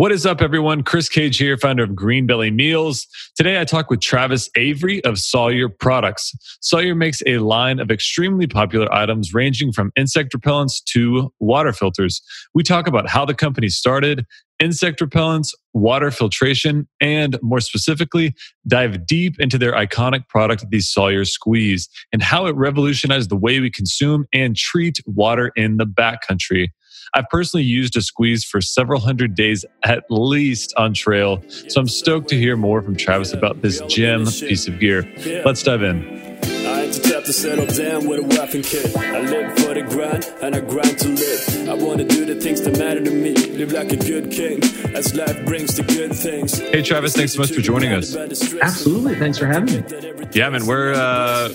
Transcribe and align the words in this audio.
What 0.00 0.12
is 0.12 0.24
up, 0.24 0.40
everyone? 0.40 0.82
Chris 0.82 1.10
Cage 1.10 1.36
here, 1.36 1.58
founder 1.58 1.82
of 1.82 1.94
Green 1.94 2.24
Belly 2.26 2.50
Meals. 2.50 3.06
Today, 3.36 3.60
I 3.60 3.66
talk 3.66 3.90
with 3.90 4.00
Travis 4.00 4.48
Avery 4.56 5.04
of 5.04 5.18
Sawyer 5.18 5.68
Products. 5.68 6.32
Sawyer 6.62 6.94
makes 6.94 7.22
a 7.26 7.36
line 7.36 7.78
of 7.78 7.90
extremely 7.90 8.46
popular 8.46 8.90
items 8.94 9.34
ranging 9.34 9.72
from 9.72 9.92
insect 9.96 10.32
repellents 10.32 10.82
to 10.84 11.30
water 11.38 11.74
filters. 11.74 12.22
We 12.54 12.62
talk 12.62 12.86
about 12.86 13.10
how 13.10 13.26
the 13.26 13.34
company 13.34 13.68
started, 13.68 14.24
insect 14.58 15.00
repellents, 15.00 15.52
water 15.74 16.10
filtration, 16.10 16.88
and 17.02 17.38
more 17.42 17.60
specifically, 17.60 18.34
dive 18.66 19.04
deep 19.04 19.38
into 19.38 19.58
their 19.58 19.74
iconic 19.74 20.26
product, 20.28 20.64
the 20.70 20.80
Sawyer 20.80 21.26
Squeeze, 21.26 21.90
and 22.10 22.22
how 22.22 22.46
it 22.46 22.56
revolutionized 22.56 23.28
the 23.28 23.36
way 23.36 23.60
we 23.60 23.70
consume 23.70 24.24
and 24.32 24.56
treat 24.56 24.98
water 25.04 25.52
in 25.56 25.76
the 25.76 25.84
backcountry. 25.84 26.68
I've 27.14 27.28
personally 27.28 27.64
used 27.64 27.96
a 27.96 28.02
squeeze 28.02 28.44
for 28.44 28.60
several 28.60 29.00
hundred 29.00 29.34
days 29.34 29.64
at 29.82 30.04
least 30.10 30.72
on 30.76 30.94
trail, 30.94 31.42
so 31.68 31.80
I'm 31.80 31.88
stoked 31.88 32.28
to 32.28 32.36
hear 32.36 32.56
more 32.56 32.82
from 32.82 32.96
Travis 32.96 33.32
about 33.32 33.62
this 33.62 33.80
gem 33.88 34.26
piece 34.26 34.68
of 34.68 34.78
gear. 34.78 35.10
Let's 35.44 35.62
dive 35.62 35.82
in. 35.82 36.20
I 36.42 36.84
had 36.84 36.92
to 36.92 37.00
tap 37.00 37.24
to 37.24 37.32
settle 37.32 37.66
down 37.66 38.08
with 38.08 38.20
a 38.20 38.22
wife 38.22 38.54
and 38.54 38.64
kid. 38.64 38.96
I 38.96 39.20
live 39.20 39.58
for 39.58 39.74
the 39.74 39.82
grind 39.82 40.32
and 40.42 40.54
I 40.54 40.60
grind 40.60 40.98
to 41.00 41.08
live. 41.08 41.68
I 41.68 41.74
want 41.74 41.98
to 41.98 42.04
do 42.06 42.24
the 42.24 42.40
things 42.40 42.62
that 42.62 42.78
matter 42.78 43.02
to 43.02 43.10
me. 43.10 43.34
Live 43.34 43.72
like 43.72 43.92
a 43.92 43.96
good 43.96 44.30
king 44.30 44.62
as 44.94 45.14
life 45.14 45.44
brings 45.44 45.76
the 45.76 45.82
good 45.82 46.14
things. 46.14 46.58
Hey, 46.58 46.82
Travis, 46.82 47.14
thanks 47.14 47.34
so 47.34 47.40
much 47.40 47.50
for 47.50 47.60
joining 47.60 47.92
us. 47.92 48.14
Absolutely. 48.14 49.16
Thanks 49.16 49.38
for 49.38 49.46
having 49.46 49.82
me. 49.82 50.28
Yeah, 50.32 50.48
man, 50.50 50.66
we're, 50.66 50.94
uh, 50.94 51.48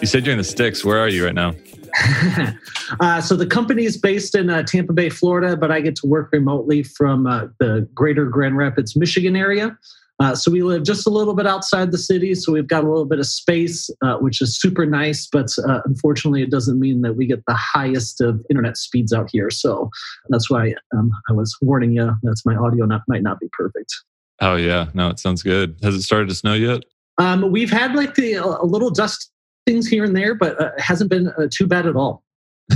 you 0.00 0.06
said 0.06 0.26
you're 0.26 0.32
in 0.32 0.38
the 0.38 0.44
sticks. 0.44 0.84
Where 0.84 0.98
are 0.98 1.08
you 1.08 1.24
right 1.24 1.34
now? 1.34 1.54
uh, 3.00 3.20
so 3.20 3.36
the 3.36 3.46
company 3.46 3.84
is 3.84 3.96
based 3.96 4.34
in 4.34 4.50
uh, 4.50 4.62
Tampa 4.62 4.92
Bay, 4.92 5.08
Florida, 5.08 5.56
but 5.56 5.70
I 5.70 5.80
get 5.80 5.96
to 5.96 6.06
work 6.06 6.30
remotely 6.32 6.82
from 6.82 7.26
uh, 7.26 7.46
the 7.58 7.88
greater 7.94 8.26
Grand 8.26 8.56
Rapids, 8.56 8.96
Michigan 8.96 9.36
area. 9.36 9.76
Uh, 10.20 10.36
so 10.36 10.50
we 10.52 10.62
live 10.62 10.84
just 10.84 11.06
a 11.06 11.10
little 11.10 11.34
bit 11.34 11.46
outside 11.46 11.90
the 11.90 11.98
city, 11.98 12.34
so 12.34 12.52
we've 12.52 12.68
got 12.68 12.84
a 12.84 12.88
little 12.88 13.04
bit 13.04 13.18
of 13.18 13.26
space, 13.26 13.90
uh, 14.02 14.16
which 14.18 14.40
is 14.40 14.58
super 14.58 14.86
nice. 14.86 15.26
But 15.26 15.48
uh, 15.66 15.80
unfortunately, 15.84 16.42
it 16.42 16.50
doesn't 16.50 16.78
mean 16.78 17.00
that 17.02 17.14
we 17.14 17.26
get 17.26 17.44
the 17.46 17.54
highest 17.54 18.20
of 18.20 18.40
internet 18.48 18.76
speeds 18.76 19.12
out 19.12 19.30
here. 19.32 19.50
So 19.50 19.90
that's 20.28 20.48
why 20.48 20.74
um, 20.96 21.10
I 21.28 21.32
was 21.32 21.56
warning 21.60 21.92
you. 21.92 22.14
That's 22.22 22.46
my 22.46 22.54
audio 22.54 22.86
not, 22.86 23.02
might 23.08 23.22
not 23.22 23.40
be 23.40 23.48
perfect. 23.52 23.92
Oh 24.40 24.56
yeah, 24.56 24.88
no, 24.94 25.08
it 25.08 25.18
sounds 25.18 25.42
good. 25.42 25.76
Has 25.82 25.94
it 25.94 26.02
started 26.02 26.28
to 26.28 26.34
snow 26.34 26.54
yet? 26.54 26.84
Um, 27.18 27.50
we've 27.50 27.70
had 27.70 27.94
like 27.94 28.14
the, 28.14 28.34
a 28.34 28.64
little 28.64 28.90
dust 28.90 29.30
things 29.66 29.86
here 29.86 30.04
and 30.04 30.16
there, 30.16 30.34
but 30.34 30.60
uh, 30.60 30.70
hasn't 30.78 31.10
been 31.10 31.28
uh, 31.28 31.48
too 31.50 31.66
bad 31.66 31.86
at 31.86 31.96
all. 31.96 32.24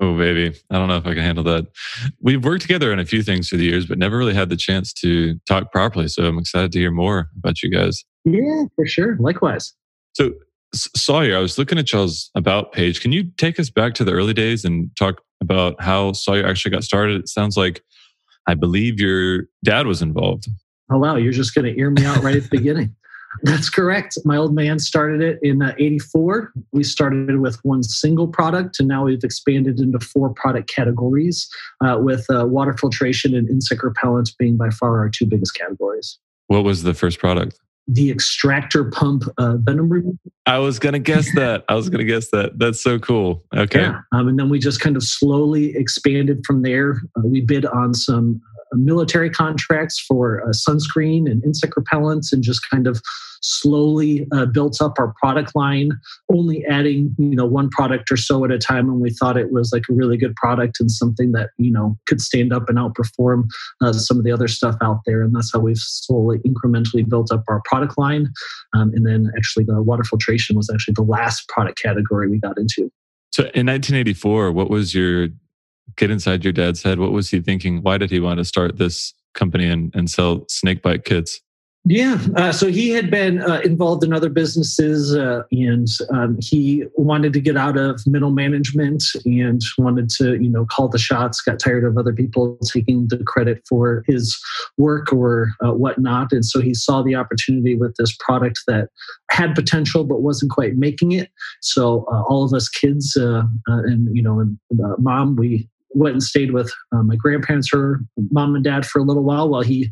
oh, 0.00 0.16
baby. 0.16 0.56
I 0.70 0.78
don't 0.78 0.88
know 0.88 0.96
if 0.96 1.06
I 1.06 1.14
can 1.14 1.22
handle 1.22 1.44
that. 1.44 1.66
We've 2.20 2.44
worked 2.44 2.62
together 2.62 2.92
on 2.92 2.98
a 2.98 3.04
few 3.04 3.22
things 3.22 3.48
through 3.48 3.58
the 3.58 3.64
years, 3.64 3.86
but 3.86 3.98
never 3.98 4.16
really 4.18 4.34
had 4.34 4.48
the 4.48 4.56
chance 4.56 4.92
to 4.94 5.38
talk 5.46 5.72
properly. 5.72 6.08
So 6.08 6.24
I'm 6.24 6.38
excited 6.38 6.72
to 6.72 6.78
hear 6.78 6.90
more 6.90 7.30
about 7.38 7.62
you 7.62 7.70
guys. 7.70 8.04
Yeah, 8.24 8.64
for 8.76 8.86
sure. 8.86 9.16
Likewise. 9.18 9.74
So, 10.14 10.32
Sawyer, 10.74 11.36
I 11.36 11.40
was 11.40 11.58
looking 11.58 11.78
at 11.78 11.92
y'all's 11.92 12.30
about 12.34 12.72
page. 12.72 13.00
Can 13.00 13.12
you 13.12 13.24
take 13.36 13.58
us 13.58 13.70
back 13.70 13.94
to 13.94 14.04
the 14.04 14.12
early 14.12 14.34
days 14.34 14.64
and 14.64 14.90
talk 14.96 15.20
about 15.40 15.80
how 15.80 16.12
Sawyer 16.12 16.46
actually 16.46 16.70
got 16.70 16.84
started? 16.84 17.20
It 17.20 17.28
sounds 17.28 17.56
like 17.56 17.82
I 18.46 18.54
believe 18.54 19.00
your 19.00 19.46
dad 19.64 19.86
was 19.86 20.02
involved. 20.02 20.48
Oh, 20.90 20.98
wow. 20.98 21.16
You're 21.16 21.32
just 21.32 21.54
going 21.54 21.72
to 21.72 21.78
ear 21.78 21.90
me 21.90 22.04
out 22.04 22.22
right 22.22 22.36
at 22.36 22.44
the 22.44 22.48
beginning. 22.48 22.94
That's 23.42 23.70
correct. 23.70 24.18
My 24.24 24.36
old 24.36 24.54
man 24.54 24.78
started 24.78 25.20
it 25.20 25.38
in 25.42 25.62
uh, 25.62 25.74
84. 25.78 26.52
We 26.72 26.84
started 26.84 27.40
with 27.40 27.58
one 27.62 27.82
single 27.82 28.28
product, 28.28 28.80
and 28.80 28.88
now 28.88 29.04
we've 29.04 29.22
expanded 29.24 29.80
into 29.80 30.00
four 30.00 30.30
product 30.30 30.68
categories, 30.68 31.48
uh, 31.84 31.98
with 32.00 32.26
uh, 32.30 32.46
water 32.46 32.76
filtration 32.76 33.34
and 33.34 33.48
insect 33.48 33.82
repellents 33.82 34.36
being 34.36 34.56
by 34.56 34.70
far 34.70 34.98
our 34.98 35.08
two 35.08 35.26
biggest 35.26 35.54
categories. 35.54 36.18
What 36.48 36.64
was 36.64 36.82
the 36.82 36.94
first 36.94 37.18
product? 37.18 37.58
The 37.86 38.10
extractor 38.10 38.90
pump 38.90 39.24
uh, 39.38 39.56
venom 39.56 39.88
removal. 39.88 40.18
I 40.46 40.58
was 40.58 40.78
going 40.78 40.92
to 40.92 40.98
guess 40.98 41.32
that. 41.34 41.64
I 41.68 41.74
was 41.74 41.88
going 41.88 42.04
to 42.04 42.12
guess 42.12 42.30
that. 42.30 42.58
That's 42.58 42.82
so 42.82 42.98
cool. 42.98 43.44
Okay. 43.56 43.82
Yeah. 43.82 44.00
Um, 44.12 44.28
and 44.28 44.38
then 44.38 44.48
we 44.48 44.58
just 44.58 44.80
kind 44.80 44.96
of 44.96 45.02
slowly 45.02 45.76
expanded 45.76 46.42
from 46.44 46.62
there. 46.62 47.00
Uh, 47.16 47.22
we 47.24 47.40
bid 47.40 47.66
on 47.66 47.94
some 47.94 48.40
military 48.72 49.30
contracts 49.30 49.98
for 50.00 50.42
uh, 50.42 50.48
sunscreen 50.48 51.30
and 51.30 51.44
insect 51.44 51.74
repellents 51.74 52.32
and 52.32 52.42
just 52.42 52.60
kind 52.70 52.86
of 52.86 53.00
slowly 53.42 54.26
uh, 54.32 54.46
built 54.46 54.80
up 54.82 54.98
our 54.98 55.14
product 55.18 55.54
line 55.54 55.90
only 56.30 56.64
adding 56.66 57.14
you 57.18 57.34
know 57.34 57.46
one 57.46 57.70
product 57.70 58.10
or 58.12 58.16
so 58.16 58.44
at 58.44 58.50
a 58.50 58.58
time 58.58 58.86
when 58.86 59.00
we 59.00 59.10
thought 59.10 59.36
it 59.36 59.50
was 59.50 59.72
like 59.72 59.82
a 59.90 59.94
really 59.94 60.16
good 60.16 60.34
product 60.36 60.78
and 60.78 60.90
something 60.90 61.32
that 61.32 61.50
you 61.58 61.72
know 61.72 61.96
could 62.06 62.20
stand 62.20 62.52
up 62.52 62.68
and 62.68 62.78
outperform 62.78 63.44
uh, 63.82 63.92
some 63.92 64.18
of 64.18 64.24
the 64.24 64.32
other 64.32 64.48
stuff 64.48 64.76
out 64.82 65.00
there. 65.06 65.22
And 65.22 65.34
that's 65.34 65.52
how 65.52 65.60
we've 65.60 65.78
slowly 65.78 66.38
incrementally 66.46 67.08
built 67.08 67.32
up 67.32 67.44
our 67.48 67.62
product 67.64 67.98
line. 67.98 68.28
Um, 68.74 68.92
and 68.94 69.06
then 69.06 69.30
actually 69.36 69.64
the 69.64 69.82
water 69.82 70.04
filtration 70.04 70.56
was 70.56 70.70
actually 70.70 70.94
the 70.94 71.02
last 71.02 71.48
product 71.48 71.80
category 71.80 72.28
we 72.28 72.38
got 72.38 72.58
into. 72.58 72.90
So 73.32 73.42
in 73.54 73.66
1984 73.66 74.52
what 74.52 74.70
was 74.70 74.94
your 74.94 75.28
get 75.96 76.10
inside 76.10 76.44
your 76.44 76.52
dad's 76.52 76.82
head. 76.82 76.98
What 76.98 77.12
was 77.12 77.30
he 77.30 77.40
thinking? 77.40 77.82
Why 77.82 77.98
did 77.98 78.10
he 78.10 78.20
want 78.20 78.38
to 78.38 78.44
start 78.44 78.76
this 78.76 79.14
company 79.34 79.68
and, 79.68 79.94
and 79.94 80.10
sell 80.10 80.44
snake 80.48 80.82
bite 80.82 81.04
kits? 81.04 81.40
Yeah, 81.86 82.18
uh, 82.36 82.52
so 82.52 82.66
he 82.66 82.90
had 82.90 83.10
been 83.10 83.40
uh, 83.40 83.62
involved 83.64 84.04
in 84.04 84.12
other 84.12 84.28
businesses, 84.28 85.16
uh, 85.16 85.44
and 85.50 85.88
um, 86.10 86.38
he 86.38 86.84
wanted 86.94 87.32
to 87.32 87.40
get 87.40 87.56
out 87.56 87.78
of 87.78 88.02
middle 88.06 88.32
management 88.32 89.02
and 89.24 89.62
wanted 89.78 90.10
to, 90.10 90.34
you 90.34 90.50
know, 90.50 90.66
call 90.66 90.88
the 90.88 90.98
shots. 90.98 91.40
Got 91.40 91.58
tired 91.58 91.84
of 91.84 91.96
other 91.96 92.12
people 92.12 92.58
taking 92.64 93.08
the 93.08 93.24
credit 93.24 93.62
for 93.66 94.04
his 94.06 94.38
work 94.76 95.10
or 95.10 95.52
uh, 95.64 95.72
whatnot, 95.72 96.32
and 96.32 96.44
so 96.44 96.60
he 96.60 96.74
saw 96.74 97.02
the 97.02 97.14
opportunity 97.14 97.76
with 97.76 97.96
this 97.96 98.14
product 98.20 98.60
that 98.66 98.90
had 99.30 99.54
potential 99.54 100.04
but 100.04 100.20
wasn't 100.20 100.50
quite 100.50 100.76
making 100.76 101.12
it. 101.12 101.30
So 101.62 102.04
uh, 102.12 102.22
all 102.24 102.44
of 102.44 102.52
us 102.52 102.68
kids 102.68 103.16
uh, 103.16 103.44
and 103.66 104.14
you 104.14 104.22
know, 104.22 104.38
and 104.38 104.58
mom, 104.98 105.34
we 105.34 105.66
went 105.92 106.14
and 106.14 106.22
stayed 106.22 106.52
with 106.52 106.72
uh, 106.92 107.02
my 107.02 107.16
grandparents, 107.16 107.70
her 107.72 108.00
mom 108.30 108.54
and 108.54 108.64
dad, 108.64 108.86
for 108.86 108.98
a 109.00 109.02
little 109.02 109.24
while 109.24 109.48
while 109.48 109.62
he 109.62 109.90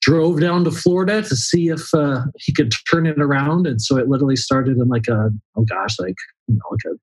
drove 0.00 0.40
down 0.40 0.64
to 0.64 0.70
Florida 0.70 1.22
to 1.22 1.36
see 1.36 1.68
if 1.68 1.92
uh, 1.94 2.22
he 2.36 2.52
could 2.52 2.72
turn 2.90 3.06
it 3.06 3.20
around. 3.20 3.66
And 3.66 3.80
so 3.80 3.96
it 3.96 4.08
literally 4.08 4.36
started 4.36 4.78
in 4.78 4.88
like 4.88 5.08
a 5.08 5.30
oh 5.56 5.64
gosh, 5.64 5.98
like 5.98 6.16
you 6.46 6.54
know, 6.54 6.60
like 6.70 6.94
a 6.94 6.96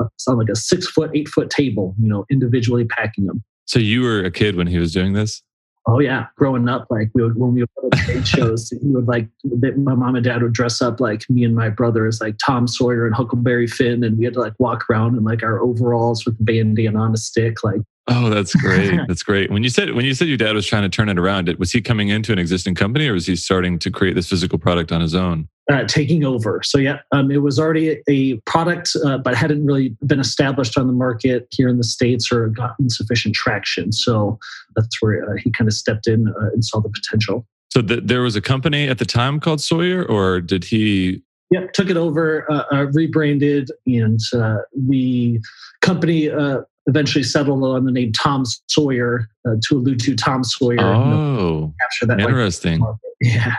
uh, 0.00 0.06
sound 0.16 0.38
like 0.38 0.48
a 0.48 0.56
six 0.56 0.88
foot, 0.88 1.10
eight 1.14 1.28
foot 1.28 1.50
table, 1.50 1.94
you 2.00 2.08
know, 2.08 2.24
individually 2.30 2.84
packing 2.84 3.26
them. 3.26 3.42
So 3.66 3.78
you 3.78 4.02
were 4.02 4.24
a 4.24 4.30
kid 4.30 4.56
when 4.56 4.66
he 4.66 4.78
was 4.78 4.92
doing 4.92 5.12
this. 5.12 5.42
Oh 5.90 6.00
yeah, 6.00 6.26
growing 6.36 6.68
up, 6.68 6.86
like 6.90 7.10
we 7.14 7.22
would 7.22 7.36
when 7.38 7.54
we 7.54 7.62
would 7.62 7.70
go 7.80 7.88
to 7.88 7.96
stage 7.96 8.28
shows, 8.36 8.68
he 8.68 8.78
would 8.82 9.08
like 9.08 9.26
my 9.44 9.94
mom 9.94 10.16
and 10.16 10.24
dad 10.24 10.42
would 10.42 10.52
dress 10.52 10.82
up 10.82 11.00
like 11.00 11.28
me 11.30 11.44
and 11.44 11.54
my 11.54 11.70
brother 11.70 12.06
as 12.06 12.20
like 12.20 12.36
Tom 12.44 12.68
Sawyer 12.68 13.06
and 13.06 13.14
Huckleberry 13.14 13.66
Finn, 13.66 14.04
and 14.04 14.18
we 14.18 14.26
had 14.26 14.34
to 14.34 14.40
like 14.40 14.52
walk 14.58 14.84
around 14.90 15.16
in 15.16 15.24
like 15.24 15.42
our 15.42 15.60
overalls 15.60 16.26
with 16.26 16.36
bandana 16.44 17.00
on 17.00 17.14
a 17.14 17.16
stick, 17.16 17.64
like 17.64 17.80
Oh, 18.10 18.30
that's 18.30 18.54
great. 18.54 18.98
That's 19.06 19.22
great. 19.22 19.50
When 19.50 19.62
you 19.62 19.68
said 19.68 19.94
when 19.94 20.06
you 20.06 20.14
said 20.14 20.28
your 20.28 20.38
dad 20.38 20.54
was 20.54 20.66
trying 20.66 20.82
to 20.82 20.88
turn 20.88 21.10
it 21.10 21.18
around, 21.18 21.54
was 21.58 21.72
he 21.72 21.82
coming 21.82 22.08
into 22.08 22.32
an 22.32 22.38
existing 22.38 22.74
company 22.74 23.06
or 23.06 23.12
was 23.12 23.26
he 23.26 23.36
starting 23.36 23.78
to 23.80 23.90
create 23.90 24.14
this 24.14 24.28
physical 24.28 24.58
product 24.58 24.92
on 24.92 25.02
his 25.02 25.14
own? 25.14 25.48
Uh, 25.70 25.84
taking 25.84 26.24
over. 26.24 26.62
So 26.64 26.78
yeah, 26.78 27.00
um, 27.12 27.30
it 27.30 27.42
was 27.42 27.58
already 27.58 28.00
a 28.08 28.36
product, 28.46 28.96
uh, 29.04 29.18
but 29.18 29.34
hadn't 29.34 29.66
really 29.66 29.94
been 30.06 30.18
established 30.18 30.78
on 30.78 30.86
the 30.86 30.94
market 30.94 31.46
here 31.50 31.68
in 31.68 31.76
the 31.76 31.84
states 31.84 32.32
or 32.32 32.48
gotten 32.48 32.88
sufficient 32.88 33.34
traction. 33.34 33.92
So 33.92 34.38
that's 34.74 35.02
where 35.02 35.30
uh, 35.30 35.36
he 35.36 35.50
kind 35.50 35.68
of 35.68 35.74
stepped 35.74 36.06
in 36.06 36.28
uh, 36.28 36.48
and 36.54 36.64
saw 36.64 36.80
the 36.80 36.88
potential. 36.88 37.46
So 37.70 37.82
th- 37.82 38.04
there 38.04 38.22
was 38.22 38.34
a 38.34 38.40
company 38.40 38.88
at 38.88 38.96
the 38.96 39.04
time 39.04 39.40
called 39.40 39.60
Sawyer, 39.60 40.06
or 40.06 40.40
did 40.40 40.64
he 40.64 41.22
Yep, 41.50 41.72
took 41.72 41.90
it 41.90 41.96
over, 41.96 42.50
uh, 42.50 42.64
uh, 42.72 42.86
rebranded, 42.92 43.70
and 43.86 44.20
uh, 44.34 44.58
the 44.74 45.40
company 45.80 46.30
uh, 46.30 46.60
eventually 46.86 47.22
settled 47.22 47.64
on 47.64 47.86
the 47.86 47.92
name 47.92 48.12
Tom 48.12 48.44
Sawyer 48.66 49.28
uh, 49.46 49.54
to 49.68 49.76
allude 49.76 50.00
to 50.00 50.14
Tom 50.14 50.44
Sawyer. 50.44 50.94
Oh, 50.94 51.72
capture 51.80 52.06
that. 52.06 52.20
Interesting. 52.20 52.84
Yeah. 53.20 53.54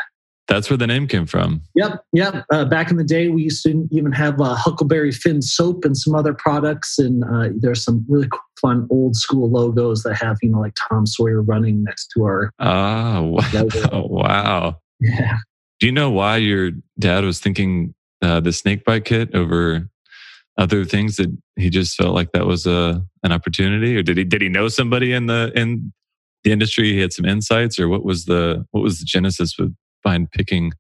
That's 0.50 0.68
where 0.70 0.78
the 0.78 0.88
name 0.88 1.08
came 1.08 1.28
from. 1.28 1.62
Yep, 1.76 2.04
yep. 2.12 2.46
Uh, 2.52 2.66
back 2.66 2.90
in 2.90 2.98
the 2.98 3.04
day, 3.04 3.30
we 3.30 3.44
used 3.44 3.62
to 3.64 3.88
even 3.92 4.12
have 4.12 4.42
uh, 4.42 4.56
Huckleberry 4.56 5.12
Finn 5.12 5.44
soap 5.44 5.86
and 5.86 5.96
some 5.96 6.16
other 6.16 6.34
products, 6.34 6.98
and 6.98 7.24
uh, 7.24 7.50
there's 7.56 7.84
some 7.84 8.04
really 8.10 8.28
cool, 8.28 8.40
fun 8.60 8.88
old 8.90 9.16
school 9.16 9.50
logos 9.50 10.02
that 10.04 10.16
have 10.16 10.38
you 10.42 10.50
know 10.50 10.60
like 10.60 10.74
Tom 10.90 11.06
Sawyer 11.06 11.44
running 11.44 11.84
next 11.84 12.12
to 12.16 12.24
our. 12.24 12.52
Oh 12.60 13.40
wow! 13.92 14.08
wow. 14.08 14.78
Yeah. 15.00 15.38
Do 15.80 15.86
you 15.86 15.92
know 15.92 16.10
why 16.10 16.38
your 16.38 16.72
dad 16.98 17.24
was 17.24 17.40
thinking 17.40 17.94
uh, 18.22 18.40
the 18.40 18.52
snake 18.52 18.84
bite 18.84 19.06
kit 19.06 19.34
over 19.34 19.88
other 20.58 20.84
things 20.84 21.16
that 21.16 21.36
he 21.56 21.70
just 21.70 21.96
felt 21.96 22.14
like 22.14 22.32
that 22.34 22.46
was 22.46 22.66
a 22.66 23.02
an 23.24 23.32
opportunity 23.32 23.96
or 23.96 24.04
did 24.04 24.18
he 24.18 24.26
did 24.26 24.42
he 24.42 24.50
know 24.50 24.68
somebody 24.68 25.14
in 25.14 25.28
the 25.28 25.52
in 25.56 25.94
the 26.44 26.52
industry 26.52 26.92
he 26.92 27.00
had 27.00 27.14
some 27.14 27.26
insights 27.26 27.80
or 27.80 27.88
what 27.88 28.04
was 28.04 28.26
the 28.26 28.66
what 28.72 28.82
was 28.82 29.00
the 29.00 29.06
genesis 29.06 29.58
with 29.58 29.74
behind 30.04 30.32
picking 30.32 30.72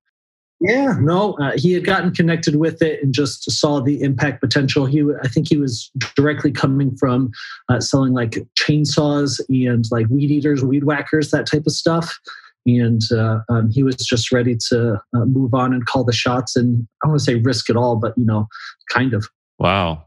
Yeah, 0.62 0.98
no, 1.00 1.33
uh, 1.33 1.54
he 1.56 1.71
had 1.71 1.86
gotten 1.86 2.13
connected 2.13 2.57
with 2.57 2.81
it 2.81 3.01
and 3.01 3.13
just 3.13 3.50
saw 3.50 3.80
the 3.80 4.01
impact 4.01 4.42
potential. 4.42 4.86
He, 4.86 5.04
I 5.24 5.27
think, 5.27 5.48
he 5.48 5.57
was 5.57 5.89
directly 6.16 6.51
coming 6.51 6.95
from 6.98 7.31
uh, 7.69 7.80
selling 7.80 8.13
like 8.13 8.45
chainsaws 8.60 9.39
and 9.50 9.86
like 9.89 10.07
weed 10.10 10.31
eaters, 10.31 10.63
weed 10.63 10.83
whackers, 10.83 11.31
that 11.31 11.48
type 11.48 11.66
of 11.66 11.71
stuff. 11.71 12.19
And 12.66 13.01
uh, 13.12 13.39
um, 13.48 13.71
he 13.71 13.83
was 13.83 13.95
just 13.95 14.31
ready 14.33 14.57
to 14.69 14.95
uh, 15.16 15.25
move 15.25 15.54
on 15.54 15.74
and 15.74 15.86
call 15.86 16.04
the 16.04 16.12
shots. 16.12 16.57
And 16.57 16.86
I 17.01 17.07
don't 17.07 17.12
want 17.12 17.19
to 17.19 17.25
say 17.25 17.36
risk 17.36 17.69
it 17.69 17.77
all, 17.77 17.95
but 17.95 18.18
you 18.18 18.25
know, 18.25 18.48
kind 18.92 19.13
of. 19.13 19.27
Wow. 19.60 20.06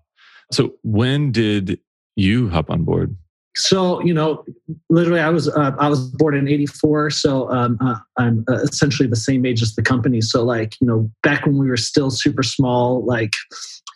So 0.53 0.75
when 0.82 1.32
did 1.32 1.81
you 2.15 2.50
hop 2.50 2.70
on 2.70 2.85
board? 2.85 3.17
So 3.54 4.02
you 4.02 4.14
know 4.14 4.44
literally 4.88 5.20
i 5.20 5.28
was 5.28 5.49
uh, 5.49 5.72
i 5.78 5.88
was 5.88 6.08
born 6.12 6.34
in 6.34 6.49
84 6.49 7.10
so 7.10 7.50
um, 7.50 7.78
uh, 7.81 7.96
i'm 8.19 8.44
uh, 8.49 8.54
essentially 8.62 9.08
the 9.08 9.16
same 9.16 9.44
age 9.46 9.62
as 9.62 9.75
the 9.75 9.82
company. 9.82 10.20
So 10.20 10.44
like 10.44 10.75
you 10.81 10.87
know 10.87 11.10
back 11.22 11.46
when 11.46 11.58
we 11.58 11.69
were 11.69 11.76
still 11.76 12.10
super 12.10 12.43
small 12.43 13.04
like 13.04 13.32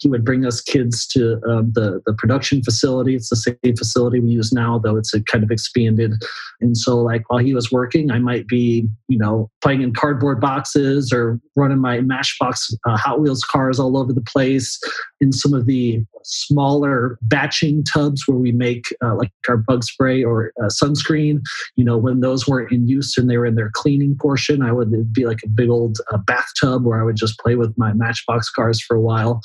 he 0.01 0.09
would 0.09 0.25
bring 0.25 0.45
us 0.45 0.61
kids 0.61 1.07
to 1.09 1.41
um, 1.49 1.73
the 1.75 2.03
the 2.07 2.15
production 2.15 2.63
facility. 2.63 3.15
It's 3.15 3.31
the 3.31 3.37
same 3.37 3.77
facility 3.77 4.21
we 4.21 4.31
use 4.31 4.53
now, 4.53 4.79
though 4.79 4.97
it's 4.97 5.15
kind 5.31 5.45
of 5.45 5.51
expanded. 5.51 6.15
And 6.61 6.77
so, 6.77 6.97
like 6.99 7.29
while 7.31 7.41
he 7.41 7.55
was 7.55 7.71
working, 7.71 8.11
I 8.11 8.19
might 8.19 8.47
be, 8.47 8.89
you 9.09 9.19
know, 9.19 9.51
playing 9.63 9.83
in 9.83 9.93
cardboard 9.93 10.41
boxes 10.41 11.13
or 11.13 11.41
running 11.55 11.81
my 11.81 12.01
Matchbox 12.01 12.75
uh, 12.87 12.97
Hot 12.97 13.21
Wheels 13.21 13.43
cars 13.45 13.79
all 13.79 13.97
over 13.97 14.13
the 14.13 14.23
place. 14.23 14.79
In 15.21 15.33
some 15.33 15.55
of 15.55 15.65
the 15.65 16.05
smaller 16.25 17.19
batching 17.23 17.85
tubs 17.85 18.27
where 18.27 18.37
we 18.37 18.53
make 18.53 18.85
uh, 19.03 19.15
like 19.15 19.31
our 19.49 19.57
bug 19.57 19.85
spray 19.85 20.23
or 20.23 20.53
uh, 20.61 20.67
sunscreen, 20.67 21.41
you 21.77 21.85
know, 21.85 21.97
when 21.97 22.21
those 22.21 22.47
weren't 22.47 22.73
in 22.73 22.87
use 22.87 23.17
and 23.17 23.31
they 23.31 23.39
were 23.39 23.47
in 23.47 23.55
their 23.55 23.71
cleaning 23.75 24.17
portion, 24.21 24.63
I 24.63 24.73
would 24.73 25.13
be 25.13 25.25
like 25.25 25.39
a 25.45 25.49
big 25.49 25.71
old 25.71 25.99
uh, 26.13 26.19
bathtub 26.19 26.85
where 26.85 27.01
I 27.01 27.05
would 27.05 27.17
just 27.17 27.39
play 27.39 27.55
with 27.55 27.73
my 27.79 27.93
Matchbox 27.95 28.51
cars 28.51 28.81
for 28.81 28.97
a 28.97 29.01
while 29.01 29.41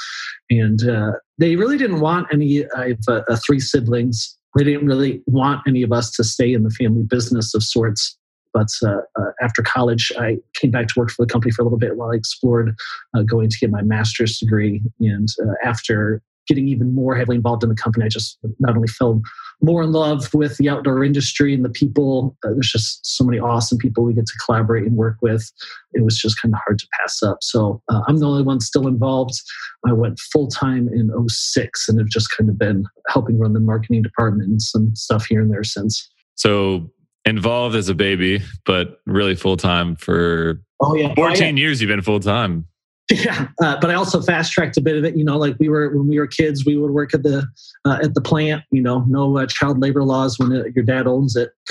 and 0.52 0.88
uh, 0.88 1.14
they 1.38 1.56
really 1.56 1.78
didn't 1.78 2.02
want 2.02 2.28
any. 2.32 2.66
I 2.76 2.90
have 2.90 3.00
uh, 3.08 3.22
uh, 3.30 3.38
three 3.46 3.60
siblings. 3.60 4.38
They 4.58 4.66
didn't 4.66 4.86
really 4.86 5.24
want 5.28 5.62
any 5.66 5.82
of 5.82 5.94
us 5.94 6.12
to 6.12 6.24
stay 6.24 6.54
in 6.54 6.64
the 6.64 6.70
family 6.72 7.04
business 7.04 7.56
of 7.56 7.64
sorts. 7.64 8.18
But 8.54 8.68
uh, 8.86 8.98
uh, 9.18 9.32
after 9.42 9.64
college, 9.64 10.12
I 10.20 10.38
came 10.56 10.72
back 10.72 10.88
to 10.90 10.94
work 10.98 11.10
for 11.10 11.26
the 11.26 11.32
company 11.32 11.54
for 11.54 11.62
a 11.62 11.66
little 11.66 11.80
bit 11.80 11.96
while 11.96 12.12
I 12.12 12.16
explored 12.16 12.76
uh, 13.16 13.22
going 13.24 13.50
to 13.50 13.58
get 13.58 13.72
my 13.72 13.82
master's 13.82 14.38
degree. 14.40 14.82
And 15.00 15.30
after 15.64 16.22
getting 16.48 16.68
even 16.68 16.94
more 16.94 17.16
heavily 17.16 17.38
involved 17.38 17.64
in 17.64 17.70
the 17.70 17.76
company, 17.76 18.06
I 18.06 18.10
just 18.10 18.38
not 18.60 18.76
only 18.76 18.88
fell 18.88 19.22
more 19.62 19.84
in 19.84 19.92
love 19.92 20.34
with 20.34 20.58
the 20.58 20.70
outdoor 20.70 21.04
industry 21.04 21.54
and 21.54 21.64
the 21.64 21.70
people. 21.70 22.36
Uh, 22.44 22.50
there's 22.54 22.72
just 22.72 23.06
so 23.06 23.24
many 23.24 23.40
awesome 23.40 23.78
people 23.78 24.04
we 24.04 24.14
get 24.14 24.26
to 24.26 24.34
collaborate 24.46 24.86
and 24.86 24.96
work 24.96 25.18
with. 25.22 25.52
It 25.94 26.04
was 26.04 26.18
just 26.18 26.42
kind 26.42 26.54
of 26.54 26.60
hard 26.66 26.80
to 26.80 26.88
pass 27.00 27.22
up. 27.22 27.38
So 27.42 27.82
uh, 27.90 28.02
I'm 28.08 28.18
the 28.18 28.28
only 28.28 28.44
one 28.44 28.60
still 28.60 28.88
involved. 28.88 29.40
I 29.88 29.94
went 29.94 30.20
full 30.20 30.48
time 30.48 30.88
in 30.88 31.12
06 31.28 31.90
and 31.90 32.00
have 32.00 32.08
just 32.08 32.36
kind 32.36 32.50
of 32.50 32.58
been 32.58 32.86
helping 33.10 33.38
run 33.38 33.54
the 33.54 33.60
marketing 33.60 34.02
department 34.02 34.50
and 34.50 34.62
some 34.62 34.96
stuff 34.96 35.26
here 35.26 35.42
and 35.42 35.52
there 35.52 35.64
since. 35.64 36.10
So 36.36 36.90
involved 37.26 37.76
as 37.76 37.90
a 37.90 37.94
baby, 37.94 38.42
but 38.66 39.00
really 39.06 39.36
full 39.36 39.58
time 39.58 39.96
for 39.96 40.62
oh, 40.80 40.96
yeah. 40.96 41.14
14 41.14 41.44
oh, 41.44 41.46
yeah. 41.46 41.54
years 41.54 41.82
you've 41.82 41.90
been 41.90 42.02
full 42.02 42.20
time. 42.20 42.66
Yeah, 43.12 43.48
uh, 43.62 43.78
but 43.82 43.90
I 43.90 43.96
also 43.96 44.22
fast 44.22 44.54
tracked 44.54 44.78
a 44.78 44.82
bit 44.82 44.96
of 44.96 45.04
it. 45.04 45.18
You 45.18 45.26
know, 45.26 45.38
like 45.38 45.58
we 45.60 45.68
were 45.68 45.96
when 45.96 46.08
we 46.08 46.18
were 46.18 46.28
kids, 46.28 46.66
we 46.66 46.78
would 46.78 46.92
work 46.92 47.14
at 47.14 47.24
the 47.24 47.46
uh, 47.84 48.00
at 48.02 48.14
the 48.14 48.22
plant. 48.22 48.64
You 48.72 48.82
know, 48.82 49.04
no 49.08 49.38
uh, 49.38 49.46
child 49.48 49.82
labor 49.82 50.04
laws 50.04 50.40
when 50.40 50.52
it, 50.54 50.74
your 50.76 50.86
dad 50.86 51.08
owns 51.08 51.36
it. 51.36 51.52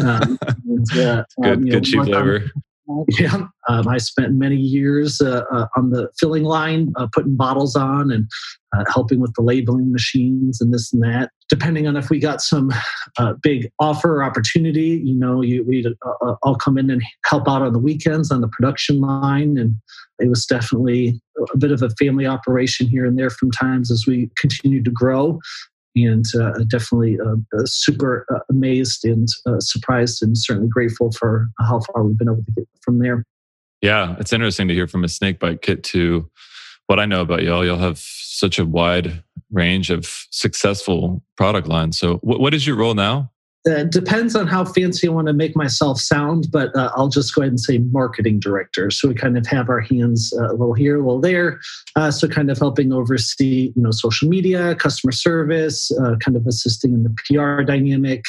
Um, 0.00 0.38
uh, 0.46 0.54
good, 0.92 1.24
um, 1.44 1.64
good 1.64 1.84
cheap 1.84 2.00
labor. 2.00 2.50
Yeah, 3.20 3.46
um, 3.68 3.86
I 3.86 3.98
spent 3.98 4.32
many 4.32 4.56
years 4.56 5.20
uh, 5.20 5.42
uh, 5.52 5.66
on 5.76 5.90
the 5.90 6.10
filling 6.18 6.42
line, 6.42 6.92
uh, 6.96 7.06
putting 7.12 7.36
bottles 7.36 7.76
on 7.76 8.10
and 8.10 8.28
uh, 8.76 8.84
helping 8.92 9.20
with 9.20 9.32
the 9.34 9.42
labeling 9.42 9.92
machines 9.92 10.60
and 10.60 10.72
this 10.72 10.92
and 10.92 11.02
that. 11.02 11.30
Depending 11.48 11.86
on 11.86 11.96
if 11.96 12.10
we 12.10 12.18
got 12.18 12.40
some 12.40 12.72
uh, 13.18 13.34
big 13.42 13.70
offer 13.78 14.16
or 14.16 14.22
opportunity, 14.22 15.00
you 15.04 15.16
know, 15.16 15.42
you, 15.42 15.64
we'd 15.64 15.86
uh, 15.86 16.34
all 16.42 16.56
come 16.56 16.78
in 16.78 16.90
and 16.90 17.02
help 17.26 17.48
out 17.48 17.62
on 17.62 17.72
the 17.72 17.78
weekends 17.78 18.30
on 18.30 18.40
the 18.40 18.48
production 18.48 19.00
line. 19.00 19.58
And 19.58 19.74
it 20.18 20.28
was 20.28 20.46
definitely 20.46 21.20
a 21.52 21.56
bit 21.56 21.72
of 21.72 21.82
a 21.82 21.90
family 21.90 22.26
operation 22.26 22.86
here 22.88 23.04
and 23.04 23.18
there 23.18 23.30
from 23.30 23.50
times 23.50 23.90
as 23.90 24.04
we 24.06 24.30
continued 24.38 24.84
to 24.84 24.90
grow 24.90 25.38
and 25.96 26.24
uh, 26.40 26.52
definitely 26.68 27.18
uh, 27.18 27.34
uh, 27.58 27.64
super 27.64 28.26
uh, 28.32 28.38
amazed 28.48 29.04
and 29.04 29.28
uh, 29.46 29.58
surprised 29.58 30.22
and 30.22 30.36
certainly 30.36 30.68
grateful 30.68 31.10
for 31.12 31.48
how 31.58 31.80
far 31.80 32.04
we've 32.04 32.18
been 32.18 32.28
able 32.28 32.44
to 32.44 32.52
get 32.56 32.68
from 32.82 32.98
there. 32.98 33.24
Yeah, 33.82 34.16
it's 34.18 34.32
interesting 34.32 34.68
to 34.68 34.74
hear 34.74 34.86
from 34.86 35.04
a 35.04 35.08
snake 35.08 35.38
bite 35.40 35.62
kit 35.62 35.82
to 35.84 36.30
what 36.90 36.98
I 36.98 37.06
know 37.06 37.20
about 37.20 37.44
y'all. 37.44 37.64
Y'all 37.64 37.78
have 37.78 37.98
such 37.98 38.58
a 38.58 38.66
wide 38.66 39.22
range 39.52 39.90
of 39.90 40.26
successful 40.32 41.22
product 41.36 41.68
lines. 41.68 41.96
So, 41.96 42.16
what 42.22 42.52
is 42.52 42.66
your 42.66 42.74
role 42.74 42.94
now? 42.94 43.30
Uh, 43.68 43.84
depends 43.84 44.34
on 44.34 44.46
how 44.46 44.64
fancy 44.64 45.06
I 45.06 45.10
want 45.10 45.26
to 45.26 45.34
make 45.34 45.54
myself 45.54 46.00
sound, 46.00 46.46
but 46.50 46.74
uh, 46.74 46.90
I'll 46.94 47.08
just 47.08 47.34
go 47.34 47.42
ahead 47.42 47.50
and 47.50 47.60
say 47.60 47.78
marketing 47.78 48.40
director. 48.40 48.90
So 48.90 49.08
we 49.08 49.14
kind 49.14 49.36
of 49.36 49.46
have 49.46 49.68
our 49.68 49.80
hands 49.80 50.32
uh, 50.38 50.48
a 50.48 50.52
little 50.52 50.72
here, 50.72 50.96
a 50.96 51.04
little 51.04 51.20
there. 51.20 51.60
Uh, 51.94 52.10
so 52.10 52.26
kind 52.26 52.50
of 52.50 52.58
helping 52.58 52.92
oversee, 52.92 53.72
you 53.76 53.82
know, 53.82 53.90
social 53.90 54.28
media, 54.28 54.74
customer 54.76 55.12
service, 55.12 55.90
uh, 55.98 56.16
kind 56.24 56.36
of 56.36 56.46
assisting 56.46 56.94
in 56.94 57.02
the 57.02 57.14
PR 57.26 57.62
dynamic, 57.62 58.24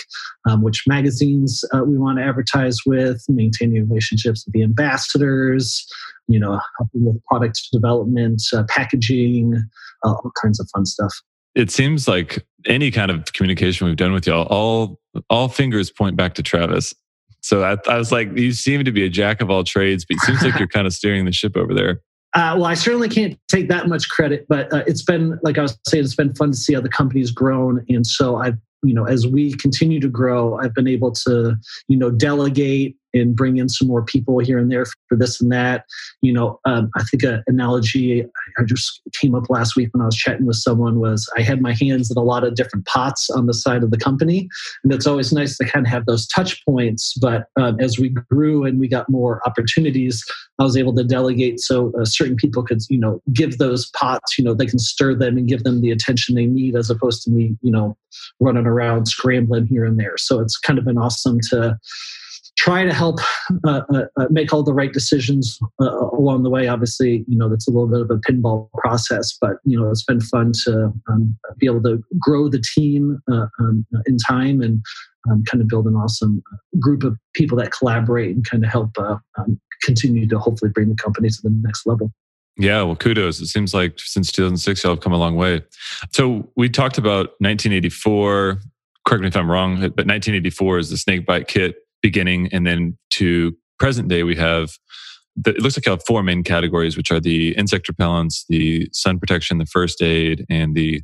um, 0.49 0.61
which 0.63 0.83
magazines 0.85 1.63
uh, 1.73 1.83
we 1.83 1.97
want 1.97 2.17
to 2.17 2.25
advertise 2.25 2.79
with, 2.85 3.23
maintaining 3.29 3.87
relationships 3.87 4.45
with 4.45 4.53
the 4.53 4.63
ambassadors, 4.63 5.87
you 6.27 6.39
know, 6.39 6.59
helping 6.77 7.05
with 7.05 7.23
product 7.25 7.69
development, 7.71 8.41
packaging, 8.67 9.55
all 10.03 10.31
kinds 10.41 10.59
of 10.59 10.67
fun 10.73 10.85
stuff 10.85 11.13
it 11.55 11.69
seems 11.69 12.07
like 12.07 12.45
any 12.65 12.91
kind 12.91 13.11
of 13.11 13.33
communication 13.33 13.87
we've 13.87 13.97
done 13.97 14.13
with 14.13 14.25
y'all, 14.25 14.47
all 14.47 15.00
all 15.29 15.47
fingers 15.47 15.91
point 15.91 16.15
back 16.15 16.35
to 16.35 16.43
Travis. 16.43 16.93
So 17.41 17.63
I, 17.63 17.77
I 17.89 17.97
was 17.97 18.11
like, 18.11 18.37
you 18.37 18.51
seem 18.51 18.83
to 18.85 18.91
be 18.91 19.05
a 19.05 19.09
jack 19.09 19.41
of 19.41 19.49
all 19.49 19.63
trades, 19.63 20.05
but 20.05 20.15
it 20.15 20.19
seems 20.21 20.43
like 20.43 20.59
you're 20.59 20.67
kind 20.75 20.85
of 20.85 20.93
steering 20.93 21.25
the 21.25 21.31
ship 21.31 21.57
over 21.57 21.73
there. 21.73 22.01
Uh, 22.33 22.55
well, 22.55 22.65
I 22.65 22.75
certainly 22.75 23.09
can't 23.09 23.37
take 23.49 23.67
that 23.69 23.87
much 23.87 24.09
credit, 24.09 24.45
but 24.47 24.71
uh, 24.71 24.83
it's 24.87 25.03
been, 25.03 25.37
like 25.43 25.57
I 25.57 25.63
was 25.63 25.77
saying, 25.87 26.03
it's 26.03 26.15
been 26.15 26.33
fun 26.35 26.51
to 26.51 26.57
see 26.57 26.73
how 26.73 26.81
the 26.81 26.89
company's 26.89 27.31
grown. 27.31 27.85
And 27.89 28.05
so 28.07 28.37
I've 28.37 28.57
you 28.83 28.93
know 28.93 29.05
as 29.05 29.27
we 29.27 29.53
continue 29.53 29.99
to 29.99 30.09
grow 30.09 30.57
i've 30.57 30.73
been 30.73 30.87
able 30.87 31.11
to 31.11 31.55
you 31.87 31.97
know 31.97 32.09
delegate 32.09 32.95
and 33.13 33.35
bring 33.35 33.57
in 33.57 33.69
some 33.69 33.87
more 33.87 34.03
people 34.03 34.39
here 34.39 34.57
and 34.57 34.71
there 34.71 34.85
for 35.07 35.17
this 35.17 35.41
and 35.41 35.51
that 35.51 35.85
you 36.21 36.31
know 36.33 36.59
um, 36.65 36.89
i 36.95 37.03
think 37.03 37.23
an 37.23 37.43
analogy 37.47 38.23
i 38.57 38.63
just 38.63 39.01
came 39.19 39.35
up 39.35 39.49
last 39.49 39.75
week 39.75 39.89
when 39.93 40.01
i 40.01 40.05
was 40.05 40.15
chatting 40.15 40.45
with 40.45 40.55
someone 40.55 40.99
was 40.99 41.29
i 41.37 41.41
had 41.41 41.61
my 41.61 41.73
hands 41.73 42.11
in 42.11 42.17
a 42.17 42.23
lot 42.23 42.43
of 42.43 42.55
different 42.55 42.85
pots 42.85 43.29
on 43.29 43.45
the 43.45 43.53
side 43.53 43.83
of 43.83 43.91
the 43.91 43.97
company 43.97 44.47
and 44.83 44.93
it's 44.93 45.07
always 45.07 45.31
nice 45.31 45.57
to 45.57 45.65
kind 45.65 45.85
of 45.85 45.91
have 45.91 46.05
those 46.05 46.27
touch 46.27 46.63
points 46.65 47.13
but 47.21 47.45
um, 47.59 47.79
as 47.79 47.97
we 47.97 48.09
grew 48.09 48.65
and 48.65 48.79
we 48.79 48.87
got 48.87 49.09
more 49.09 49.41
opportunities 49.45 50.23
i 50.59 50.63
was 50.63 50.77
able 50.77 50.93
to 50.93 51.03
delegate 51.03 51.59
so 51.59 51.91
uh, 51.99 52.05
certain 52.05 52.35
people 52.35 52.63
could 52.63 52.79
you 52.89 52.99
know 52.99 53.21
give 53.33 53.57
those 53.57 53.89
pots 53.91 54.37
you 54.37 54.43
know 54.43 54.53
they 54.53 54.65
can 54.65 54.79
stir 54.79 55.15
them 55.15 55.37
and 55.37 55.47
give 55.47 55.63
them 55.63 55.81
the 55.81 55.91
attention 55.91 56.35
they 56.35 56.45
need 56.45 56.75
as 56.75 56.89
opposed 56.89 57.23
to 57.23 57.31
me 57.31 57.55
you 57.61 57.71
know 57.71 57.97
running 58.39 58.65
around 58.65 59.07
scrambling 59.07 59.65
here 59.65 59.85
and 59.85 59.99
there. 59.99 60.17
So 60.17 60.39
it's 60.39 60.57
kind 60.57 60.79
of 60.79 60.85
been 60.85 60.97
awesome 60.97 61.39
to 61.49 61.77
try 62.61 62.83
to 62.83 62.93
help 62.93 63.19
uh, 63.65 63.81
uh, 63.91 64.03
uh, 64.17 64.27
make 64.29 64.53
all 64.53 64.61
the 64.61 64.73
right 64.73 64.93
decisions 64.93 65.57
uh, 65.81 66.09
along 66.13 66.43
the 66.43 66.49
way. 66.49 66.67
Obviously, 66.67 67.25
you 67.27 67.35
know 67.37 67.49
that's 67.49 67.67
a 67.67 67.71
little 67.71 67.87
bit 67.87 68.01
of 68.01 68.11
a 68.11 68.17
pinball 68.17 68.69
process, 68.77 69.35
but 69.41 69.53
you 69.65 69.79
know 69.79 69.89
it's 69.89 70.03
been 70.03 70.21
fun 70.21 70.51
to 70.65 70.93
um, 71.09 71.35
be 71.57 71.65
able 71.65 71.81
to 71.81 72.03
grow 72.19 72.49
the 72.49 72.63
team 72.75 73.19
uh, 73.31 73.47
um, 73.59 73.85
in 74.05 74.17
time 74.17 74.61
and 74.61 74.81
um, 75.29 75.43
kind 75.49 75.61
of 75.61 75.67
build 75.67 75.87
an 75.87 75.95
awesome 75.95 76.43
group 76.79 77.03
of 77.03 77.17
people 77.33 77.57
that 77.57 77.71
collaborate 77.71 78.35
and 78.35 78.47
kind 78.47 78.63
of 78.63 78.69
help 78.69 78.91
uh, 78.99 79.17
um, 79.39 79.59
continue 79.83 80.27
to 80.27 80.37
hopefully 80.37 80.69
bring 80.71 80.89
the 80.89 80.95
company 80.95 81.29
to 81.29 81.37
the 81.41 81.49
next 81.63 81.87
level. 81.87 82.11
Yeah, 82.57 82.83
well, 82.83 82.95
kudos. 82.95 83.39
It 83.39 83.47
seems 83.47 83.73
like 83.73 83.97
since 83.97 84.31
2006, 84.31 84.83
y'all 84.83 84.93
have 84.93 84.99
come 84.99 85.13
a 85.13 85.17
long 85.17 85.35
way. 85.35 85.63
So 86.11 86.51
we 86.55 86.69
talked 86.69 86.99
about 86.99 87.29
1984. 87.39 88.61
Correct 89.07 89.21
me 89.21 89.29
if 89.29 89.35
I'm 89.35 89.49
wrong, 89.49 89.77
but 89.77 90.05
1984 90.05 90.77
is 90.77 90.89
the 90.91 90.97
snake 90.97 91.25
bite 91.25 91.47
kit 91.47 91.75
beginning. 92.01 92.49
And 92.51 92.65
then 92.65 92.97
to 93.11 93.55
present 93.79 94.07
day, 94.07 94.23
we 94.23 94.35
have 94.35 94.71
the, 95.35 95.51
it 95.51 95.61
looks 95.61 95.77
like 95.77 95.85
you 95.85 95.91
have 95.91 96.03
four 96.05 96.23
main 96.23 96.43
categories, 96.43 96.97
which 96.97 97.11
are 97.11 97.19
the 97.19 97.55
insect 97.57 97.87
repellents, 97.87 98.43
the 98.49 98.89
sun 98.91 99.19
protection, 99.19 99.57
the 99.57 99.65
first 99.65 100.01
aid, 100.01 100.45
and 100.49 100.75
the 100.75 101.01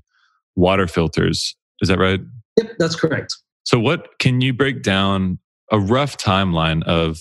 water 0.55 0.87
filters. 0.87 1.55
Is 1.81 1.89
that 1.89 1.99
right? 1.99 2.19
Yep, 2.57 2.73
that's 2.79 2.95
correct. 2.95 3.35
So, 3.63 3.79
what 3.79 4.19
can 4.19 4.41
you 4.41 4.53
break 4.53 4.81
down 4.81 5.39
a 5.71 5.79
rough 5.79 6.17
timeline 6.17 6.83
of 6.83 7.19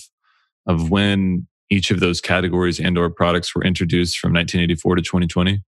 of 0.65 0.89
when 0.89 1.47
each 1.69 1.91
of 1.91 1.99
those 1.99 2.21
categories 2.21 2.79
and 2.79 2.97
or 2.97 3.09
products 3.09 3.53
were 3.53 3.63
introduced 3.63 4.17
from 4.17 4.33
1984 4.33 4.95
to 4.95 5.01
2020? 5.01 5.61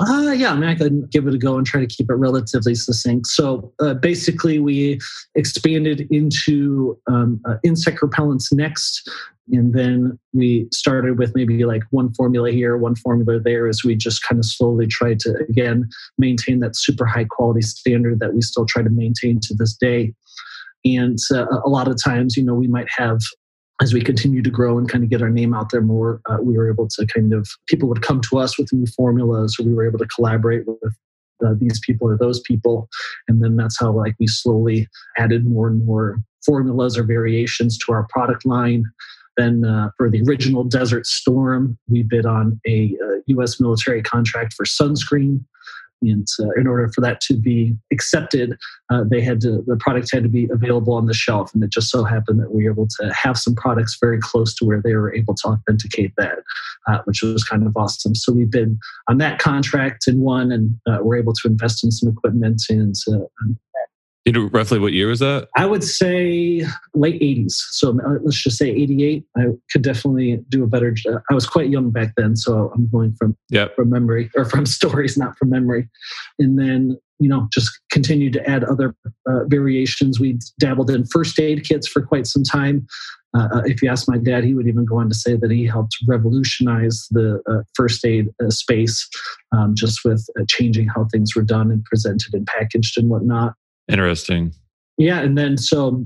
Uh, 0.00 0.34
yeah, 0.36 0.50
I 0.50 0.54
mean, 0.56 0.68
I 0.68 0.74
could 0.74 1.08
give 1.12 1.26
it 1.28 1.34
a 1.34 1.38
go 1.38 1.56
and 1.56 1.64
try 1.64 1.80
to 1.80 1.86
keep 1.86 2.10
it 2.10 2.14
relatively 2.14 2.74
succinct. 2.74 3.28
So 3.28 3.72
uh, 3.80 3.94
basically, 3.94 4.58
we 4.58 4.98
expanded 5.36 6.08
into 6.10 6.98
um, 7.06 7.40
uh, 7.44 7.56
insect 7.62 8.00
repellents 8.00 8.52
next. 8.52 9.08
and 9.52 9.74
then 9.74 10.18
we 10.32 10.66
started 10.72 11.18
with 11.18 11.34
maybe 11.34 11.64
like 11.64 11.82
one 11.90 12.12
formula 12.14 12.50
here, 12.50 12.76
one 12.76 12.96
formula 12.96 13.38
there, 13.38 13.68
as 13.68 13.84
we 13.84 13.94
just 13.94 14.22
kind 14.22 14.38
of 14.38 14.44
slowly 14.44 14.86
tried 14.86 15.20
to, 15.20 15.36
again, 15.48 15.88
maintain 16.18 16.60
that 16.60 16.76
super 16.76 17.04
high 17.04 17.24
quality 17.24 17.60
standard 17.62 18.20
that 18.20 18.34
we 18.34 18.40
still 18.40 18.66
try 18.66 18.82
to 18.82 18.90
maintain 18.90 19.38
to 19.40 19.54
this 19.54 19.74
day. 19.74 20.14
And 20.84 21.18
uh, 21.32 21.46
a 21.64 21.68
lot 21.68 21.88
of 21.88 22.02
times, 22.02 22.36
you 22.36 22.44
know, 22.44 22.54
we 22.54 22.68
might 22.68 22.88
have 22.96 23.20
as 23.82 23.92
we 23.92 24.00
continue 24.00 24.42
to 24.42 24.50
grow 24.50 24.78
and 24.78 24.88
kind 24.88 25.02
of 25.02 25.10
get 25.10 25.22
our 25.22 25.30
name 25.30 25.52
out 25.52 25.70
there 25.70 25.80
more, 25.80 26.20
uh, 26.30 26.38
we 26.40 26.56
were 26.56 26.70
able 26.70 26.88
to 26.88 27.06
kind 27.06 27.32
of 27.32 27.48
people 27.66 27.88
would 27.88 28.02
come 28.02 28.20
to 28.30 28.38
us 28.38 28.58
with 28.58 28.72
new 28.72 28.86
formulas, 28.96 29.56
or 29.58 29.64
we 29.64 29.74
were 29.74 29.86
able 29.86 29.98
to 29.98 30.06
collaborate 30.06 30.66
with 30.66 30.94
uh, 31.44 31.54
these 31.58 31.80
people 31.84 32.08
or 32.08 32.16
those 32.16 32.40
people, 32.40 32.88
and 33.28 33.42
then 33.42 33.56
that's 33.56 33.78
how 33.78 33.90
like 33.90 34.14
we 34.20 34.26
slowly 34.26 34.86
added 35.18 35.46
more 35.46 35.68
and 35.68 35.84
more 35.84 36.18
formulas 36.46 36.96
or 36.96 37.02
variations 37.02 37.76
to 37.78 37.92
our 37.92 38.06
product 38.10 38.46
line. 38.46 38.84
Then 39.36 39.64
uh, 39.64 39.90
for 39.96 40.08
the 40.08 40.22
original 40.22 40.62
Desert 40.62 41.06
Storm, 41.06 41.76
we 41.88 42.04
bid 42.04 42.24
on 42.24 42.60
a 42.66 42.96
U.S. 43.26 43.60
Uh, 43.60 43.64
military 43.64 44.02
contract 44.02 44.54
for 44.54 44.64
sunscreen. 44.64 45.44
And 46.10 46.26
uh, 46.40 46.50
in 46.58 46.66
order 46.66 46.88
for 46.88 47.00
that 47.00 47.20
to 47.22 47.34
be 47.34 47.76
accepted, 47.92 48.56
uh, 48.90 49.04
they 49.10 49.20
had 49.20 49.40
to 49.42 49.62
the 49.66 49.76
product 49.76 50.10
had 50.12 50.22
to 50.22 50.28
be 50.28 50.48
available 50.52 50.94
on 50.94 51.06
the 51.06 51.14
shelf, 51.14 51.54
and 51.54 51.62
it 51.62 51.70
just 51.70 51.90
so 51.90 52.04
happened 52.04 52.40
that 52.40 52.54
we 52.54 52.64
were 52.64 52.70
able 52.70 52.88
to 53.00 53.12
have 53.14 53.36
some 53.38 53.54
products 53.54 53.96
very 54.00 54.18
close 54.18 54.54
to 54.56 54.64
where 54.64 54.82
they 54.82 54.94
were 54.94 55.14
able 55.14 55.34
to 55.34 55.48
authenticate 55.48 56.12
that, 56.16 56.38
uh, 56.88 56.98
which 57.04 57.22
was 57.22 57.44
kind 57.44 57.66
of 57.66 57.76
awesome. 57.76 58.14
So 58.14 58.32
we've 58.32 58.50
been 58.50 58.78
on 59.08 59.18
that 59.18 59.38
contract 59.38 60.06
and 60.06 60.20
won, 60.20 60.52
and 60.52 60.78
uh, 60.86 60.98
we're 61.02 61.16
able 61.16 61.34
to 61.34 61.48
invest 61.48 61.84
in 61.84 61.90
some 61.90 62.08
equipment 62.08 62.62
and 62.68 62.94
uh, 63.12 63.24
you 64.24 64.32
know 64.32 64.48
roughly 64.52 64.78
what 64.78 64.92
year 64.92 65.08
was 65.08 65.20
that? 65.20 65.48
I 65.56 65.66
would 65.66 65.84
say 65.84 66.64
late 66.94 67.20
80s. 67.20 67.52
So 67.52 67.90
uh, 67.90 68.18
let's 68.22 68.42
just 68.42 68.56
say 68.56 68.70
88. 68.70 69.24
I 69.36 69.42
could 69.70 69.82
definitely 69.82 70.42
do 70.48 70.64
a 70.64 70.66
better 70.66 70.92
job. 70.92 71.20
I 71.30 71.34
was 71.34 71.46
quite 71.46 71.68
young 71.68 71.90
back 71.90 72.14
then, 72.16 72.34
so 72.36 72.72
I'm 72.74 72.88
going 72.88 73.14
from 73.14 73.36
yep. 73.50 73.76
from 73.76 73.90
memory 73.90 74.30
or 74.36 74.44
from 74.46 74.66
stories, 74.66 75.18
not 75.18 75.36
from 75.36 75.50
memory. 75.50 75.88
And 76.38 76.58
then 76.58 76.98
you 77.20 77.28
know 77.28 77.48
just 77.52 77.70
continued 77.90 78.32
to 78.34 78.48
add 78.48 78.64
other 78.64 78.94
uh, 79.28 79.44
variations. 79.46 80.18
We 80.18 80.38
dabbled 80.58 80.90
in 80.90 81.04
first 81.06 81.38
aid 81.38 81.64
kits 81.68 81.86
for 81.86 82.00
quite 82.00 82.26
some 82.26 82.44
time. 82.44 82.86
Uh, 83.36 83.48
uh 83.52 83.62
if 83.66 83.82
you 83.82 83.90
ask 83.90 84.08
my 84.08 84.16
dad, 84.16 84.44
he 84.44 84.54
would 84.54 84.68
even 84.68 84.86
go 84.86 85.00
on 85.00 85.10
to 85.10 85.14
say 85.14 85.36
that 85.36 85.50
he 85.50 85.66
helped 85.66 85.96
revolutionize 86.08 87.06
the 87.10 87.42
uh, 87.46 87.62
first 87.74 88.06
aid 88.06 88.28
uh, 88.42 88.48
space 88.48 89.06
um, 89.52 89.74
just 89.76 90.00
with 90.02 90.26
changing 90.48 90.88
how 90.88 91.06
things 91.12 91.36
were 91.36 91.42
done 91.42 91.70
and 91.70 91.84
presented 91.84 92.32
and 92.32 92.46
packaged 92.46 92.96
and 92.96 93.10
whatnot. 93.10 93.54
Interesting. 93.88 94.52
Yeah, 94.98 95.20
and 95.20 95.36
then 95.36 95.58
so 95.58 96.04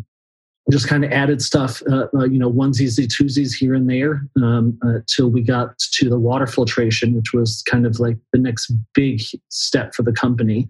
just 0.71 0.87
kind 0.87 1.05
of 1.05 1.11
added 1.13 1.41
stuff, 1.41 1.83
uh, 1.91 2.07
uh, 2.15 2.25
you 2.25 2.39
know, 2.39 2.53
onesies, 2.53 2.99
twosies 2.99 3.55
here 3.55 3.75
and 3.75 3.89
there, 3.89 4.23
um, 4.43 4.79
uh, 4.87 4.99
till 5.07 5.31
we 5.31 5.43
got 5.43 5.79
to 5.79 6.11
the 6.11 6.19
water 6.19 6.47
filtration, 6.47 7.15
which 7.15 7.33
was 7.33 7.63
kind 7.67 7.87
of 7.87 7.99
like 8.01 8.19
the 8.33 8.39
next 8.39 8.71
big 8.95 9.21
step 9.49 9.95
for 9.95 10.03
the 10.03 10.13
company. 10.13 10.67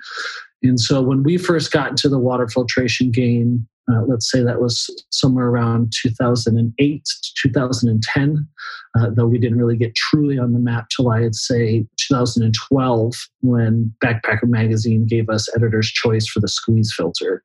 And 0.63 0.79
so 0.79 1.03
when 1.03 1.23
we 1.23 1.37
first 1.37 1.73
got 1.73 1.91
into 1.91 2.09
the 2.09 2.19
water 2.19 2.47
filtration 2.47 3.11
game, 3.11 3.67
uh, 3.91 4.03
let's 4.07 4.31
say 4.31 4.43
that 4.43 4.61
was 4.61 4.89
somewhere 5.11 5.47
around 5.47 5.93
2008 6.03 7.05
to 7.05 7.33
2010, 7.43 8.49
uh, 8.99 9.11
though 9.15 9.27
we 9.27 9.39
didn't 9.39 9.59
really 9.59 9.77
get 9.77 9.95
truly 9.95 10.39
on 10.39 10.53
the 10.53 10.59
map 10.59 10.87
till 10.95 11.11
I'd 11.11 11.35
say 11.35 11.87
2012 12.09 13.15
when 13.41 13.95
Backpacker 14.05 14.45
Magazine 14.45 15.07
gave 15.07 15.29
us 15.31 15.49
editor's 15.55 15.89
choice 15.89 16.27
for 16.27 16.41
the 16.41 16.49
squeeze 16.49 16.93
filter. 16.95 17.43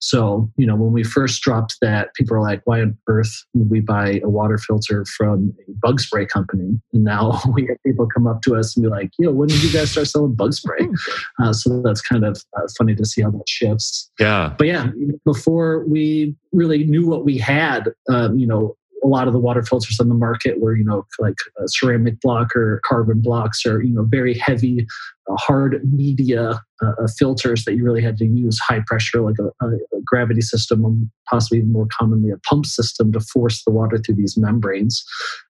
So, 0.00 0.50
you 0.56 0.66
know, 0.66 0.76
when 0.76 0.92
we 0.92 1.04
first 1.04 1.42
dropped 1.42 1.76
that, 1.80 2.14
people 2.14 2.36
are 2.36 2.42
like, 2.42 2.62
why 2.64 2.80
on 2.80 2.96
earth 3.08 3.32
would 3.54 3.70
we 3.70 3.80
buy 3.80 4.20
a 4.24 4.28
water 4.28 4.58
filter 4.58 5.04
from 5.16 5.54
a 5.68 5.72
bug 5.82 6.00
spray 6.00 6.26
company? 6.26 6.80
And 6.92 7.04
now 7.04 7.40
we 7.52 7.66
have 7.66 7.78
people 7.84 8.06
come 8.06 8.26
up 8.26 8.42
to 8.42 8.56
us 8.56 8.76
and 8.76 8.82
be 8.82 8.88
like, 8.88 9.10
yo, 9.18 9.30
when 9.30 9.48
did 9.48 9.62
you 9.62 9.72
guys 9.72 9.90
start 9.92 10.08
selling 10.08 10.34
bug 10.34 10.54
spray? 10.54 10.88
Uh, 11.42 11.52
so 11.52 11.82
that's 11.82 12.00
kind 12.00 12.24
of 12.24 12.42
uh, 12.56 12.62
funny 12.76 12.94
to 12.94 13.04
see 13.04 13.22
how 13.22 13.30
that 13.30 13.48
shifts. 13.48 14.10
Yeah. 14.18 14.54
But 14.56 14.66
yeah, 14.66 14.88
before 15.24 15.83
we 15.88 16.34
really 16.52 16.84
knew 16.84 17.06
what 17.06 17.24
we 17.24 17.38
had, 17.38 17.92
um, 18.08 18.38
you 18.38 18.46
know, 18.46 18.76
a 19.02 19.06
lot 19.06 19.26
of 19.26 19.34
the 19.34 19.38
water 19.38 19.62
filters 19.62 20.00
on 20.00 20.08
the 20.08 20.14
market 20.14 20.60
were, 20.60 20.74
you 20.74 20.84
know, 20.84 21.04
like 21.18 21.34
ceramic 21.66 22.20
block 22.22 22.56
or 22.56 22.80
carbon 22.86 23.20
blocks 23.20 23.66
or, 23.66 23.82
you 23.82 23.92
know, 23.92 24.06
very 24.08 24.32
heavy, 24.32 24.86
uh, 25.30 25.36
hard 25.36 25.82
media 25.92 26.58
uh, 26.82 26.92
uh, 26.98 27.06
filters 27.18 27.64
that 27.64 27.74
you 27.74 27.84
really 27.84 28.02
had 28.02 28.16
to 28.16 28.24
use 28.24 28.58
high 28.58 28.80
pressure, 28.86 29.20
like 29.20 29.36
a, 29.38 29.66
a, 29.66 29.76
gravity 30.06 30.40
system, 30.40 30.84
or 30.84 30.94
possibly 31.30 31.62
more 31.62 31.86
commonly 31.98 32.30
a 32.30 32.38
pump 32.48 32.64
system 32.64 33.12
to 33.12 33.20
force 33.20 33.62
the 33.64 33.72
water 33.72 33.98
through 33.98 34.14
these 34.14 34.36
membranes. 34.38 35.04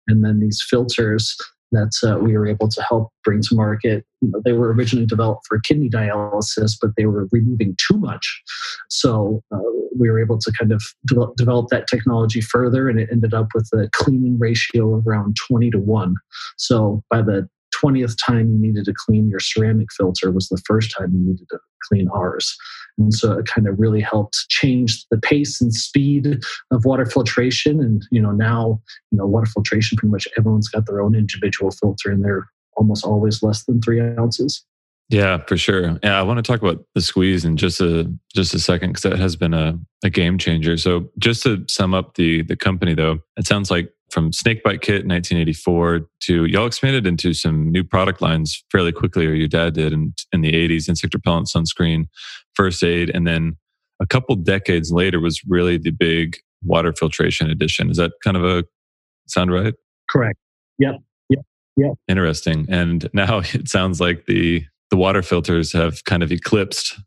And 0.08 0.24
then 0.24 0.40
these 0.40 0.64
filters 0.68 1.36
that 1.72 1.92
uh, 2.06 2.18
we 2.18 2.36
were 2.36 2.46
able 2.46 2.68
to 2.68 2.82
help 2.82 3.10
bring 3.24 3.40
to 3.42 3.54
market. 3.54 4.04
You 4.20 4.30
know, 4.30 4.40
they 4.44 4.52
were 4.52 4.72
originally 4.72 5.06
developed 5.06 5.42
for 5.48 5.60
kidney 5.60 5.88
dialysis, 5.88 6.72
but 6.80 6.90
they 6.96 7.06
were 7.06 7.28
removing 7.32 7.76
too 7.88 7.98
much. 7.98 8.42
So 8.90 9.42
uh, 9.52 9.58
we 9.98 10.10
were 10.10 10.20
able 10.20 10.38
to 10.38 10.52
kind 10.58 10.72
of 10.72 10.82
develop, 11.06 11.36
develop 11.36 11.68
that 11.70 11.86
technology 11.88 12.40
further, 12.40 12.88
and 12.88 12.98
it 12.98 13.08
ended 13.10 13.34
up 13.34 13.48
with 13.54 13.68
a 13.74 13.88
cleaning 13.92 14.38
ratio 14.38 14.94
of 14.94 15.06
around 15.06 15.36
20 15.48 15.70
to 15.70 15.78
1. 15.78 16.14
So 16.56 17.02
by 17.10 17.22
the 17.22 17.48
20th 17.82 18.16
time 18.24 18.50
you 18.50 18.58
needed 18.58 18.84
to 18.86 18.94
clean 19.06 19.28
your 19.28 19.40
ceramic 19.40 19.88
filter 19.92 20.30
was 20.30 20.48
the 20.48 20.62
first 20.66 20.94
time 20.96 21.12
you 21.12 21.20
needed 21.20 21.46
to 21.50 21.58
clean 21.88 22.08
ours. 22.08 22.56
And 22.98 23.12
so 23.12 23.32
it 23.32 23.46
kind 23.46 23.66
of 23.66 23.78
really 23.78 24.00
helped 24.00 24.46
change 24.48 25.04
the 25.10 25.18
pace 25.18 25.60
and 25.60 25.74
speed 25.74 26.38
of 26.70 26.84
water 26.84 27.06
filtration. 27.06 27.80
And, 27.80 28.06
you 28.10 28.20
know, 28.20 28.30
now, 28.30 28.80
you 29.10 29.18
know, 29.18 29.26
water 29.26 29.46
filtration, 29.46 29.96
pretty 29.96 30.12
much 30.12 30.28
everyone's 30.38 30.68
got 30.68 30.86
their 30.86 31.00
own 31.00 31.14
individual 31.14 31.70
filter 31.70 32.10
and 32.10 32.24
they're 32.24 32.46
almost 32.76 33.04
always 33.04 33.42
less 33.42 33.64
than 33.64 33.80
three 33.80 34.00
ounces. 34.00 34.64
Yeah, 35.10 35.38
for 35.46 35.56
sure. 35.56 35.98
Yeah, 36.02 36.18
I 36.18 36.22
want 36.22 36.38
to 36.38 36.42
talk 36.42 36.62
about 36.62 36.84
the 36.94 37.02
squeeze 37.02 37.44
in 37.44 37.56
just 37.56 37.80
a 37.80 38.10
just 38.34 38.54
a 38.54 38.58
second 38.58 38.90
because 38.90 39.02
that 39.02 39.18
has 39.18 39.36
been 39.36 39.52
a, 39.52 39.78
a 40.02 40.08
game 40.08 40.38
changer. 40.38 40.78
So 40.78 41.10
just 41.18 41.42
to 41.42 41.64
sum 41.68 41.92
up 41.92 42.14
the 42.14 42.42
the 42.42 42.56
company 42.56 42.94
though, 42.94 43.18
it 43.36 43.46
sounds 43.46 43.70
like 43.70 43.92
from 44.14 44.32
Snakebite 44.32 44.80
Kit 44.80 45.02
in 45.02 45.08
1984 45.08 46.08
to 46.20 46.44
y'all 46.44 46.66
expanded 46.66 47.04
into 47.04 47.34
some 47.34 47.72
new 47.72 47.82
product 47.82 48.22
lines 48.22 48.64
fairly 48.70 48.92
quickly, 48.92 49.26
or 49.26 49.32
your 49.32 49.48
dad 49.48 49.74
did 49.74 49.92
in, 49.92 50.14
in 50.32 50.40
the 50.40 50.52
80s 50.52 50.88
insect 50.88 51.14
repellent, 51.14 51.48
sunscreen, 51.48 52.04
first 52.54 52.84
aid. 52.84 53.10
And 53.12 53.26
then 53.26 53.56
a 54.00 54.06
couple 54.06 54.36
decades 54.36 54.92
later 54.92 55.18
was 55.18 55.42
really 55.48 55.78
the 55.78 55.90
big 55.90 56.36
water 56.62 56.92
filtration 56.96 57.50
edition. 57.50 57.90
Is 57.90 57.96
that 57.96 58.12
kind 58.22 58.36
of 58.36 58.44
a 58.44 58.64
sound 59.26 59.52
right? 59.52 59.74
Correct. 60.08 60.38
Yep. 60.78 60.94
Yep. 61.30 61.40
Yep. 61.76 61.92
Interesting. 62.06 62.66
And 62.68 63.10
now 63.12 63.38
it 63.52 63.68
sounds 63.68 64.00
like 64.00 64.26
the 64.26 64.64
the 64.90 64.96
water 64.96 65.22
filters 65.22 65.72
have 65.72 66.04
kind 66.04 66.22
of 66.22 66.30
eclipsed 66.30 67.00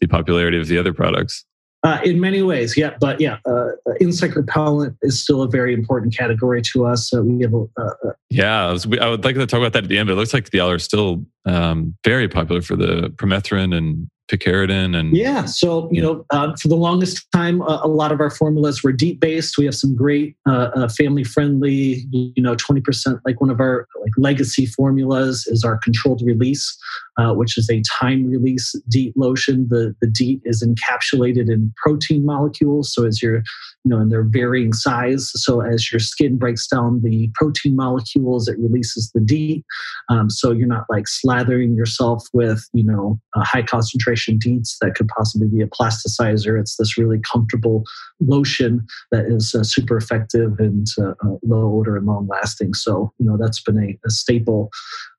the 0.00 0.06
popularity 0.06 0.58
of 0.58 0.66
the 0.66 0.76
other 0.76 0.92
products. 0.92 1.46
Uh, 1.82 1.98
in 2.04 2.20
many 2.20 2.42
ways, 2.42 2.76
yeah, 2.76 2.94
but 3.00 3.18
yeah, 3.22 3.38
uh, 3.46 3.68
insect 4.00 4.36
repellent 4.36 4.94
is 5.00 5.22
still 5.22 5.40
a 5.40 5.48
very 5.48 5.72
important 5.72 6.14
category 6.14 6.60
to 6.60 6.84
us. 6.84 7.10
Uh, 7.14 7.22
we 7.22 7.42
have, 7.42 7.54
uh, 7.54 8.12
yeah, 8.28 8.66
I, 8.68 8.72
was, 8.72 8.84
I, 9.00 9.08
would 9.08 9.24
like 9.24 9.34
to 9.36 9.46
talk 9.46 9.58
about 9.58 9.72
that 9.72 9.84
at 9.84 9.88
the 9.88 9.96
end, 9.96 10.08
but 10.08 10.12
it 10.12 10.16
looks 10.16 10.34
like 10.34 10.50
the 10.50 10.60
are 10.60 10.78
still 10.78 11.24
um, 11.46 11.96
very 12.04 12.28
popular 12.28 12.60
for 12.60 12.76
the 12.76 13.10
permethrin 13.16 13.74
and 13.74 14.10
picaridin 14.30 14.96
and 14.98 15.16
yeah 15.16 15.44
so 15.44 15.88
you 15.90 16.00
know 16.00 16.24
uh, 16.30 16.54
for 16.56 16.68
the 16.68 16.76
longest 16.76 17.26
time 17.32 17.60
uh, 17.62 17.80
a 17.82 17.88
lot 17.88 18.12
of 18.12 18.20
our 18.20 18.30
formulas 18.30 18.82
were 18.82 18.92
DEET 18.92 19.18
based 19.18 19.58
we 19.58 19.64
have 19.64 19.74
some 19.74 19.96
great 19.96 20.36
uh, 20.48 20.70
uh 20.74 20.88
family 20.88 21.24
friendly 21.24 22.06
you 22.10 22.42
know 22.42 22.54
20% 22.54 23.20
like 23.26 23.40
one 23.40 23.50
of 23.50 23.60
our 23.60 23.86
like 24.00 24.12
legacy 24.16 24.66
formulas 24.66 25.46
is 25.48 25.64
our 25.64 25.78
controlled 25.78 26.22
release 26.24 26.78
uh, 27.20 27.34
which 27.34 27.58
is 27.58 27.68
a 27.68 27.82
time 28.00 28.26
release 28.26 28.74
DEET 28.88 29.16
lotion. 29.16 29.66
The 29.68 29.94
the 30.00 30.06
DEET 30.06 30.40
is 30.44 30.62
encapsulated 30.62 31.50
in 31.50 31.72
protein 31.76 32.24
molecules 32.24 32.92
so 32.94 33.04
as 33.04 33.22
you're 33.22 33.42
you 33.84 33.88
know 33.90 33.98
and 33.98 34.10
they're 34.10 34.22
varying 34.22 34.72
size. 34.72 35.30
So 35.34 35.60
as 35.60 35.90
your 35.92 36.00
skin 36.00 36.38
breaks 36.38 36.66
down 36.66 37.02
the 37.02 37.30
protein 37.34 37.76
molecules 37.76 38.48
it 38.48 38.58
releases 38.58 39.10
the 39.12 39.20
DEET 39.20 39.64
um, 40.08 40.30
so 40.30 40.52
you're 40.52 40.68
not 40.68 40.84
like 40.88 41.04
slathering 41.04 41.76
yourself 41.76 42.26
with 42.32 42.64
you 42.72 42.84
know 42.84 43.18
a 43.34 43.44
high 43.44 43.62
concentration 43.62 44.19
lotion 44.20 44.38
DEETs 44.38 44.78
that 44.80 44.94
could 44.94 45.08
possibly 45.08 45.48
be 45.48 45.62
a 45.62 45.66
plasticizer. 45.66 46.60
It's 46.60 46.76
this 46.76 46.98
really 46.98 47.20
comfortable 47.20 47.84
lotion 48.20 48.86
that 49.10 49.26
is 49.26 49.54
uh, 49.54 49.62
super 49.62 49.96
effective 49.96 50.58
and 50.58 50.86
uh, 50.98 51.10
uh, 51.10 51.36
low 51.42 51.78
odor 51.78 51.96
and 51.96 52.06
long 52.06 52.26
lasting. 52.26 52.74
So, 52.74 53.12
you 53.18 53.26
know, 53.26 53.36
that's 53.40 53.62
been 53.62 53.78
a, 53.78 53.98
a 54.06 54.10
staple. 54.10 54.70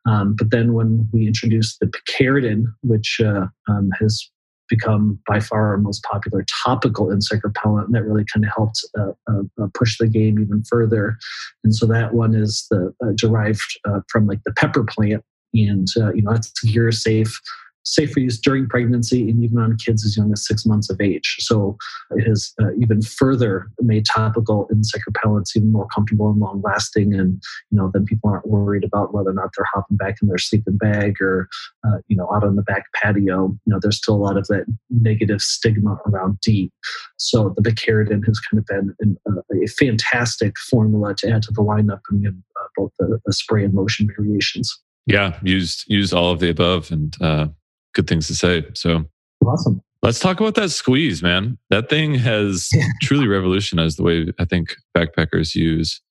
Um, 0.07 0.35
but 0.37 0.51
then 0.51 0.73
when 0.73 1.07
we 1.11 1.27
introduced 1.27 1.79
the 1.79 1.87
picaridin, 1.87 2.65
which 2.83 3.19
uh, 3.23 3.47
um, 3.69 3.89
has 3.99 4.29
become 4.69 5.19
by 5.27 5.39
far 5.39 5.67
our 5.67 5.77
most 5.77 6.01
popular 6.03 6.45
topical 6.63 7.11
insect 7.11 7.43
repellent, 7.43 7.87
and 7.87 7.95
that 7.95 8.03
really 8.03 8.25
kind 8.33 8.45
of 8.45 8.51
helped 8.55 8.85
uh, 8.97 9.11
uh, 9.29 9.63
uh, 9.63 9.67
push 9.73 9.97
the 9.97 10.07
game 10.07 10.39
even 10.39 10.63
further. 10.63 11.17
And 11.63 11.75
so 11.75 11.85
that 11.87 12.13
one 12.13 12.33
is 12.33 12.65
the 12.71 12.93
uh, 13.03 13.11
derived 13.15 13.79
from 14.07 14.27
like 14.27 14.39
the 14.45 14.53
pepper 14.53 14.85
plant, 14.85 15.23
and 15.53 15.87
you 16.15 16.21
know 16.21 16.31
that's 16.31 16.51
gear 16.63 16.91
safe 16.91 17.37
safe 17.83 18.11
for 18.11 18.19
use 18.19 18.39
during 18.39 18.67
pregnancy 18.67 19.29
and 19.29 19.43
even 19.43 19.57
on 19.57 19.77
kids 19.77 20.05
as 20.05 20.15
young 20.15 20.31
as 20.31 20.45
six 20.45 20.65
months 20.65 20.89
of 20.89 20.99
age. 21.01 21.37
So 21.39 21.77
it 22.11 22.27
has 22.27 22.53
uh, 22.61 22.73
even 22.79 23.01
further 23.01 23.69
made 23.79 24.05
topical 24.05 24.67
insect 24.71 25.05
repellents 25.09 25.55
even 25.55 25.71
more 25.71 25.87
comfortable 25.93 26.29
and 26.29 26.39
long 26.39 26.61
lasting. 26.63 27.13
And, 27.13 27.41
you 27.71 27.77
know, 27.77 27.89
then 27.93 28.05
people 28.05 28.29
aren't 28.29 28.47
worried 28.47 28.83
about 28.83 29.13
whether 29.13 29.29
or 29.29 29.33
not 29.33 29.49
they're 29.57 29.67
hopping 29.73 29.97
back 29.97 30.17
in 30.21 30.27
their 30.27 30.37
sleeping 30.37 30.77
bag 30.77 31.21
or, 31.21 31.47
uh, 31.85 31.97
you 32.07 32.15
know, 32.15 32.31
out 32.33 32.43
on 32.43 32.55
the 32.55 32.63
back 32.63 32.85
patio. 33.01 33.57
You 33.65 33.73
know, 33.73 33.79
there's 33.81 33.97
still 33.97 34.15
a 34.15 34.17
lot 34.17 34.37
of 34.37 34.47
that 34.47 34.65
negative 34.89 35.41
stigma 35.41 35.97
around 36.05 36.39
DEET. 36.41 36.71
So 37.17 37.53
the 37.57 37.69
Picaridin 37.69 38.25
has 38.25 38.39
kind 38.39 38.59
of 38.59 38.65
been 38.65 38.95
an, 38.99 39.17
uh, 39.29 39.41
a 39.63 39.67
fantastic 39.67 40.57
formula 40.69 41.15
to 41.15 41.31
add 41.31 41.43
to 41.43 41.51
the 41.51 41.61
lineup 41.61 42.01
and 42.09 42.25
have 42.25 42.35
uh, 42.35 42.67
both 42.75 42.91
the, 42.99 43.19
the, 43.25 43.33
spray 43.33 43.63
and 43.63 43.73
lotion 43.73 44.07
variations. 44.15 44.79
Yeah, 45.05 45.39
used 45.41 45.85
used 45.87 46.13
all 46.13 46.31
of 46.31 46.39
the 46.39 46.49
above 46.49 46.91
and 46.91 47.15
uh, 47.21 47.47
good 47.93 48.07
things 48.07 48.27
to 48.27 48.35
say. 48.35 48.65
So 48.73 49.05
awesome. 49.45 49.81
Let's 50.01 50.19
talk 50.19 50.39
about 50.39 50.55
that 50.55 50.71
squeeze, 50.71 51.21
man. 51.21 51.57
That 51.69 51.89
thing 51.89 52.15
has 52.15 52.69
truly 53.01 53.27
revolutionized 53.27 53.99
the 53.99 54.03
way 54.03 54.33
I 54.39 54.45
think 54.45 54.75
backpackers 54.97 55.53
use 55.53 56.01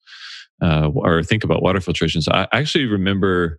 uh, 0.63 0.91
or 0.95 1.23
think 1.23 1.43
about 1.43 1.63
water 1.63 1.81
filtration. 1.81 2.23
So 2.23 2.33
I 2.33 2.47
actually 2.53 2.87
remember 2.87 3.59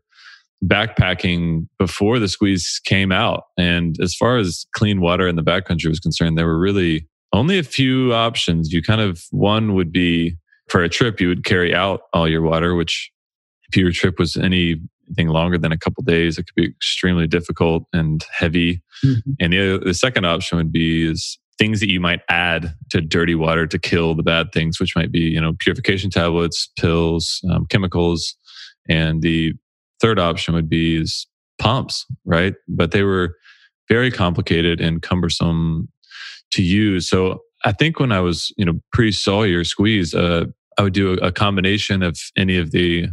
backpacking 0.64 1.68
before 1.80 2.20
the 2.20 2.28
squeeze 2.28 2.80
came 2.86 3.12
out. 3.12 3.46
And 3.58 3.98
as 4.02 4.16
far 4.16 4.38
as 4.38 4.66
clean 4.74 5.02
water 5.02 5.28
in 5.28 5.36
the 5.36 5.44
backcountry 5.44 5.88
was 5.88 6.00
concerned, 6.00 6.38
there 6.38 6.46
were 6.46 6.60
really 6.60 7.08
only 7.34 7.58
a 7.58 7.64
few 7.64 8.14
options. 8.14 8.72
You 8.72 8.82
kind 8.82 9.02
of, 9.02 9.24
one 9.32 9.74
would 9.74 9.92
be 9.92 10.38
for 10.70 10.84
a 10.84 10.90
trip, 10.90 11.20
you 11.20 11.28
would 11.28 11.44
carry 11.44 11.74
out 11.74 12.02
all 12.14 12.30
your 12.30 12.42
water, 12.42 12.76
which 12.76 13.12
if 13.70 13.76
your 13.76 13.92
trip 13.92 14.20
was 14.20 14.38
any 14.38 14.82
anything 15.12 15.34
longer 15.34 15.58
than 15.58 15.72
a 15.72 15.78
couple 15.78 16.04
days, 16.04 16.38
it 16.38 16.44
could 16.44 16.56
be 16.56 16.68
extremely 16.68 17.28
difficult 17.28 17.84
and 17.94 18.26
heavy. 18.32 18.82
Mm-hmm. 19.04 19.32
And 19.40 19.54
the, 19.54 19.82
the 19.84 19.94
second 19.94 20.26
option 20.26 20.58
would 20.58 20.72
be 20.72 21.10
is 21.10 21.38
things 21.58 21.80
that 21.80 21.90
you 21.90 22.00
might 22.00 22.22
add 22.30 22.74
to 22.90 23.02
dirty 23.02 23.36
water 23.36 23.68
to 23.68 23.78
kill 23.78 24.16
the 24.16 24.24
bad 24.24 24.52
things, 24.52 24.80
which 24.80 24.96
might 24.96 25.12
be 25.12 25.20
you 25.20 25.42
know 25.42 25.54
purification 25.60 26.10
tablets, 26.10 26.70
pills, 26.80 27.42
um, 27.52 27.66
chemicals, 27.68 28.36
and 28.90 29.22
the 29.22 29.54
third 30.00 30.20
option 30.20 30.54
would 30.54 30.70
be 30.70 31.00
is 31.00 31.28
pumps, 31.60 32.06
right? 32.26 32.56
But 32.68 32.92
they 32.92 33.04
were 33.04 33.36
very 33.90 34.10
complicated 34.10 34.82
and 34.82 35.02
cumbersome 35.02 35.90
to 36.54 36.64
use. 36.64 37.08
So 37.08 37.42
I 37.64 37.72
think 37.72 38.00
when 38.00 38.12
I 38.12 38.22
was 38.22 38.52
you 38.58 38.66
know 38.66 38.80
pre 38.92 39.12
Sawyer 39.12 39.64
squeeze, 39.64 40.14
uh, 40.14 40.46
I 40.78 40.84
would 40.84 40.94
do 40.94 41.14
a, 41.14 41.28
a 41.28 41.32
combination 41.32 42.02
of 42.02 42.18
any 42.36 42.58
of 42.58 42.72
the 42.72 43.08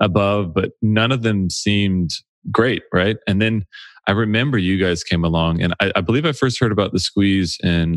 above, 0.00 0.54
but 0.54 0.72
none 0.82 1.12
of 1.12 1.22
them 1.22 1.50
seemed 1.50 2.14
great, 2.50 2.82
right? 2.92 3.16
And 3.26 3.40
then 3.40 3.64
I 4.06 4.12
remember 4.12 4.58
you 4.58 4.78
guys 4.78 5.02
came 5.02 5.24
along, 5.24 5.62
and 5.62 5.74
I, 5.80 5.92
I 5.96 6.00
believe 6.00 6.26
I 6.26 6.32
first 6.32 6.60
heard 6.60 6.72
about 6.72 6.92
the 6.92 7.00
squeeze 7.00 7.58
in. 7.62 7.96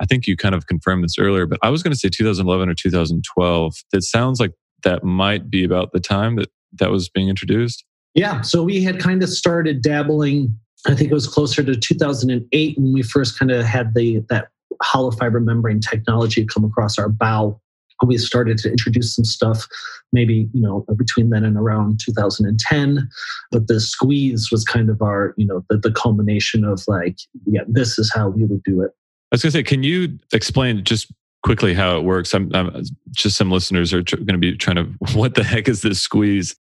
I 0.00 0.06
think 0.06 0.26
you 0.26 0.36
kind 0.36 0.54
of 0.54 0.66
confirmed 0.66 1.04
this 1.04 1.18
earlier, 1.18 1.46
but 1.46 1.58
I 1.62 1.68
was 1.68 1.82
going 1.82 1.92
to 1.92 1.98
say 1.98 2.08
2011 2.08 2.68
or 2.68 2.74
2012. 2.74 3.74
It 3.92 4.02
sounds 4.02 4.40
like 4.40 4.52
that 4.82 5.04
might 5.04 5.50
be 5.50 5.62
about 5.62 5.92
the 5.92 6.00
time 6.00 6.36
that 6.36 6.48
that 6.78 6.90
was 6.90 7.08
being 7.08 7.28
introduced. 7.28 7.84
Yeah, 8.14 8.40
so 8.40 8.62
we 8.62 8.82
had 8.82 8.98
kind 8.98 9.22
of 9.22 9.28
started 9.28 9.82
dabbling. 9.82 10.58
I 10.86 10.94
think 10.94 11.10
it 11.10 11.14
was 11.14 11.26
closer 11.26 11.62
to 11.62 11.76
2008 11.76 12.78
when 12.78 12.92
we 12.92 13.02
first 13.02 13.38
kind 13.38 13.50
of 13.50 13.64
had 13.64 13.94
the 13.94 14.20
that 14.30 14.48
hollow 14.82 15.10
fiber 15.10 15.40
membrane 15.40 15.80
technology 15.80 16.46
come 16.46 16.64
across 16.64 16.98
our 16.98 17.08
bow 17.08 17.60
we 18.06 18.18
started 18.18 18.58
to 18.58 18.70
introduce 18.70 19.14
some 19.14 19.24
stuff 19.24 19.66
maybe 20.12 20.48
you 20.52 20.60
know 20.60 20.84
between 20.96 21.30
then 21.30 21.44
and 21.44 21.56
around 21.56 22.00
2010 22.04 23.08
but 23.50 23.66
the 23.68 23.80
squeeze 23.80 24.50
was 24.50 24.64
kind 24.64 24.90
of 24.90 25.00
our 25.02 25.34
you 25.36 25.46
know 25.46 25.64
the, 25.68 25.76
the 25.76 25.92
culmination 25.92 26.64
of 26.64 26.82
like 26.88 27.16
yeah 27.46 27.62
this 27.68 27.98
is 27.98 28.10
how 28.14 28.28
we 28.28 28.44
would 28.44 28.62
do 28.64 28.82
it. 28.82 28.90
I 29.32 29.36
was 29.36 29.42
going 29.42 29.52
to 29.52 29.58
say 29.58 29.62
can 29.62 29.82
you 29.82 30.18
explain 30.32 30.84
just 30.84 31.12
quickly 31.42 31.72
how 31.72 31.96
it 31.96 32.02
works? 32.02 32.34
I'm, 32.34 32.50
I'm 32.54 32.84
just 33.12 33.36
some 33.36 33.50
listeners 33.50 33.92
are 33.92 34.02
tr- 34.02 34.16
going 34.16 34.28
to 34.28 34.38
be 34.38 34.56
trying 34.56 34.76
to 34.76 34.84
what 35.14 35.34
the 35.34 35.44
heck 35.44 35.68
is 35.68 35.82
this 35.82 36.00
squeeze? 36.00 36.56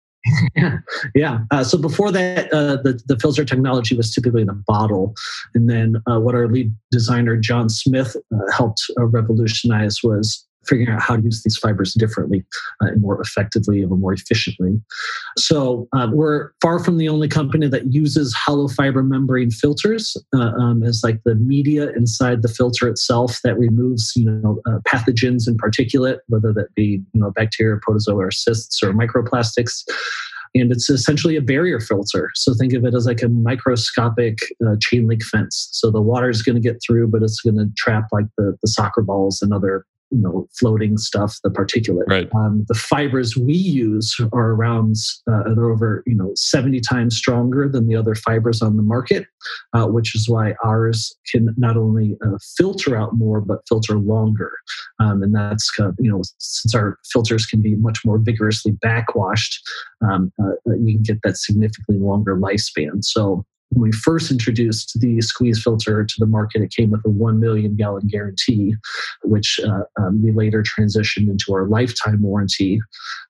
Yeah, 0.57 0.79
yeah. 1.15 1.39
Uh, 1.51 1.65
so 1.65 1.79
before 1.79 2.11
that, 2.13 2.53
uh, 2.53 2.77
the 2.83 3.01
the 3.07 3.19
filter 3.19 3.45
technology 3.45 3.97
was 3.97 4.13
typically 4.13 4.43
in 4.43 4.49
a 4.49 4.55
bottle, 4.55 5.15
and 5.55 5.71
then 5.71 5.97
uh, 6.11 6.19
what 6.19 6.35
our 6.35 6.49
lead 6.49 6.75
designer 6.91 7.37
John 7.37 7.69
Smith 7.69 8.17
uh, 8.35 8.53
helped 8.53 8.83
uh, 8.99 9.07
revolutionize 9.07 10.03
was 10.03 10.48
figuring 10.69 10.91
out 10.91 11.01
how 11.01 11.17
to 11.17 11.23
use 11.23 11.43
these 11.43 11.57
fibers 11.57 11.95
differently 11.95 12.45
uh, 12.83 12.87
and 12.87 13.01
more 13.01 13.21
effectively 13.21 13.83
and 13.83 13.91
more 13.91 14.13
efficiently. 14.13 14.81
So 15.37 15.89
uh, 15.97 16.09
we're 16.13 16.51
far 16.61 16.79
from 16.79 16.99
the 16.99 17.09
only 17.09 17.29
company 17.29 17.69
that 17.69 17.93
uses 17.93 18.35
hollow 18.35 18.69
fiber 18.69 19.03
membrane 19.03 19.51
filters 19.51 20.17
uh, 20.35 20.53
um, 20.59 20.83
as 20.83 21.03
like 21.03 21.21
the 21.25 21.35
media 21.35 21.91
inside 21.91 22.43
the 22.43 22.49
filter 22.49 22.89
itself 22.89 23.41
that 23.45 23.59
removes 23.59 24.13
you 24.15 24.25
know 24.25 24.61
uh, 24.67 24.79
pathogens 24.87 25.47
and 25.47 25.61
particulate, 25.61 26.19
whether 26.29 26.53
that 26.53 26.75
be 26.75 27.03
you 27.13 27.21
know 27.21 27.31
bacteria, 27.31 27.79
protozoa, 27.83 28.27
or 28.27 28.31
cysts 28.31 28.83
or 28.83 28.93
microplastics 28.93 29.85
and 30.55 30.73
it's 30.73 30.89
essentially 30.89 31.37
a 31.37 31.43
barrier 31.43 31.81
filter. 31.81 32.31
So 32.35 32.55
think 32.55 32.73
of 32.73 32.85
it 32.85 32.95
as 32.95 33.07
like 33.07 33.23
a 33.23 33.29
microscopic 33.29 34.39
uh, 34.67 34.77
chain 34.81 35.07
link 35.07 35.23
fence. 35.25 35.69
So 35.73 35.91
the 35.91 36.01
water 36.01 36.31
is 36.31 36.43
going 36.43 36.57
to 36.57 36.63
get 36.63 36.81
through, 36.85 37.09
but 37.09 37.23
it's 37.23 37.41
going 37.41 37.57
to 37.57 37.71
trap 37.77 38.05
like 38.13 38.27
the, 38.37 38.57
the 38.63 38.69
soccer 38.69 39.03
balls 39.03 39.43
and 39.43 39.53
other 39.53 39.85
you 40.11 40.19
know 40.19 40.49
floating 40.59 40.97
stuff 40.97 41.37
the 41.45 41.51
particulate. 41.51 42.09
Right. 42.09 42.29
um, 42.35 42.65
the 42.69 42.75
fibers 42.75 43.37
we 43.37 43.55
use 43.55 44.17
are 44.33 44.51
around 44.51 44.97
uh, 45.31 45.55
they're 45.55 45.71
over 45.71 46.03
you 46.07 46.15
know 46.15 46.33
70 46.35 46.81
times 46.81 47.17
stronger 47.17 47.69
than 47.69 47.87
the 47.87 47.97
other 47.97 48.15
fibers 48.15 48.63
on 48.63 48.77
the 48.77 48.83
market 48.83 49.27
uh, 49.75 49.87
which 49.87 50.15
is 50.15 50.29
why 50.29 50.55
ours 50.65 51.15
can 51.31 51.55
not 51.57 51.77
only 51.77 52.17
uh, 52.25 52.39
filter 52.57 52.97
out 52.97 53.15
more 53.15 53.41
but 53.41 53.61
filter 53.69 53.99
longer. 53.99 54.53
Um, 55.01 55.23
and 55.23 55.35
that's 55.35 55.71
you 55.99 56.11
know 56.11 56.23
since 56.39 56.75
our 56.75 56.99
filters 57.13 57.47
can 57.47 57.63
be 57.63 57.77
much 57.77 58.05
more 58.05 58.19
vigorously 58.19 58.73
backwashed 58.73 59.61
um, 60.09 60.33
uh, 60.43 60.53
you 60.79 60.95
can 60.95 61.03
get 61.03 61.19
that 61.23 61.37
significantly 61.37 61.99
longer 61.99 62.37
lifespan. 62.37 63.05
So 63.05 63.45
when 63.71 63.91
we 63.91 63.93
first 63.93 64.31
introduced 64.31 64.99
the 65.01 65.21
squeeze 65.21 65.63
filter 65.63 66.05
to 66.05 66.15
the 66.19 66.27
market, 66.27 66.63
it 66.63 66.73
came 66.73 66.91
with 66.91 67.05
a 67.05 67.11
1 67.11 67.39
million 67.39 67.77
gallon 67.77 68.07
guarantee, 68.07 68.75
which 69.25 69.61
uh, 69.65 69.83
um, 70.01 70.23
we 70.23 70.33
later 70.33 70.63
transitioned 70.63 71.29
into 71.29 71.53
our 71.53 71.67
lifetime 71.67 72.23
warranty. 72.23 72.81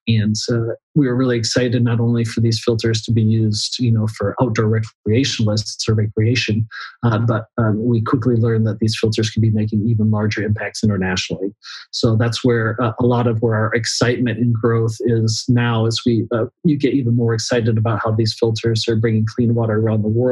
And 0.07 0.37
uh, 0.51 0.75
we 0.95 1.07
were 1.07 1.15
really 1.15 1.37
excited 1.37 1.85
not 1.85 2.01
only 2.01 2.25
for 2.25 2.41
these 2.41 2.63
filters 2.63 3.03
to 3.03 3.13
be 3.13 3.23
used, 3.23 3.79
you 3.79 3.93
know, 3.93 4.07
for 4.07 4.35
outdoor 4.41 4.81
recreationalists 5.07 5.89
or 5.89 5.95
recreation, 5.95 6.67
uh, 7.05 7.19
but 7.19 7.47
um, 7.59 7.85
we 7.85 8.01
quickly 8.01 8.37
learned 8.37 8.67
that 8.67 8.79
these 8.79 8.97
filters 8.99 9.31
can 9.31 9.43
be 9.43 9.51
making 9.51 9.87
even 9.87 10.11
larger 10.11 10.43
impacts 10.43 10.83
internationally. 10.83 11.55
So 11.91 12.17
that's 12.17 12.43
where 12.43 12.81
uh, 12.83 12.93
a 12.99 13.07
lot 13.07 13.27
of 13.27 13.43
where 13.43 13.55
our 13.55 13.75
excitement 13.75 14.39
and 14.39 14.55
growth 14.55 14.97
is 15.01 15.45
now, 15.49 15.87
as 15.87 16.01
we 16.07 16.27
uh, 16.33 16.47
you 16.65 16.79
get 16.79 16.95
even 16.95 17.15
more 17.15 17.35
excited 17.35 17.77
about 17.77 18.01
how 18.03 18.13
these 18.13 18.35
filters 18.39 18.89
are 18.89 18.97
bringing 18.97 19.27
clean 19.27 19.55
water 19.55 19.79
around 19.79 20.03
the 20.03 20.09
world. 20.09 20.28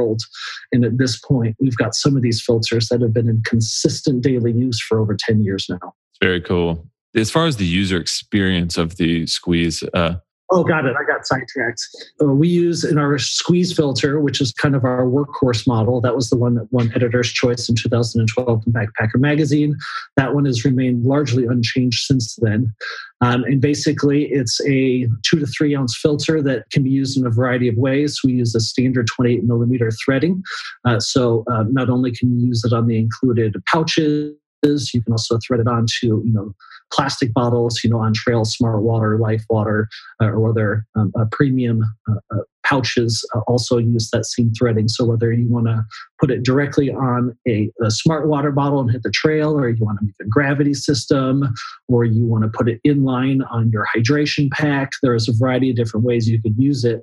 And 0.72 0.84
at 0.84 0.98
this 0.98 1.18
point, 1.18 1.56
we've 1.60 1.76
got 1.76 1.94
some 1.94 2.16
of 2.16 2.22
these 2.22 2.42
filters 2.42 2.88
that 2.88 3.00
have 3.00 3.12
been 3.12 3.28
in 3.28 3.42
consistent 3.44 4.22
daily 4.22 4.52
use 4.52 4.80
for 4.80 4.98
over 4.98 5.16
ten 5.18 5.42
years 5.42 5.66
now. 5.68 5.94
Very 6.22 6.40
cool 6.40 6.86
as 7.16 7.30
far 7.30 7.46
as 7.46 7.56
the 7.56 7.64
user 7.64 7.96
experience 7.96 8.76
of 8.76 8.96
the 8.96 9.26
squeeze, 9.26 9.82
uh, 9.94 10.16
Oh, 10.50 10.62
got 10.62 10.86
it. 10.86 10.94
I 10.96 11.04
got 11.04 11.26
sidetracked. 11.26 11.82
Uh, 12.22 12.26
we 12.26 12.46
use 12.46 12.84
in 12.84 12.98
our 12.98 13.18
squeeze 13.18 13.72
filter, 13.72 14.20
which 14.20 14.40
is 14.40 14.52
kind 14.52 14.76
of 14.76 14.84
our 14.84 15.04
workhorse 15.04 15.66
model. 15.66 16.00
That 16.00 16.14
was 16.14 16.30
the 16.30 16.36
one 16.36 16.54
that 16.54 16.72
won 16.72 16.92
Editor's 16.94 17.32
Choice 17.32 17.68
in 17.68 17.74
2012 17.74 18.62
in 18.64 18.72
Backpacker 18.72 19.16
Magazine. 19.16 19.76
That 20.16 20.34
one 20.34 20.44
has 20.44 20.64
remained 20.64 21.04
largely 21.04 21.46
unchanged 21.46 22.04
since 22.06 22.36
then. 22.40 22.72
Um, 23.20 23.42
and 23.44 23.60
basically, 23.60 24.26
it's 24.26 24.60
a 24.60 25.08
two 25.24 25.40
to 25.40 25.46
three 25.46 25.74
ounce 25.74 25.98
filter 26.00 26.40
that 26.42 26.70
can 26.70 26.84
be 26.84 26.90
used 26.90 27.18
in 27.18 27.26
a 27.26 27.30
variety 27.30 27.66
of 27.66 27.76
ways. 27.76 28.20
We 28.22 28.34
use 28.34 28.54
a 28.54 28.60
standard 28.60 29.08
28 29.16 29.42
millimeter 29.42 29.90
threading. 30.04 30.42
Uh, 30.84 31.00
so 31.00 31.44
uh, 31.50 31.64
not 31.68 31.90
only 31.90 32.12
can 32.12 32.38
you 32.38 32.46
use 32.46 32.64
it 32.64 32.72
on 32.72 32.86
the 32.86 32.98
included 32.98 33.56
pouches, 33.66 34.34
you 34.64 35.02
can 35.02 35.12
also 35.12 35.38
thread 35.46 35.60
it 35.60 35.68
onto, 35.68 36.22
you 36.24 36.32
know, 36.32 36.54
plastic 36.92 37.32
bottles, 37.34 37.80
you 37.82 37.90
know, 37.90 37.98
on 37.98 38.12
Trail 38.14 38.44
Smart 38.44 38.82
Water, 38.82 39.18
Life 39.18 39.44
Water, 39.50 39.88
uh, 40.20 40.26
or 40.26 40.50
other 40.50 40.86
um, 40.94 41.12
uh, 41.18 41.24
premium 41.32 41.82
uh, 42.08 42.14
uh 42.34 42.42
pouches 42.64 43.24
uh, 43.34 43.40
also 43.46 43.78
use 43.78 44.10
that 44.10 44.26
same 44.26 44.52
threading. 44.52 44.88
So 44.88 45.04
whether 45.04 45.32
you 45.32 45.48
want 45.48 45.66
to 45.66 45.84
put 46.20 46.32
it 46.32 46.42
directly 46.42 46.90
on 46.90 47.36
a, 47.46 47.70
a, 47.80 47.92
smart 47.92 48.26
water 48.26 48.50
bottle 48.50 48.80
and 48.80 48.90
hit 48.90 49.04
the 49.04 49.10
trail, 49.10 49.56
or 49.56 49.68
you 49.68 49.84
want 49.84 50.00
to 50.00 50.06
make 50.06 50.16
a 50.20 50.28
gravity 50.28 50.74
system, 50.74 51.54
or 51.88 52.04
you 52.04 52.26
want 52.26 52.42
to 52.42 52.50
put 52.50 52.68
it 52.68 52.80
in 52.82 53.04
line 53.04 53.42
on 53.52 53.70
your 53.70 53.86
hydration 53.94 54.50
pack, 54.50 54.90
there's 55.02 55.28
a 55.28 55.32
variety 55.38 55.70
of 55.70 55.76
different 55.76 56.04
ways 56.04 56.28
you 56.28 56.42
could 56.42 56.56
use 56.58 56.84
it. 56.84 57.02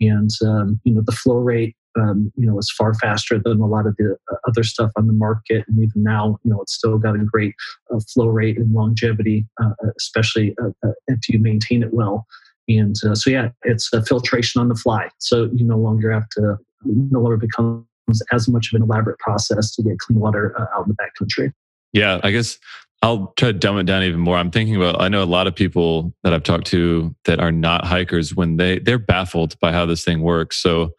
And 0.00 0.30
um, 0.46 0.80
you 0.84 0.94
know 0.94 1.02
the 1.04 1.12
flow 1.12 1.38
rate 1.38 1.76
um, 1.98 2.32
you 2.36 2.46
know, 2.46 2.58
is 2.58 2.70
far 2.70 2.94
faster 2.94 3.38
than 3.38 3.60
a 3.60 3.66
lot 3.66 3.86
of 3.86 3.96
the 3.96 4.16
uh, 4.30 4.36
other 4.46 4.62
stuff 4.62 4.90
on 4.96 5.06
the 5.06 5.12
market. 5.12 5.64
And 5.68 5.78
even 5.78 6.02
now, 6.02 6.38
you 6.44 6.50
know, 6.50 6.60
it's 6.60 6.74
still 6.74 6.98
got 6.98 7.14
a 7.14 7.24
great 7.24 7.54
uh, 7.92 8.00
flow 8.12 8.28
rate 8.28 8.56
and 8.56 8.72
longevity, 8.72 9.46
uh, 9.62 9.70
uh 9.82 9.90
especially 9.98 10.54
uh, 10.62 10.70
uh, 10.86 10.92
if 11.08 11.28
you 11.28 11.38
maintain 11.38 11.82
it 11.82 11.92
well. 11.92 12.26
And 12.68 12.96
so, 12.96 13.30
yeah, 13.30 13.48
it's 13.62 13.92
a 13.92 14.04
filtration 14.04 14.60
on 14.60 14.68
the 14.68 14.76
fly. 14.76 15.08
So 15.18 15.50
you 15.52 15.64
no 15.64 15.76
longer 15.76 16.12
have 16.12 16.28
to 16.36 16.56
no 16.84 17.20
longer 17.20 17.36
becomes 17.36 17.84
as 18.32 18.48
much 18.48 18.72
of 18.72 18.76
an 18.76 18.82
elaborate 18.82 19.18
process 19.18 19.74
to 19.74 19.82
get 19.82 19.98
clean 19.98 20.20
water 20.20 20.54
uh, 20.58 20.66
out 20.76 20.86
in 20.86 20.94
the 20.94 20.94
backcountry. 20.94 21.52
Yeah, 21.92 22.20
I 22.22 22.30
guess 22.30 22.58
I'll 23.02 23.32
try 23.36 23.52
to 23.52 23.58
dumb 23.58 23.78
it 23.78 23.84
down 23.84 24.02
even 24.02 24.20
more. 24.20 24.36
I'm 24.36 24.50
thinking 24.50 24.76
about 24.76 25.00
I 25.00 25.08
know 25.08 25.22
a 25.22 25.24
lot 25.24 25.46
of 25.46 25.54
people 25.54 26.14
that 26.22 26.32
I've 26.32 26.42
talked 26.42 26.66
to 26.68 27.14
that 27.24 27.40
are 27.40 27.52
not 27.52 27.84
hikers 27.84 28.34
when 28.34 28.56
they 28.56 28.78
they're 28.78 28.98
baffled 28.98 29.58
by 29.60 29.72
how 29.72 29.86
this 29.86 30.04
thing 30.04 30.20
works. 30.20 30.56
So 30.58 30.90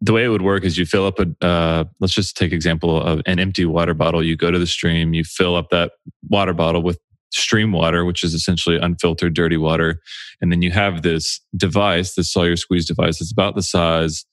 the 0.00 0.12
way 0.12 0.24
it 0.24 0.28
would 0.28 0.42
work 0.42 0.64
is 0.64 0.78
you 0.78 0.86
fill 0.86 1.06
up 1.06 1.18
a 1.18 1.46
uh, 1.46 1.84
let's 2.00 2.14
just 2.14 2.36
take 2.36 2.52
example 2.52 3.00
of 3.00 3.20
an 3.26 3.38
empty 3.38 3.64
water 3.64 3.94
bottle. 3.94 4.22
You 4.22 4.36
go 4.36 4.50
to 4.50 4.58
the 4.58 4.66
stream, 4.66 5.14
you 5.14 5.24
fill 5.24 5.56
up 5.56 5.70
that 5.70 5.92
water 6.28 6.54
bottle 6.54 6.82
with 6.82 6.98
stream 7.32 7.72
water, 7.72 8.04
which 8.04 8.24
is 8.24 8.34
essentially 8.34 8.76
unfiltered 8.76 9.34
dirty 9.34 9.56
water, 9.56 10.00
and 10.40 10.50
then 10.50 10.62
you 10.62 10.70
have 10.70 11.02
this 11.02 11.40
device, 11.56 12.14
this 12.14 12.32
Sawyer 12.32 12.56
squeeze 12.56 12.86
device. 12.86 13.20
It's 13.20 13.32
about 13.32 13.54
the 13.54 13.62
size 13.62 14.24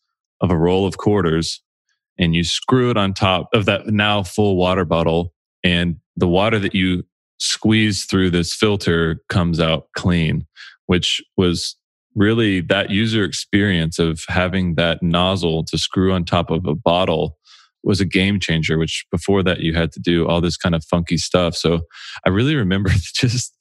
of 0.42 0.52
a 0.52 0.58
roll 0.58 0.86
of 0.86 0.98
quarters, 0.98 1.62
and 2.18 2.34
you 2.36 2.44
screw 2.44 2.90
it 2.90 2.98
on 2.98 3.14
top 3.14 3.50
of 3.54 3.66
that 3.66 3.88
now 3.88 4.24
full 4.24 4.56
water 4.56 4.86
bottle, 4.86 5.34
and 5.64 5.98
the 6.16 6.28
water 6.28 6.60
that 6.60 6.76
you 6.76 7.04
squeeze 7.40 8.06
through 8.06 8.32
this 8.32 8.54
filter 8.54 9.22
comes 9.30 9.60
out 9.60 9.88
clean, 9.96 10.46
which 10.88 11.22
was 11.38 11.77
really 12.18 12.62
that 12.62 12.90
user 12.90 13.24
experience 13.24 14.00
of 14.00 14.24
having 14.28 14.76
that 14.76 15.02
nozzle 15.04 15.64
to 15.66 15.78
screw 15.78 16.12
on 16.12 16.26
top 16.26 16.50
of 16.50 16.66
a 16.66 16.76
bottle 16.76 17.38
was 17.84 18.02
a 18.02 18.06
game 18.06 18.40
changer 18.40 18.78
which 18.78 19.06
before 19.12 19.44
that 19.44 19.60
you 19.60 19.74
had 19.74 19.92
to 19.92 20.00
do 20.00 20.28
all 20.28 20.42
this 20.42 20.58
kind 20.58 20.76
of 20.76 20.84
funky 20.84 21.18
stuff. 21.18 21.56
So 21.56 21.82
i 22.26 22.30
really 22.30 22.56
remember 22.56 22.90
just 23.14 23.56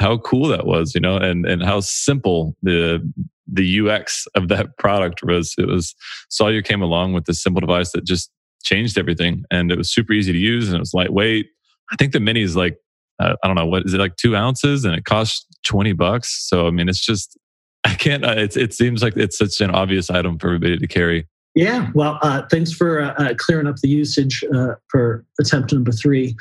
how 0.00 0.18
cool 0.18 0.48
that 0.48 0.66
was 0.66 0.94
you 0.94 1.00
know 1.00 1.16
and 1.16 1.46
and 1.46 1.62
how 1.62 1.80
simple 1.80 2.56
the 2.62 3.00
the 3.46 3.80
ux 3.80 4.26
of 4.34 4.48
that 4.48 4.76
product 4.78 5.22
was. 5.24 5.54
It 5.58 5.66
was 5.66 5.94
sawyer 6.28 6.62
came 6.62 6.82
along 6.82 7.14
with 7.14 7.24
this 7.24 7.42
simple 7.42 7.60
device 7.60 7.92
that 7.92 8.04
just 8.04 8.30
changed 8.62 8.98
everything 8.98 9.44
and 9.50 9.72
it 9.72 9.78
was 9.78 9.92
super 9.92 10.12
easy 10.12 10.32
to 10.32 10.38
use 10.38 10.68
and 10.68 10.76
it 10.76 10.80
was 10.80 10.94
lightweight. 10.94 11.46
I 11.90 11.96
think 11.96 12.12
the 12.12 12.20
mini 12.20 12.42
is 12.42 12.54
like 12.54 12.76
uh, 13.20 13.34
I 13.42 13.46
don't 13.46 13.56
know 13.56 13.66
what 13.66 13.84
is 13.86 13.94
it 13.94 13.98
like 13.98 14.16
two 14.16 14.36
ounces 14.36 14.84
and 14.84 14.94
it 14.94 15.04
costs 15.04 15.46
20 15.64 15.92
bucks. 15.92 16.46
So, 16.48 16.66
I 16.66 16.70
mean, 16.70 16.88
it's 16.88 17.04
just, 17.04 17.38
I 17.84 17.94
can't, 17.94 18.24
uh, 18.24 18.34
it, 18.36 18.56
it 18.56 18.74
seems 18.74 19.02
like 19.02 19.16
it's 19.16 19.38
such 19.38 19.60
an 19.60 19.70
obvious 19.70 20.10
item 20.10 20.38
for 20.38 20.48
everybody 20.48 20.78
to 20.78 20.86
carry. 20.86 21.26
Yeah. 21.54 21.90
Well, 21.94 22.18
uh, 22.22 22.42
thanks 22.50 22.72
for 22.72 23.00
uh, 23.00 23.14
uh 23.14 23.34
clearing 23.36 23.68
up 23.68 23.76
the 23.76 23.88
usage 23.88 24.42
uh, 24.54 24.74
for 24.88 25.24
attempt 25.38 25.72
number 25.72 25.92
three 25.92 26.34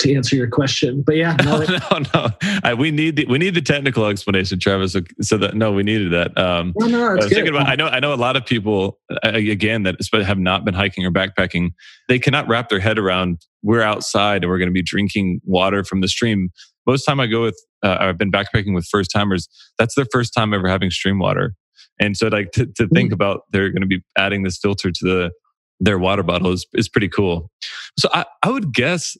to 0.00 0.14
answer 0.14 0.36
your 0.36 0.48
question. 0.48 1.02
But 1.02 1.16
yeah, 1.16 1.36
no, 1.44 1.64
no, 1.64 2.04
no. 2.14 2.28
I, 2.62 2.74
we 2.74 2.90
need 2.90 3.16
the, 3.16 3.26
we 3.26 3.38
need 3.38 3.54
the 3.54 3.62
technical 3.62 4.06
explanation, 4.06 4.58
Travis. 4.60 4.92
So, 4.92 5.00
so 5.20 5.38
that 5.38 5.54
no, 5.54 5.72
we 5.72 5.82
needed 5.82 6.12
that. 6.12 6.36
Um, 6.38 6.74
no, 6.76 6.86
no, 6.86 7.16
I, 7.16 7.38
about, 7.40 7.68
I 7.68 7.74
know 7.76 7.86
I 7.86 8.00
know 8.00 8.12
a 8.12 8.16
lot 8.16 8.36
of 8.36 8.44
people 8.44 8.98
uh, 9.10 9.30
again 9.32 9.84
that 9.84 9.96
have 10.12 10.38
not 10.38 10.64
been 10.64 10.74
hiking 10.74 11.04
or 11.04 11.10
backpacking. 11.10 11.72
They 12.08 12.18
cannot 12.18 12.46
wrap 12.48 12.68
their 12.68 12.80
head 12.80 12.98
around 12.98 13.38
we're 13.62 13.82
outside 13.82 14.42
and 14.42 14.50
we're 14.50 14.58
going 14.58 14.68
to 14.68 14.74
be 14.74 14.82
drinking 14.82 15.40
water 15.44 15.82
from 15.82 16.00
the 16.00 16.08
stream. 16.08 16.50
Most 16.86 17.04
time 17.04 17.20
I 17.20 17.26
go 17.26 17.42
with 17.42 17.60
uh, 17.82 17.96
I've 18.00 18.18
been 18.18 18.32
backpacking 18.32 18.74
with 18.74 18.86
first 18.86 19.10
timers. 19.10 19.48
That's 19.78 19.94
their 19.94 20.06
first 20.12 20.34
time 20.34 20.54
ever 20.54 20.68
having 20.68 20.90
stream 20.90 21.18
water, 21.18 21.54
and 22.00 22.16
so 22.16 22.28
like 22.28 22.52
to, 22.52 22.66
to 22.66 22.88
think 22.88 23.10
mm. 23.10 23.14
about 23.14 23.42
they're 23.50 23.70
going 23.70 23.82
to 23.82 23.88
be 23.88 24.02
adding 24.16 24.42
this 24.42 24.58
filter 24.58 24.90
to 24.90 25.04
the 25.04 25.30
their 25.80 25.98
water 25.98 26.22
bottle 26.22 26.52
is, 26.52 26.66
is 26.74 26.88
pretty 26.88 27.08
cool. 27.08 27.50
So 27.98 28.08
I, 28.12 28.24
I 28.42 28.50
would 28.50 28.72
guess 28.72 29.16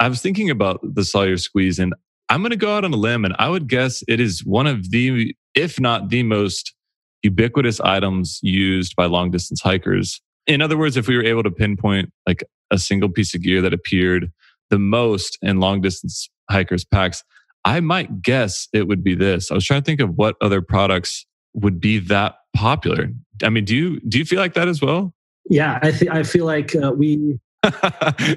I 0.00 0.08
was 0.08 0.20
thinking 0.20 0.50
about 0.50 0.80
the 0.82 1.04
Sawyer 1.04 1.36
squeeze, 1.36 1.78
and 1.78 1.94
I'm 2.28 2.40
going 2.40 2.50
to 2.50 2.56
go 2.56 2.76
out 2.76 2.84
on 2.84 2.92
a 2.92 2.96
limb, 2.96 3.24
and 3.24 3.34
I 3.38 3.48
would 3.48 3.68
guess 3.68 4.02
it 4.08 4.20
is 4.20 4.44
one 4.44 4.66
of 4.66 4.90
the, 4.90 5.34
if 5.54 5.78
not 5.78 6.08
the 6.08 6.22
most 6.22 6.74
ubiquitous 7.22 7.80
items 7.80 8.38
used 8.42 8.96
by 8.96 9.06
long 9.06 9.30
distance 9.30 9.60
hikers. 9.60 10.20
In 10.46 10.62
other 10.62 10.78
words, 10.78 10.96
if 10.96 11.06
we 11.06 11.16
were 11.16 11.24
able 11.24 11.42
to 11.42 11.50
pinpoint 11.50 12.12
like 12.26 12.42
a 12.70 12.78
single 12.78 13.10
piece 13.10 13.34
of 13.34 13.42
gear 13.42 13.60
that 13.60 13.74
appeared 13.74 14.32
the 14.70 14.78
most 14.78 15.38
in 15.42 15.60
long 15.60 15.80
distance 15.80 16.30
hikers' 16.50 16.84
packs, 16.84 17.22
I 17.64 17.80
might 17.80 18.22
guess 18.22 18.68
it 18.72 18.88
would 18.88 19.04
be 19.04 19.14
this. 19.14 19.50
I 19.50 19.54
was 19.54 19.64
trying 19.64 19.82
to 19.82 19.84
think 19.84 20.00
of 20.00 20.16
what 20.16 20.36
other 20.40 20.62
products 20.62 21.26
would 21.54 21.80
be 21.80 21.98
that 21.98 22.36
popular. 22.54 23.08
I 23.42 23.48
mean, 23.48 23.64
do 23.64 23.76
you 23.76 24.00
do 24.00 24.18
you 24.18 24.24
feel 24.24 24.40
like 24.40 24.54
that 24.54 24.68
as 24.68 24.80
well? 24.80 25.14
Yeah, 25.48 25.78
I 25.82 25.92
think 25.92 26.10
I 26.10 26.22
feel 26.22 26.46
like 26.46 26.74
uh, 26.76 26.92
we 26.92 27.38
well, 27.62 27.72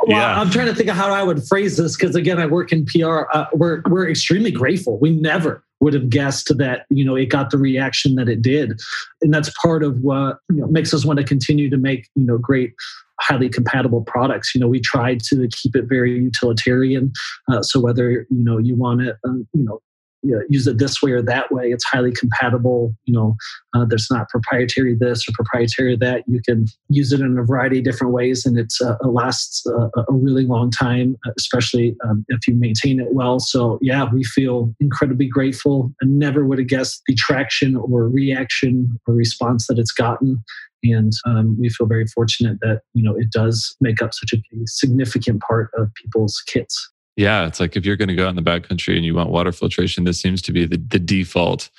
yeah. 0.08 0.40
I'm 0.40 0.50
trying 0.50 0.66
to 0.66 0.76
think 0.76 0.90
of 0.90 0.98
how 0.98 1.14
I 1.14 1.24
would 1.24 1.48
phrase 1.48 1.78
this 1.78 1.96
because 1.96 2.16
again, 2.16 2.40
I 2.40 2.46
work 2.46 2.74
in 2.74 2.86
PR. 2.86 3.24
Uh, 3.34 3.46
we're 3.54 3.82
we're 3.88 4.10
extremely 4.10 4.52
grateful. 4.52 5.00
We 5.00 5.12
never 5.12 5.64
would 5.80 5.94
have 5.94 6.10
guessed 6.10 6.58
that 6.58 6.86
you 6.90 7.06
know 7.06 7.16
it 7.16 7.28
got 7.28 7.50
the 7.50 7.58
reaction 7.58 8.16
that 8.16 8.28
it 8.28 8.42
did, 8.42 8.82
and 9.22 9.34
that's 9.34 9.50
part 9.62 9.84
of 9.84 10.00
what 10.00 10.40
you 10.50 10.58
know, 10.58 10.68
makes 10.68 10.94
us 10.94 11.06
want 11.06 11.20
to 11.20 11.26
continue 11.26 11.70
to 11.70 11.78
make 11.78 12.10
you 12.16 12.26
know 12.26 12.38
great 12.38 12.74
highly 13.22 13.50
compatible 13.50 14.02
products. 14.02 14.54
You 14.54 14.62
know, 14.62 14.68
we 14.68 14.80
tried 14.80 15.20
to 15.26 15.48
keep 15.52 15.76
it 15.76 15.86
very 15.88 16.14
utilitarian. 16.14 17.12
Uh, 17.52 17.62
so 17.62 17.80
whether 17.80 18.12
you 18.12 18.26
know 18.30 18.58
you 18.58 18.76
want 18.76 19.02
it, 19.02 19.16
um, 19.26 19.48
you 19.54 19.64
know, 19.64 19.80
you 20.24 20.36
know, 20.36 20.42
use 20.50 20.68
it 20.68 20.78
this 20.78 21.02
way 21.02 21.12
or 21.12 21.22
that 21.22 21.52
way. 21.52 21.68
It's 21.68 21.84
highly 21.84 22.12
compatible. 22.12 22.96
You 23.06 23.14
know, 23.14 23.36
uh, 23.74 23.86
there's 23.86 24.08
not 24.10 24.30
proprietary 24.30 24.96
this 24.96 25.28
or 25.28 25.34
proprietary 25.34 25.98
that. 25.98 26.24
You 26.28 26.42
can 26.42 26.66
use 26.90 27.12
it 27.12 27.20
in 27.20 27.38
a 27.38 27.44
variety 27.44 27.80
of 27.80 27.84
different 27.84 28.14
ways, 28.14 28.46
and 28.46 28.58
it's 28.58 28.82
uh, 28.82 28.96
it 29.02 29.08
lasts 29.08 29.66
uh, 29.68 29.90
a 29.98 30.14
really 30.14 30.46
long 30.46 30.72
time, 30.72 31.18
especially 31.38 31.96
um, 32.08 32.26
if 32.30 32.48
you 32.48 32.56
maintain 32.56 33.00
it 33.00 33.14
well. 33.14 33.40
So 33.40 33.78
yeah, 33.82 34.06
we 34.12 34.24
feel 34.24 34.74
incredibly 34.80 35.28
grateful, 35.28 35.94
and 36.02 36.18
never 36.18 36.46
would 36.46 36.60
have 36.60 36.68
guessed 36.68 37.02
the 37.08 37.16
traction 37.16 37.76
or 37.76 38.08
reaction 38.08 39.00
or 39.08 39.14
response 39.14 39.68
that 39.68 39.78
it's 39.78 39.92
gotten. 39.92 40.44
And 40.86 41.14
um, 41.26 41.58
we 41.60 41.70
feel 41.70 41.88
very 41.88 42.08
fortunate 42.08 42.60
that 42.62 42.82
you 42.94 43.04
know 43.04 43.16
it 43.16 43.30
does 43.32 43.76
make 43.82 44.02
up 44.02 44.14
such 44.14 44.34
a 44.34 44.38
significant 44.66 45.42
part 45.42 45.70
of 45.78 45.94
people's 45.96 46.42
kits. 46.46 46.93
Yeah, 47.16 47.46
it's 47.46 47.60
like 47.60 47.76
if 47.76 47.86
you're 47.86 47.96
going 47.96 48.10
to 48.10 48.16
go 48.16 48.26
out 48.26 48.30
in 48.30 48.36
the 48.36 48.42
backcountry 48.42 48.96
and 48.96 49.06
you 49.06 49.14
want 49.14 49.30
water 49.30 49.52
filtration, 49.52 50.04
this 50.04 50.20
seems 50.20 50.42
to 50.44 50.52
be 50.52 50.66
the, 50.66 50.78
the 50.78 51.00
default 51.00 51.70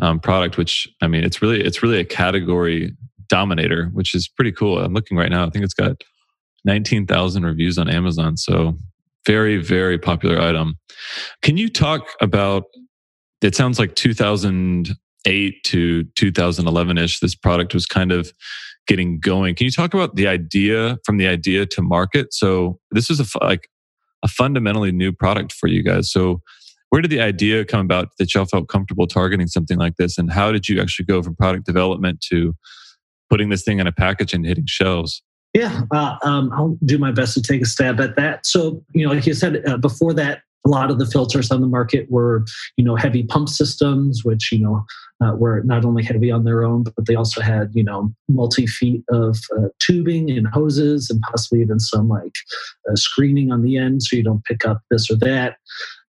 um, 0.00 0.18
product. 0.18 0.56
Which 0.56 0.88
I 1.00 1.06
mean, 1.06 1.24
it's 1.24 1.40
really 1.40 1.62
it's 1.62 1.82
really 1.82 2.00
a 2.00 2.04
category 2.04 2.96
dominator, 3.28 3.86
which 3.92 4.14
is 4.14 4.28
pretty 4.28 4.52
cool. 4.52 4.78
I'm 4.78 4.92
looking 4.92 5.16
right 5.16 5.30
now. 5.30 5.46
I 5.46 5.50
think 5.50 5.64
it's 5.64 5.74
got 5.74 6.02
19,000 6.64 7.44
reviews 7.44 7.78
on 7.78 7.88
Amazon. 7.88 8.36
So 8.36 8.76
very 9.24 9.58
very 9.58 9.98
popular 9.98 10.40
item. 10.40 10.78
Can 11.42 11.56
you 11.56 11.68
talk 11.68 12.08
about? 12.20 12.64
It 13.40 13.56
sounds 13.56 13.78
like 13.78 13.96
2008 13.96 15.64
to 15.64 16.04
2011 16.04 16.98
ish. 16.98 17.20
This 17.20 17.34
product 17.34 17.74
was 17.74 17.86
kind 17.86 18.12
of 18.12 18.32
getting 18.86 19.20
going. 19.20 19.54
Can 19.54 19.64
you 19.64 19.70
talk 19.70 19.94
about 19.94 20.16
the 20.16 20.26
idea 20.26 20.98
from 21.04 21.16
the 21.18 21.26
idea 21.26 21.66
to 21.66 21.82
market? 21.82 22.34
So 22.34 22.78
this 22.90 23.10
is 23.10 23.20
a 23.20 23.44
like 23.44 23.68
a 24.22 24.28
fundamentally 24.28 24.92
new 24.92 25.12
product 25.12 25.52
for 25.52 25.66
you 25.66 25.82
guys. 25.82 26.10
So, 26.10 26.40
where 26.90 27.00
did 27.00 27.10
the 27.10 27.20
idea 27.20 27.64
come 27.64 27.80
about 27.80 28.08
that 28.18 28.34
y'all 28.34 28.44
felt 28.44 28.68
comfortable 28.68 29.06
targeting 29.06 29.46
something 29.46 29.78
like 29.78 29.96
this? 29.96 30.18
And 30.18 30.30
how 30.30 30.52
did 30.52 30.68
you 30.68 30.80
actually 30.80 31.06
go 31.06 31.22
from 31.22 31.34
product 31.34 31.64
development 31.64 32.20
to 32.28 32.54
putting 33.30 33.48
this 33.48 33.62
thing 33.62 33.78
in 33.78 33.86
a 33.86 33.92
package 33.92 34.34
and 34.34 34.44
hitting 34.44 34.66
shelves? 34.66 35.22
Yeah, 35.54 35.82
uh, 35.90 36.16
um, 36.22 36.50
I'll 36.54 36.78
do 36.84 36.98
my 36.98 37.10
best 37.10 37.34
to 37.34 37.42
take 37.42 37.62
a 37.62 37.66
stab 37.66 38.00
at 38.00 38.16
that. 38.16 38.46
So, 38.46 38.82
you 38.94 39.06
know, 39.06 39.12
like 39.12 39.26
you 39.26 39.34
said, 39.34 39.66
uh, 39.66 39.76
before 39.78 40.12
that, 40.14 40.42
a 40.64 40.68
lot 40.68 40.90
of 40.90 40.98
the 40.98 41.06
filters 41.06 41.50
on 41.50 41.60
the 41.60 41.66
market 41.66 42.10
were, 42.10 42.44
you 42.76 42.84
know, 42.84 42.96
heavy 42.96 43.24
pump 43.24 43.48
systems, 43.48 44.24
which, 44.24 44.52
you 44.52 44.58
know, 44.58 44.84
uh, 45.22 45.34
were 45.34 45.62
not 45.64 45.84
only 45.84 46.02
heavy 46.02 46.30
on 46.30 46.44
their 46.44 46.64
own, 46.64 46.82
but 46.82 47.06
they 47.06 47.14
also 47.14 47.40
had, 47.40 47.70
you 47.72 47.82
know, 47.82 48.12
multi 48.28 48.66
feet 48.66 49.02
of 49.10 49.36
uh, 49.56 49.68
tubing 49.78 50.30
and 50.30 50.46
hoses 50.48 51.10
and 51.10 51.20
possibly 51.22 51.60
even 51.60 51.78
some 51.78 52.08
like 52.08 52.34
uh, 52.90 52.96
screening 52.96 53.52
on 53.52 53.62
the 53.62 53.76
end 53.76 54.02
so 54.02 54.16
you 54.16 54.22
don't 54.22 54.44
pick 54.44 54.64
up 54.64 54.80
this 54.90 55.10
or 55.10 55.16
that. 55.16 55.56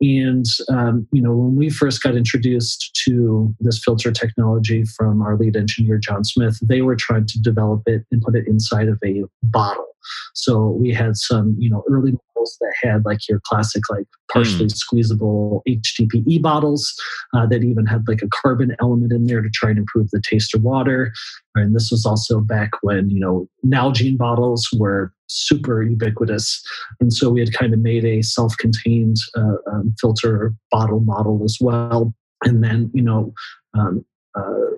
And, 0.01 0.45
um, 0.69 1.07
you 1.11 1.21
know, 1.21 1.35
when 1.35 1.55
we 1.55 1.69
first 1.69 2.03
got 2.03 2.15
introduced 2.15 2.99
to 3.05 3.53
this 3.59 3.81
filter 3.83 4.11
technology 4.11 4.83
from 4.83 5.21
our 5.21 5.37
lead 5.37 5.55
engineer, 5.55 5.97
John 5.97 6.23
Smith, 6.23 6.57
they 6.61 6.81
were 6.81 6.95
trying 6.95 7.25
to 7.27 7.41
develop 7.41 7.83
it 7.85 8.03
and 8.11 8.21
put 8.21 8.35
it 8.35 8.47
inside 8.47 8.87
of 8.87 8.99
a 9.03 9.23
bottle. 9.43 9.87
So 10.33 10.69
we 10.69 10.91
had 10.91 11.15
some, 11.15 11.55
you 11.57 11.69
know, 11.69 11.83
early 11.89 12.17
models 12.43 12.58
that 12.60 12.73
had 12.82 13.06
like 13.06 13.27
your 13.29 13.41
classic, 13.45 13.84
like 13.89 14.06
partially 14.32 14.65
mm. 14.65 14.75
squeezable 14.75 15.63
HDPE 15.67 16.41
bottles 16.41 16.93
uh, 17.34 17.45
that 17.47 17.63
even 17.63 17.86
had 17.86 18.03
like 18.08 18.21
a 18.21 18.29
carbon 18.41 18.75
element 18.82 19.12
in 19.12 19.25
there 19.25 19.41
to 19.41 19.49
try 19.53 19.69
and 19.69 19.79
improve 19.79 20.10
the 20.12 20.21
taste 20.29 20.53
of 20.56 20.62
water. 20.62 21.12
And 21.56 21.75
this 21.75 21.89
was 21.91 22.06
also 22.06 22.39
back 22.39 22.71
when, 22.82 23.10
you 23.10 23.19
know, 23.19 23.47
Nalgene 23.65 24.17
bottles 24.17 24.67
were 24.77 25.13
super 25.27 25.84
ubiquitous. 25.84 26.62
And 26.99 27.13
so 27.13 27.29
we 27.29 27.39
had 27.39 27.53
kind 27.53 27.73
of 27.73 27.79
made 27.79 28.06
a 28.06 28.21
self 28.21 28.56
contained 28.58 29.17
uh, 29.36 29.58
um, 29.71 29.93
filter 29.99 30.53
bottle 30.71 30.99
model 30.99 31.41
as 31.43 31.58
well. 31.60 32.13
And 32.43 32.63
then, 32.63 32.91
you 32.93 33.01
know, 33.01 33.34
um, 33.73 34.06
uh, 34.36 34.72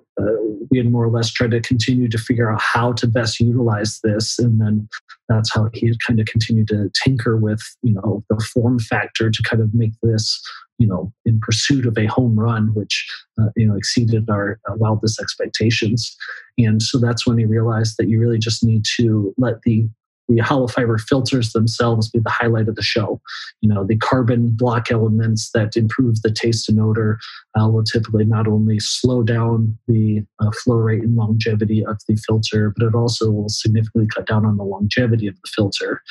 we 0.71 0.77
had 0.77 0.91
more 0.91 1.03
or 1.03 1.09
less 1.09 1.31
tried 1.31 1.51
to 1.51 1.61
continue 1.61 2.07
to 2.09 2.17
figure 2.17 2.51
out 2.51 2.61
how 2.61 2.93
to 2.93 3.07
best 3.07 3.39
utilize 3.39 3.99
this. 4.03 4.39
And 4.39 4.59
then 4.59 4.87
that's 5.29 5.53
how 5.53 5.69
he 5.73 5.87
had 5.87 5.97
kind 6.05 6.19
of 6.19 6.25
continued 6.25 6.67
to 6.69 6.91
tinker 7.03 7.37
with, 7.37 7.61
you 7.81 7.93
know, 7.93 8.23
the 8.29 8.43
form 8.53 8.79
factor 8.79 9.29
to 9.29 9.43
kind 9.43 9.61
of 9.61 9.73
make 9.73 9.93
this, 10.03 10.41
you 10.77 10.87
know, 10.87 11.11
in 11.25 11.39
pursuit 11.39 11.85
of 11.85 11.97
a 11.97 12.05
home 12.05 12.37
run, 12.39 12.73
which, 12.73 13.07
uh, 13.41 13.49
you 13.55 13.67
know, 13.67 13.75
exceeded 13.75 14.29
our 14.29 14.59
uh, 14.69 14.75
wildest 14.75 15.19
expectations. 15.19 16.15
And 16.57 16.81
so 16.81 16.99
that's 16.99 17.25
when 17.25 17.37
he 17.37 17.45
realized 17.45 17.95
that 17.97 18.07
you 18.07 18.19
really 18.19 18.39
just 18.39 18.63
need 18.63 18.83
to 18.97 19.33
let 19.37 19.61
the 19.63 19.87
the 20.27 20.39
hollow 20.39 20.67
fiber 20.67 20.97
filters 20.97 21.53
themselves 21.53 22.09
be 22.09 22.19
the 22.19 22.29
highlight 22.29 22.67
of 22.67 22.75
the 22.75 22.81
show. 22.81 23.21
You 23.61 23.69
know, 23.69 23.85
the 23.85 23.97
carbon 23.97 24.49
block 24.51 24.91
elements 24.91 25.51
that 25.53 25.75
improve 25.75 26.21
the 26.21 26.31
taste 26.31 26.67
and 26.69 26.79
odor 26.79 27.19
uh, 27.59 27.69
will 27.69 27.83
typically 27.83 28.25
not 28.25 28.47
only 28.47 28.79
slow 28.79 29.23
down 29.23 29.77
the 29.87 30.23
uh, 30.39 30.51
flow 30.63 30.77
rate 30.77 31.03
and 31.03 31.15
longevity 31.15 31.85
of 31.85 31.99
the 32.07 32.15
filter, 32.15 32.73
but 32.75 32.85
it 32.87 32.95
also 32.95 33.31
will 33.31 33.49
significantly 33.49 34.07
cut 34.07 34.27
down 34.27 34.45
on 34.45 34.57
the 34.57 34.63
longevity 34.63 35.27
of 35.27 35.35
the 35.35 35.49
filter. 35.55 36.01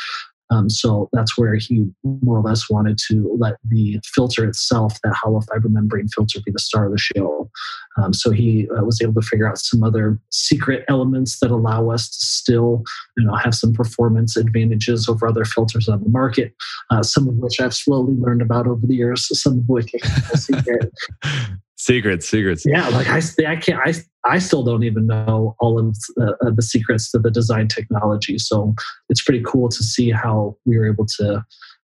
Um, 0.50 0.68
so 0.68 1.09
that's 1.12 1.38
where 1.38 1.54
he 1.54 1.87
more 2.02 2.38
or 2.38 2.42
less 2.42 2.68
wanted 2.68 2.98
to 3.09 3.35
let 3.38 3.54
the 3.68 3.98
filter 4.04 4.46
itself, 4.46 4.98
that 5.02 5.14
hollow 5.14 5.40
fiber 5.40 5.68
membrane 5.68 6.09
filter, 6.09 6.40
be 6.44 6.52
the 6.52 6.59
star 6.59 6.87
of 6.87 6.92
the 6.92 6.98
show. 6.98 7.50
Um, 7.96 8.12
so 8.12 8.30
he 8.30 8.68
uh, 8.76 8.85
was 8.85 9.00
able 9.00 9.20
to 9.20 9.26
figure 9.26 9.48
out 9.48 9.59
some 9.59 9.83
other 9.83 10.18
secret 10.30 10.85
elements 10.88 11.38
that 11.40 11.50
allow 11.50 11.90
us 11.90 12.09
to 12.09 12.26
still, 12.26 12.83
you 13.16 13.24
know, 13.24 13.35
have 13.37 13.54
some 13.54 13.72
performance 13.72 14.37
advantages 14.37 15.09
over 15.09 15.26
other 15.26 15.44
filters 15.44 15.88
on 15.88 16.02
the 16.02 16.11
market. 16.11 16.54
Uh, 16.90 17.02
some 17.02 17.28
of 17.28 17.35
which 17.37 17.61
I've 17.61 17.74
slowly 17.74 18.14
learned 18.14 18.42
about 18.42 18.66
over 18.66 18.87
the 18.87 18.94
years. 18.94 19.26
Some 19.40 19.61
of 19.61 19.68
which 19.68 19.90
secret. 20.35 20.92
secrets, 21.85 22.29
secrets. 22.29 22.64
Yeah, 22.66 22.88
like 22.88 23.09
I, 23.09 23.20
I 23.47 23.57
can't. 23.57 23.81
I, 23.85 23.94
I 24.27 24.38
still 24.38 24.62
don't 24.62 24.85
even 24.85 25.07
know 25.07 25.55
all 25.61 25.79
of 25.79 25.97
the, 26.16 26.37
uh, 26.42 26.51
the 26.51 26.62
secrets 26.62 27.11
to 27.11 27.18
the 27.18 27.31
design 27.31 27.68
technology. 27.68 28.38
So 28.38 28.75
it's 29.09 29.23
pretty 29.23 29.42
cool 29.44 29.68
to 29.68 29.83
see 29.83 30.11
how 30.11 30.57
we 30.64 30.79
were 30.79 30.90
able 30.90 31.07
to, 31.18 31.44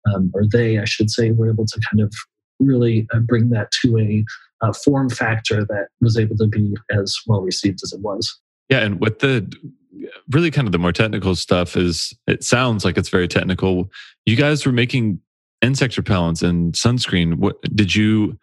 um, 0.07 0.31
or 0.35 0.43
they, 0.47 0.79
I 0.79 0.85
should 0.85 1.11
say, 1.11 1.31
were 1.31 1.49
able 1.49 1.65
to 1.67 1.81
kind 1.91 2.03
of 2.03 2.13
really 2.61 3.07
uh, 3.15 3.21
bring 3.21 3.51
that 3.51 3.71
to 3.83 3.99
a, 3.99 4.25
a 4.63 4.75
form 4.75 5.09
factor 5.09 5.65
that 5.65 5.89
was 6.01 6.19
able 6.19 6.37
to 6.37 6.47
be 6.47 6.75
as 6.93 7.17
well 7.27 7.41
received 7.41 7.81
as 7.83 7.93
it 7.93 8.01
was. 8.01 8.39
Yeah, 8.69 8.81
and 8.81 9.01
with 9.01 9.21
the 9.21 9.51
really 10.31 10.51
kind 10.51 10.69
of 10.69 10.73
the 10.73 10.79
more 10.79 10.93
technical 10.93 11.35
stuff 11.35 11.77
is 11.77 12.15
it 12.27 12.45
sounds 12.45 12.85
like 12.85 12.99
it's 12.99 13.09
very 13.09 13.29
technical. 13.29 13.91
You 14.27 14.37
guys 14.37 14.67
were 14.67 14.73
making 14.73 15.21
insect 15.63 15.97
repellents 15.97 16.43
and 16.43 16.75
sunscreen. 16.75 17.37
What 17.37 17.63
did 17.75 17.95
you? 17.95 18.39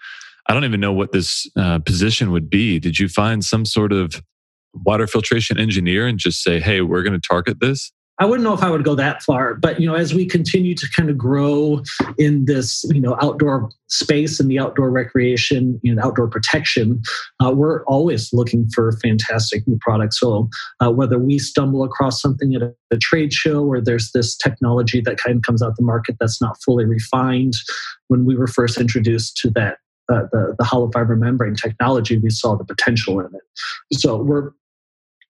I 0.48 0.54
don't 0.54 0.66
even 0.66 0.80
know 0.80 0.94
what 0.94 1.12
this 1.12 1.50
uh, 1.56 1.80
position 1.80 2.32
would 2.32 2.50
be. 2.50 2.80
Did 2.80 3.00
you 3.00 3.08
find 3.08 3.44
some 3.44 3.66
sort 3.66 3.94
of 3.94 4.22
water 4.74 5.08
filtration 5.08 5.60
engineer 5.60 6.06
and 6.08 6.20
just 6.20 6.44
say, 6.44 6.60
"Hey, 6.60 6.82
we're 6.82 7.04
going 7.04 7.20
to 7.20 7.28
target 7.28 7.60
this"? 7.60 7.92
I 8.20 8.26
wouldn't 8.26 8.44
know 8.44 8.54
if 8.54 8.62
I 8.62 8.70
would 8.70 8.84
go 8.84 8.94
that 8.96 9.24
far, 9.24 9.56
but 9.56 9.80
you 9.80 9.88
know, 9.88 9.96
as 9.96 10.14
we 10.14 10.26
continue 10.26 10.76
to 10.76 10.88
kind 10.96 11.10
of 11.10 11.18
grow 11.18 11.82
in 12.20 12.46
this, 12.46 12.84
you 12.90 13.02
know, 13.02 13.18
outdoor 13.20 13.72
space 13.88 14.40
and 14.40 14.52
the 14.52 14.60
outdoor 14.60 14.92
recreation 14.92 15.80
and 15.84 16.00
outdoor 16.00 16.28
protection, 16.28 17.02
uh, 17.44 17.52
we're 17.52 17.84
always 17.86 18.32
looking 18.32 18.70
for 18.74 18.92
fantastic 19.04 19.68
new 19.68 19.80
products. 19.82 20.20
So 20.20 20.48
uh, 20.80 20.92
whether 20.92 21.18
we 21.18 21.40
stumble 21.40 21.84
across 21.84 22.22
something 22.22 22.54
at 22.54 22.62
a, 22.62 22.74
a, 22.92 22.98
trade 22.98 23.34
show 23.34 23.66
or 23.66 23.82
there's 23.82 24.12
this 24.14 24.38
technology 24.38 25.02
that 25.02 25.18
kind 25.18 25.38
of 25.38 25.42
comes 25.42 25.64
out 25.64 25.76
the 25.76 25.84
market 25.84 26.16
that's 26.20 26.40
not 26.40 26.56
fully 26.64 26.86
refined, 26.86 27.54
when 28.10 28.26
we 28.26 28.36
were 28.36 28.48
first 28.48 28.80
introduced 28.80 29.38
to 29.38 29.50
that 29.52 29.78
uh, 30.12 30.24
the, 30.32 30.56
the 30.58 30.64
hollow 30.64 30.90
fiber 30.92 31.16
membrane 31.16 31.56
technology, 31.56 32.18
we 32.18 32.30
saw 32.30 32.56
the 32.56 32.66
potential 32.66 33.20
in 33.20 33.28
it. 33.28 33.98
So 34.00 34.18
we're 34.18 34.52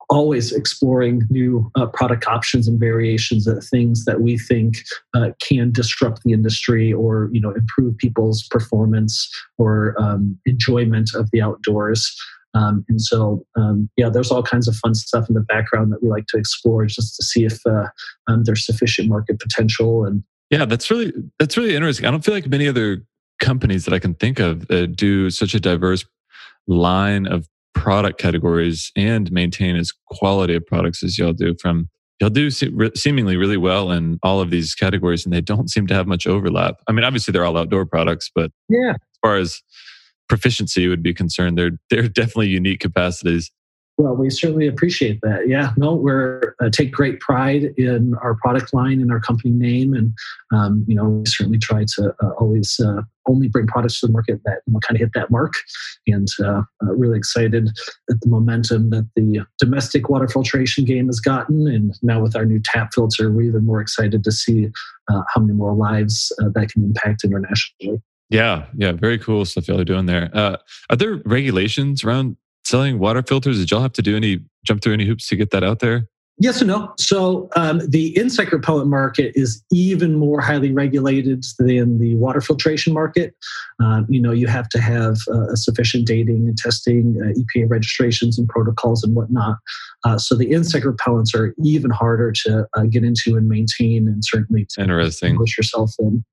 always 0.10 0.52
exploring 0.52 1.24
new 1.30 1.72
uh, 1.76 1.86
product 1.88 2.28
options 2.28 2.68
and 2.68 2.80
variations 2.80 3.48
of 3.48 3.64
things 3.66 4.06
that 4.06 4.22
we 4.22 4.38
think 4.38 4.76
uh, 5.14 5.30
can 5.42 5.72
disrupt 5.72 6.24
the 6.24 6.34
industry 6.34 6.92
or 6.92 7.30
you 7.32 7.42
know 7.42 7.52
improve 7.52 7.98
people's 7.98 8.44
performance 8.50 9.30
or 9.58 9.96
um, 10.00 10.38
enjoyment 10.46 11.12
of 11.16 11.30
the 11.32 11.42
outdoors. 11.42 12.16
Um, 12.56 12.86
and 12.88 13.02
so, 13.02 13.44
um, 13.56 13.90
yeah, 13.98 14.10
there's 14.10 14.30
all 14.30 14.44
kinds 14.44 14.68
of 14.68 14.76
fun 14.76 14.94
stuff 14.94 15.28
in 15.28 15.34
the 15.34 15.42
background 15.42 15.92
that 15.92 16.04
we 16.04 16.10
like 16.10 16.28
to 16.28 16.38
explore 16.38 16.86
just 16.86 17.16
to 17.16 17.24
see 17.24 17.46
if 17.46 17.60
uh, 17.66 17.88
um, 18.28 18.44
there's 18.44 18.64
sufficient 18.64 19.10
market 19.10 19.40
potential. 19.40 20.06
And 20.06 20.24
yeah, 20.52 20.66
that's 20.66 20.92
really 20.92 21.14
that's 21.40 21.58
really 21.58 21.76
interesting. 21.76 22.06
I 22.06 22.12
don't 22.12 22.24
feel 22.24 22.36
like 22.36 22.48
many 22.48 22.68
other 22.68 23.04
companies 23.44 23.86
that 23.86 23.94
I 23.94 24.00
can 24.00 24.16
think 24.16 24.40
of 24.40 24.68
that 24.68 24.96
do 24.96 25.30
such 25.30 25.54
a 25.54 25.60
diverse 25.60 26.06
line 26.68 27.28
of 27.28 27.48
product 27.76 28.20
categories 28.20 28.92
and 28.96 29.32
maintain 29.32 29.76
as 29.76 29.92
quality 30.08 30.56
of 30.56 30.66
products 30.66 31.04
as 31.04 31.18
y'all 31.18 31.34
do 31.34 31.54
from 31.62 31.90
y'all 32.20 32.30
do 32.30 32.50
seemingly 32.50 33.36
really 33.36 33.58
well 33.58 33.92
in 33.92 34.18
all 34.24 34.40
of 34.40 34.50
these 34.50 34.74
categories 34.74 35.26
and 35.26 35.34
they 35.34 35.42
don't 35.42 35.70
seem 35.70 35.88
to 35.88 35.94
have 35.94 36.08
much 36.08 36.26
overlap. 36.26 36.76
I 36.88 36.94
mean 36.94 37.04
obviously 37.04 37.32
they're 37.32 37.46
all 37.46 37.58
outdoor 37.58 37.86
products 37.86 38.30
but 38.34 38.52
yeah. 38.70 38.92
as 38.92 39.20
far 39.22 39.38
as 39.38 39.62
proficiency 40.30 40.88
would 40.88 41.04
be 41.04 41.14
concerned 41.14 41.58
they're 41.58 41.78
they're 41.90 42.08
definitely 42.08 42.48
unique 42.48 42.80
capacities 42.80 43.52
well, 43.98 44.16
we 44.16 44.30
certainly 44.32 44.68
appreciate 44.68 45.20
that. 45.22 45.48
Yeah, 45.48 45.72
no, 45.78 45.94
we're 45.94 46.56
uh, 46.60 46.70
take 46.70 46.92
great 46.92 47.20
pride 47.20 47.74
in 47.78 48.16
our 48.24 48.36
product 48.36 48.74
line 48.74 49.00
and 49.00 49.12
our 49.12 49.20
company 49.20 49.52
name, 49.52 49.94
and 49.94 50.14
um, 50.52 50.84
you 50.88 50.96
know, 50.96 51.06
we 51.06 51.26
certainly 51.28 51.60
try 51.60 51.86
to 51.96 52.14
uh, 52.24 52.30
always 52.40 52.80
uh, 52.84 53.02
only 53.28 53.48
bring 53.50 53.68
products 53.68 54.00
to 54.00 54.08
the 54.08 54.14
market 54.14 54.42
that 54.46 54.62
you 54.66 54.74
know, 54.74 54.80
kind 54.80 54.96
of 54.96 55.02
hit 55.02 55.12
that 55.14 55.30
mark. 55.30 55.54
And 56.08 56.28
uh, 56.44 56.64
uh, 56.84 56.94
really 56.96 57.18
excited 57.18 57.70
at 58.10 58.20
the 58.20 58.30
momentum 58.30 58.90
that 58.90 59.08
the 59.16 59.46
domestic 59.60 60.10
water 60.10 60.28
filtration 60.28 60.86
game 60.86 61.06
has 61.06 61.20
gotten, 61.20 61.68
and 61.68 61.94
now 62.02 62.20
with 62.20 62.36
our 62.36 62.46
new 62.46 62.62
tap 62.64 62.90
filter, 62.96 63.32
we're 63.32 63.44
even 63.44 63.64
more 63.64 63.80
excited 63.80 64.24
to 64.24 64.32
see 64.32 64.70
uh, 65.12 65.22
how 65.34 65.42
many 65.42 65.54
more 65.54 65.76
lives 65.76 66.34
that 66.40 66.70
can 66.72 66.84
impact 66.84 67.24
internationally. 67.24 68.02
Yeah, 68.30 68.66
yeah, 68.76 68.94
very 68.94 69.20
cool 69.20 69.46
stuff 69.46 69.68
y'all 69.68 69.80
are 69.80 69.86
doing 69.86 70.08
there. 70.08 70.32
Uh, 70.34 70.58
are 70.90 70.96
there 70.96 71.22
regulations 71.26 72.04
around 72.04 72.38
selling 72.66 73.00
water 73.00 73.24
filters? 73.24 73.60
Did 73.60 73.72
y'all 73.72 73.82
have 73.82 73.94
to 73.94 74.02
do 74.02 74.16
any 74.16 74.40
jump 74.66 74.82
through 74.82 74.94
any 74.94 75.06
hoops 75.06 75.28
to 75.28 75.36
get 75.36 75.52
that 75.52 75.64
out 75.64 75.80
there? 75.80 76.08
Yes 76.40 76.62
and 76.62 76.68
no. 76.68 76.92
So 76.98 77.48
um, 77.56 77.80
the 77.88 78.08
insect 78.18 78.52
repellent 78.52 78.90
market 78.90 79.34
is 79.36 79.64
even 79.72 80.16
more 80.16 80.42
highly 80.42 80.72
regulated 80.72 81.46
than 81.60 82.00
the 82.00 82.16
water 82.16 82.42
filtration 82.42 82.92
market. 82.92 83.36
Um, 83.80 84.08
you 84.10 84.20
know, 84.20 84.32
you 84.32 84.48
have 84.48 84.68
to 84.70 84.82
have 84.82 85.18
uh, 85.32 85.56
sufficient 85.56 86.08
dating 86.08 86.48
and 86.48 86.58
testing, 86.58 87.22
uh, 87.22 87.40
EPA 87.40 87.70
registrations 87.70 88.40
and 88.40 88.48
protocols 88.48 89.04
and 89.04 89.16
whatnot. 89.16 89.58
Uh, 90.06 90.18
so 90.18 90.36
the 90.36 90.52
insect 90.52 90.86
repellents 90.86 91.36
are 91.36 91.54
even 91.64 91.92
harder 91.92 92.32
to 92.46 92.66
uh, 92.76 92.84
get 92.90 93.04
into 93.04 93.38
and 93.38 93.48
maintain, 93.48 94.08
and 94.08 94.26
certainly 94.26 94.66
to 94.72 94.82
Interesting. 94.82 95.38
push 95.38 95.56
yourself 95.56 95.94
in. 96.00 96.26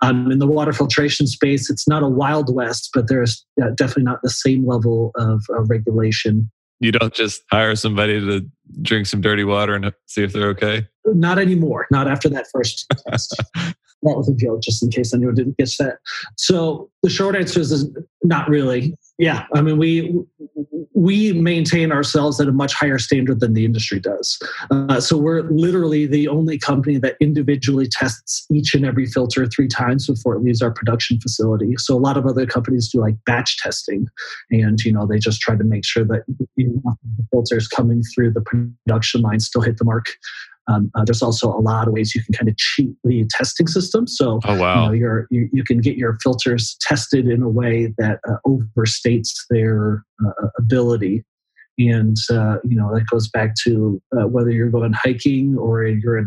Um, 0.00 0.32
in 0.32 0.38
the 0.38 0.46
water 0.46 0.72
filtration 0.72 1.26
space, 1.26 1.68
it's 1.68 1.86
not 1.86 2.02
a 2.02 2.08
wild 2.08 2.52
west, 2.54 2.88
but 2.94 3.06
there's 3.06 3.44
uh, 3.62 3.68
definitely 3.76 4.04
not 4.04 4.22
the 4.22 4.30
same 4.30 4.66
level 4.66 5.12
of 5.16 5.44
regulation 5.68 6.50
you 6.82 6.90
don't 6.90 7.14
just 7.14 7.44
hire 7.48 7.76
somebody 7.76 8.18
to 8.18 8.44
drink 8.80 9.06
some 9.06 9.20
dirty 9.20 9.44
water 9.44 9.74
and 9.74 9.92
see 10.06 10.22
if 10.22 10.32
they're 10.32 10.48
okay? 10.48 10.86
Not 11.06 11.38
anymore. 11.38 11.86
Not 11.90 12.08
after 12.08 12.28
that 12.30 12.46
first 12.52 12.86
test. 13.08 13.36
that 13.54 13.76
was 14.02 14.28
a 14.28 14.34
joke, 14.34 14.62
just 14.62 14.82
in 14.82 14.90
case 14.90 15.12
anyone 15.12 15.34
didn't 15.34 15.56
get 15.58 15.70
that. 15.78 15.98
So 16.36 16.90
the 17.02 17.10
short 17.10 17.36
answer 17.36 17.60
is 17.60 17.90
not 18.22 18.48
really. 18.48 18.94
Yeah, 19.22 19.46
I 19.54 19.62
mean 19.62 19.78
we 19.78 20.12
we 20.94 21.32
maintain 21.32 21.92
ourselves 21.92 22.40
at 22.40 22.48
a 22.48 22.52
much 22.52 22.74
higher 22.74 22.98
standard 22.98 23.38
than 23.38 23.52
the 23.52 23.64
industry 23.64 24.00
does. 24.00 24.36
Uh, 24.68 25.00
so 25.00 25.16
we're 25.16 25.42
literally 25.42 26.06
the 26.06 26.26
only 26.26 26.58
company 26.58 26.98
that 26.98 27.14
individually 27.20 27.86
tests 27.88 28.44
each 28.52 28.74
and 28.74 28.84
every 28.84 29.06
filter 29.06 29.46
three 29.46 29.68
times 29.68 30.08
before 30.08 30.34
it 30.34 30.42
leaves 30.42 30.60
our 30.60 30.72
production 30.72 31.20
facility. 31.20 31.72
So 31.78 31.96
a 31.96 32.00
lot 32.00 32.16
of 32.16 32.26
other 32.26 32.46
companies 32.46 32.88
do 32.90 33.00
like 33.00 33.14
batch 33.24 33.58
testing, 33.58 34.08
and 34.50 34.80
you 34.80 34.92
know 34.92 35.06
they 35.06 35.20
just 35.20 35.40
try 35.40 35.54
to 35.54 35.62
make 35.62 35.84
sure 35.84 36.04
that 36.04 36.24
the 36.56 37.26
filters 37.30 37.68
coming 37.68 38.02
through 38.12 38.32
the 38.32 38.40
production 38.40 39.20
line 39.20 39.38
still 39.38 39.62
hit 39.62 39.78
the 39.78 39.84
mark. 39.84 40.06
Um, 40.68 40.90
uh, 40.94 41.04
there's 41.04 41.22
also 41.22 41.48
a 41.48 41.58
lot 41.58 41.88
of 41.88 41.94
ways 41.94 42.14
you 42.14 42.22
can 42.22 42.34
kind 42.34 42.48
of 42.48 42.56
cheat 42.56 42.94
the 43.04 43.26
testing 43.30 43.66
system. 43.66 44.06
So 44.06 44.40
oh, 44.44 44.60
wow. 44.60 44.92
you, 44.92 45.00
know, 45.00 45.24
you, 45.30 45.48
you, 45.52 45.64
can 45.64 45.80
get 45.80 45.96
your 45.96 46.18
filters 46.22 46.76
tested 46.80 47.26
in 47.28 47.42
a 47.42 47.48
way 47.48 47.92
that 47.98 48.20
uh, 48.28 48.36
overstates 48.46 49.30
their 49.50 50.04
uh, 50.24 50.48
ability. 50.58 51.24
And, 51.78 52.16
uh, 52.30 52.58
you 52.64 52.76
know, 52.76 52.94
that 52.94 53.06
goes 53.10 53.28
back 53.28 53.54
to 53.64 54.00
uh, 54.16 54.28
whether 54.28 54.50
you're 54.50 54.70
going 54.70 54.92
hiking 54.92 55.56
or 55.58 55.84
you're 55.84 56.18
in 56.18 56.26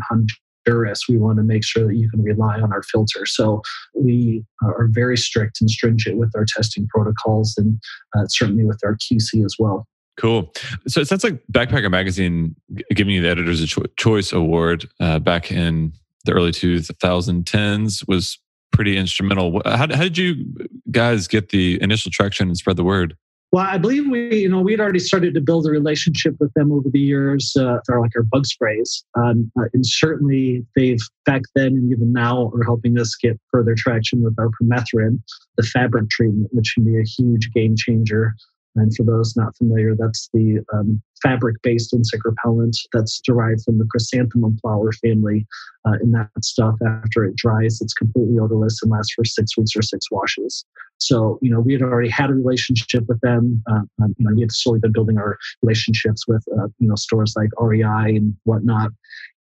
Honduras, 0.66 1.04
we 1.08 1.16
want 1.16 1.38
to 1.38 1.44
make 1.44 1.64
sure 1.64 1.86
that 1.86 1.96
you 1.96 2.10
can 2.10 2.22
rely 2.22 2.60
on 2.60 2.72
our 2.72 2.82
filter. 2.82 3.24
So 3.24 3.62
we 3.94 4.44
are 4.62 4.88
very 4.90 5.16
strict 5.16 5.60
and 5.60 5.70
stringent 5.70 6.18
with 6.18 6.32
our 6.36 6.44
testing 6.44 6.86
protocols 6.88 7.54
and 7.56 7.78
uh, 8.16 8.26
certainly 8.26 8.64
with 8.64 8.80
our 8.84 8.96
QC 8.96 9.44
as 9.44 9.54
well. 9.58 9.86
Cool. 10.16 10.52
So 10.88 11.00
it 11.00 11.08
sounds 11.08 11.24
like 11.24 11.42
Backpacker 11.52 11.90
Magazine 11.90 12.56
giving 12.94 13.14
you 13.14 13.20
the 13.20 13.28
Editor's 13.28 13.64
Cho- 13.68 13.84
Choice 13.98 14.32
Award 14.32 14.88
uh, 14.98 15.18
back 15.18 15.52
in 15.52 15.92
the 16.24 16.32
early 16.32 16.52
2010s 16.52 18.08
was 18.08 18.38
pretty 18.72 18.96
instrumental. 18.96 19.60
How, 19.64 19.76
how, 19.76 19.86
did 19.86 20.18
you 20.18 20.44
guys 20.90 21.28
get 21.28 21.50
the 21.50 21.80
initial 21.82 22.10
traction 22.10 22.48
and 22.48 22.56
spread 22.56 22.76
the 22.76 22.84
word? 22.84 23.16
Well, 23.52 23.64
I 23.64 23.78
believe 23.78 24.10
we, 24.10 24.36
you 24.36 24.48
know, 24.48 24.60
we 24.60 24.72
had 24.72 24.80
already 24.80 24.98
started 24.98 25.32
to 25.34 25.40
build 25.40 25.66
a 25.66 25.70
relationship 25.70 26.34
with 26.40 26.52
them 26.54 26.72
over 26.72 26.88
the 26.90 26.98
years 26.98 27.54
uh, 27.56 27.78
for 27.86 28.00
like 28.00 28.10
our 28.16 28.24
bug 28.24 28.44
sprays, 28.44 29.04
um, 29.16 29.50
uh, 29.58 29.66
and 29.72 29.86
certainly 29.86 30.66
they've 30.74 30.98
back 31.24 31.42
then 31.54 31.68
and 31.68 31.92
even 31.92 32.12
now 32.12 32.50
are 32.54 32.64
helping 32.64 32.98
us 32.98 33.14
get 33.14 33.40
further 33.50 33.74
traction 33.78 34.22
with 34.22 34.34
our 34.38 34.50
permethrin, 34.60 35.22
the 35.56 35.62
fabric 35.62 36.10
treatment, 36.10 36.48
which 36.52 36.72
can 36.74 36.84
be 36.84 36.98
a 36.98 37.04
huge 37.04 37.50
game 37.52 37.76
changer 37.76 38.34
And 38.76 38.94
for 38.94 39.04
those 39.04 39.36
not 39.36 39.56
familiar, 39.56 39.94
that's 39.98 40.28
the 40.32 40.60
um, 40.72 41.02
fabric 41.22 41.56
based 41.62 41.92
insect 41.92 42.22
repellent 42.24 42.76
that's 42.92 43.20
derived 43.20 43.62
from 43.64 43.78
the 43.78 43.86
chrysanthemum 43.90 44.58
flower 44.58 44.92
family. 44.92 45.46
Uh, 45.86 45.94
and 46.00 46.14
that 46.14 46.28
stuff, 46.42 46.74
after 46.86 47.24
it 47.24 47.36
dries, 47.36 47.80
it's 47.80 47.94
completely 47.94 48.38
odorless 48.38 48.82
and 48.82 48.90
lasts 48.90 49.14
for 49.14 49.24
six 49.24 49.56
weeks 49.56 49.74
or 49.76 49.82
six 49.82 50.10
washes. 50.10 50.64
So, 50.98 51.38
you 51.42 51.50
know, 51.50 51.60
we 51.60 51.72
had 51.72 51.82
already 51.82 52.08
had 52.08 52.30
a 52.30 52.34
relationship 52.34 53.04
with 53.08 53.20
them. 53.20 53.62
Uh, 53.70 53.82
um, 54.02 54.14
you 54.18 54.26
know, 54.26 54.34
we 54.34 54.40
had 54.40 54.52
slowly 54.52 54.80
been 54.80 54.92
building 54.92 55.18
our 55.18 55.38
relationships 55.62 56.26
with, 56.26 56.44
uh, 56.58 56.68
you 56.78 56.88
know, 56.88 56.96
stores 56.96 57.34
like 57.36 57.50
REI 57.58 58.16
and 58.16 58.34
whatnot. 58.44 58.90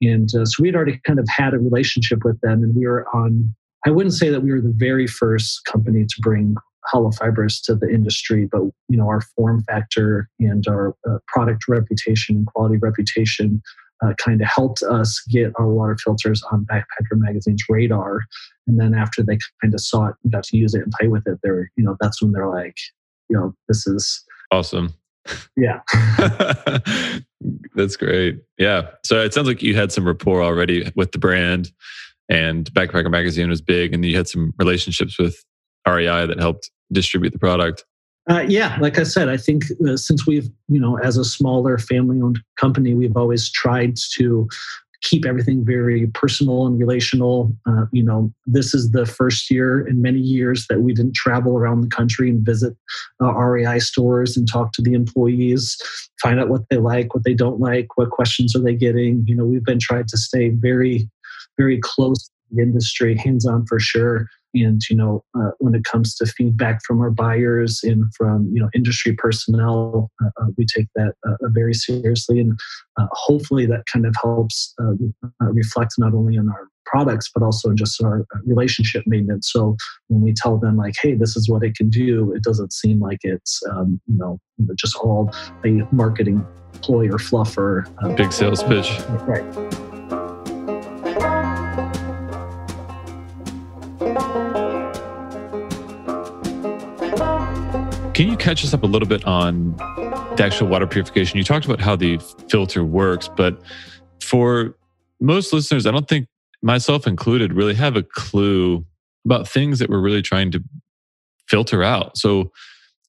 And 0.02 0.28
uh, 0.34 0.44
so 0.44 0.62
we 0.62 0.68
had 0.68 0.76
already 0.76 1.00
kind 1.06 1.18
of 1.18 1.26
had 1.28 1.54
a 1.54 1.58
relationship 1.58 2.24
with 2.24 2.40
them. 2.40 2.62
And 2.62 2.74
we 2.74 2.86
were 2.86 3.06
on, 3.14 3.54
I 3.86 3.90
wouldn't 3.90 4.14
say 4.14 4.30
that 4.30 4.40
we 4.42 4.52
were 4.52 4.60
the 4.60 4.74
very 4.74 5.06
first 5.06 5.64
company 5.66 6.04
to 6.04 6.14
bring 6.20 6.56
hollow 6.86 7.10
fibers 7.12 7.60
to 7.62 7.74
the 7.74 7.88
industry, 7.88 8.48
but 8.50 8.62
you 8.88 8.96
know 8.96 9.08
our 9.08 9.20
form 9.36 9.62
factor 9.64 10.28
and 10.38 10.66
our 10.68 10.94
uh, 11.08 11.18
product 11.28 11.64
reputation 11.68 12.36
and 12.36 12.46
quality 12.46 12.76
reputation 12.76 13.62
uh, 14.04 14.12
kind 14.14 14.40
of 14.40 14.48
helped 14.48 14.82
us 14.82 15.22
get 15.30 15.52
our 15.58 15.68
water 15.68 15.96
filters 16.02 16.42
on 16.50 16.66
Backpacker 16.70 17.14
Magazine's 17.16 17.64
radar. 17.68 18.20
And 18.66 18.80
then 18.80 18.94
after 18.94 19.22
they 19.22 19.38
kind 19.62 19.72
of 19.74 19.80
saw 19.80 20.06
it 20.06 20.14
and 20.22 20.32
got 20.32 20.44
to 20.44 20.56
use 20.56 20.74
it 20.74 20.82
and 20.82 20.92
play 20.92 21.08
with 21.08 21.26
it, 21.26 21.38
they're 21.42 21.70
you 21.76 21.84
know 21.84 21.96
that's 22.00 22.22
when 22.22 22.32
they're 22.32 22.48
like, 22.48 22.76
you 23.28 23.36
know, 23.36 23.54
this 23.68 23.86
is 23.86 24.24
awesome. 24.50 24.94
Yeah. 25.56 25.80
That's 27.74 27.96
great. 27.96 28.40
Yeah. 28.58 28.90
So 29.04 29.20
it 29.20 29.34
sounds 29.34 29.46
like 29.46 29.62
you 29.62 29.74
had 29.74 29.92
some 29.92 30.06
rapport 30.06 30.42
already 30.42 30.90
with 30.96 31.12
the 31.12 31.18
brand 31.18 31.72
and 32.28 32.72
Backpacker 32.72 33.10
Magazine 33.10 33.48
was 33.48 33.60
big 33.60 33.92
and 33.92 34.04
you 34.04 34.16
had 34.16 34.28
some 34.28 34.52
relationships 34.58 35.18
with 35.18 35.42
REI 35.86 36.26
that 36.26 36.38
helped 36.38 36.70
distribute 36.92 37.32
the 37.32 37.38
product? 37.38 37.84
Uh, 38.30 38.44
yeah, 38.48 38.78
like 38.80 38.98
I 38.98 39.02
said, 39.02 39.28
I 39.28 39.36
think 39.36 39.64
uh, 39.86 39.96
since 39.98 40.26
we've, 40.26 40.48
you 40.68 40.80
know, 40.80 40.98
as 40.98 41.18
a 41.18 41.24
smaller 41.24 41.76
family 41.76 42.22
owned 42.22 42.38
company, 42.56 42.94
we've 42.94 43.16
always 43.16 43.50
tried 43.50 43.96
to 44.14 44.48
keep 45.02 45.26
everything 45.26 45.62
very 45.62 46.06
personal 46.08 46.66
and 46.66 46.78
relational. 46.78 47.54
Uh, 47.66 47.84
you 47.92 48.02
know, 48.02 48.32
this 48.46 48.72
is 48.72 48.92
the 48.92 49.04
first 49.04 49.50
year 49.50 49.86
in 49.86 50.00
many 50.00 50.18
years 50.18 50.66
that 50.70 50.80
we 50.80 50.94
didn't 50.94 51.14
travel 51.14 51.58
around 51.58 51.82
the 51.82 51.88
country 51.88 52.30
and 52.30 52.44
visit 52.44 52.74
uh, 53.22 53.34
REI 53.34 53.78
stores 53.78 54.38
and 54.38 54.50
talk 54.50 54.72
to 54.72 54.80
the 54.80 54.94
employees, 54.94 55.76
find 56.22 56.40
out 56.40 56.48
what 56.48 56.62
they 56.70 56.78
like, 56.78 57.12
what 57.12 57.24
they 57.24 57.34
don't 57.34 57.60
like, 57.60 57.98
what 57.98 58.08
questions 58.08 58.56
are 58.56 58.62
they 58.62 58.74
getting. 58.74 59.22
You 59.26 59.36
know, 59.36 59.44
we've 59.44 59.64
been 59.64 59.78
trying 59.78 60.06
to 60.06 60.16
stay 60.16 60.48
very, 60.48 61.10
very 61.58 61.78
close 61.80 62.24
to 62.24 62.30
the 62.52 62.62
industry, 62.62 63.14
hands 63.16 63.46
on 63.46 63.66
for 63.66 63.78
sure 63.78 64.26
and 64.62 64.80
you 64.88 64.96
know 64.96 65.24
uh, 65.38 65.50
when 65.58 65.74
it 65.74 65.84
comes 65.84 66.14
to 66.16 66.26
feedback 66.26 66.80
from 66.86 67.00
our 67.00 67.10
buyers 67.10 67.80
and 67.82 68.04
from 68.16 68.50
you 68.52 68.60
know 68.60 68.68
industry 68.74 69.14
personnel 69.14 70.10
uh, 70.22 70.28
uh 70.40 70.46
we 70.56 70.64
take 70.64 70.86
that 70.94 71.14
uh, 71.26 71.32
uh, 71.32 71.48
very 71.48 71.74
seriously. 71.74 72.40
And 72.40 72.58
uh, 72.98 73.06
hopefully 73.12 73.66
that 73.66 73.84
kind 73.92 74.06
of 74.06 74.14
helps 74.22 74.74
reflect 75.40 75.94
not 75.98 76.14
only 76.14 76.38
on 76.38 76.48
our 76.48 76.68
products 76.86 77.30
but 77.34 77.42
also 77.42 77.72
just 77.72 78.02
our 78.02 78.24
relationship 78.44 79.02
maintenance. 79.06 79.50
So 79.50 79.76
when 80.08 80.20
we 80.20 80.32
tell 80.34 80.58
them 80.58 80.76
like 80.76 80.94
hey 81.00 81.14
this 81.14 81.36
is 81.36 81.48
what 81.48 81.64
it 81.64 81.74
can 81.74 81.88
do 81.88 82.32
it 82.34 82.42
doesn't 82.42 82.72
seem 82.72 83.00
like 83.00 83.18
it's 83.22 83.60
um, 83.70 84.00
you, 84.06 84.16
know, 84.18 84.40
just 84.76 84.96
all 84.96 85.32
a 85.64 85.82
marketing 85.92 86.46
ploy 86.82 87.08
or 87.08 87.18
fluff 87.18 87.54
fluffer 87.54 88.16
big 88.16 88.32
sales 88.32 88.62
pitch. 88.62 89.00
right 89.26 89.83
Can 98.14 98.28
you 98.28 98.36
catch 98.36 98.64
us 98.64 98.72
up 98.72 98.84
a 98.84 98.86
little 98.86 99.08
bit 99.08 99.24
on 99.24 99.76
the 99.76 100.44
actual 100.44 100.68
water 100.68 100.86
purification? 100.86 101.36
You 101.36 101.42
talked 101.42 101.64
about 101.64 101.80
how 101.80 101.96
the 101.96 102.18
filter 102.48 102.84
works, 102.84 103.28
but 103.28 103.60
for 104.22 104.76
most 105.20 105.52
listeners, 105.52 105.84
I 105.84 105.90
don't 105.90 106.08
think 106.08 106.28
myself 106.62 107.08
included 107.08 107.52
really 107.52 107.74
have 107.74 107.96
a 107.96 108.04
clue 108.04 108.86
about 109.24 109.48
things 109.48 109.80
that 109.80 109.90
we're 109.90 110.00
really 110.00 110.22
trying 110.22 110.52
to 110.52 110.62
filter 111.48 111.82
out. 111.82 112.16
So, 112.16 112.52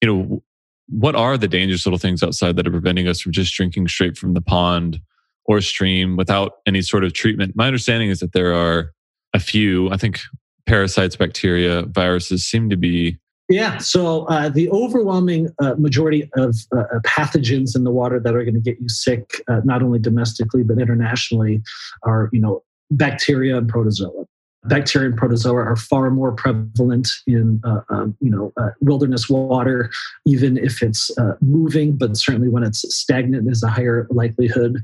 you 0.02 0.08
know, 0.12 0.44
what 0.90 1.16
are 1.16 1.38
the 1.38 1.48
dangerous 1.48 1.86
little 1.86 2.00
things 2.00 2.24
outside 2.24 2.56
that 2.56 2.66
are 2.66 2.72
preventing 2.72 3.08
us 3.08 3.22
from 3.22 3.32
just 3.32 3.54
drinking 3.54 3.88
straight 3.90 4.18
from 4.18 4.34
the 4.34 4.42
pond 4.42 5.00
or 5.46 5.62
stream 5.62 6.18
without 6.18 6.54
any 6.66 6.82
sort 6.82 7.04
of 7.04 7.14
treatment? 7.14 7.56
My 7.56 7.68
understanding 7.68 8.10
is 8.10 8.22
that 8.22 8.34
there 8.34 8.56
are 8.56 8.92
a 9.36 9.40
few, 9.40 9.88
I 9.92 9.98
think 9.98 10.22
parasites, 10.66 11.16
bacteria, 11.16 11.84
viruses 11.84 12.44
seem 12.44 12.72
to 12.72 12.76
be 12.76 13.20
yeah, 13.50 13.78
so 13.78 14.26
uh, 14.26 14.50
the 14.50 14.70
overwhelming 14.70 15.50
uh, 15.62 15.76
majority 15.78 16.30
of 16.36 16.56
uh, 16.76 16.80
uh 16.80 17.00
pathogens 17.06 17.76
in 17.76 17.84
the 17.84 17.92
water 17.92 18.20
that 18.20 18.36
are 18.36 18.44
going 18.44 18.56
to 18.56 18.60
get 18.60 18.80
you 18.80 18.90
sick, 18.90 19.42
uh, 19.48 19.62
not 19.64 19.84
only 19.84 20.00
domestically 20.00 20.64
but 20.64 20.80
internationally, 20.80 21.62
are 22.04 22.30
you 22.34 22.42
know 22.42 22.64
bacteria 22.92 23.58
and 23.58 23.70
protozoa 23.70 24.26
bacteria 24.68 25.10
and 25.10 25.18
protozoa 25.18 25.64
are 25.64 25.76
far 25.76 26.10
more 26.10 26.32
prevalent 26.32 27.08
in 27.28 27.62
uh, 27.64 27.82
um, 27.90 28.16
you 28.22 28.30
know 28.30 28.52
uh, 28.58 28.70
wilderness 28.82 29.30
water, 29.30 29.90
even 30.26 30.58
if 30.58 30.82
it's 30.82 31.16
uh, 31.18 31.34
moving. 31.42 31.98
But 31.98 32.18
certainly 32.18 32.50
when 32.50 32.64
it's 32.64 32.84
stagnant, 32.96 33.50
is 33.50 33.64
a 33.64 33.70
higher 33.70 34.08
likelihood. 34.10 34.78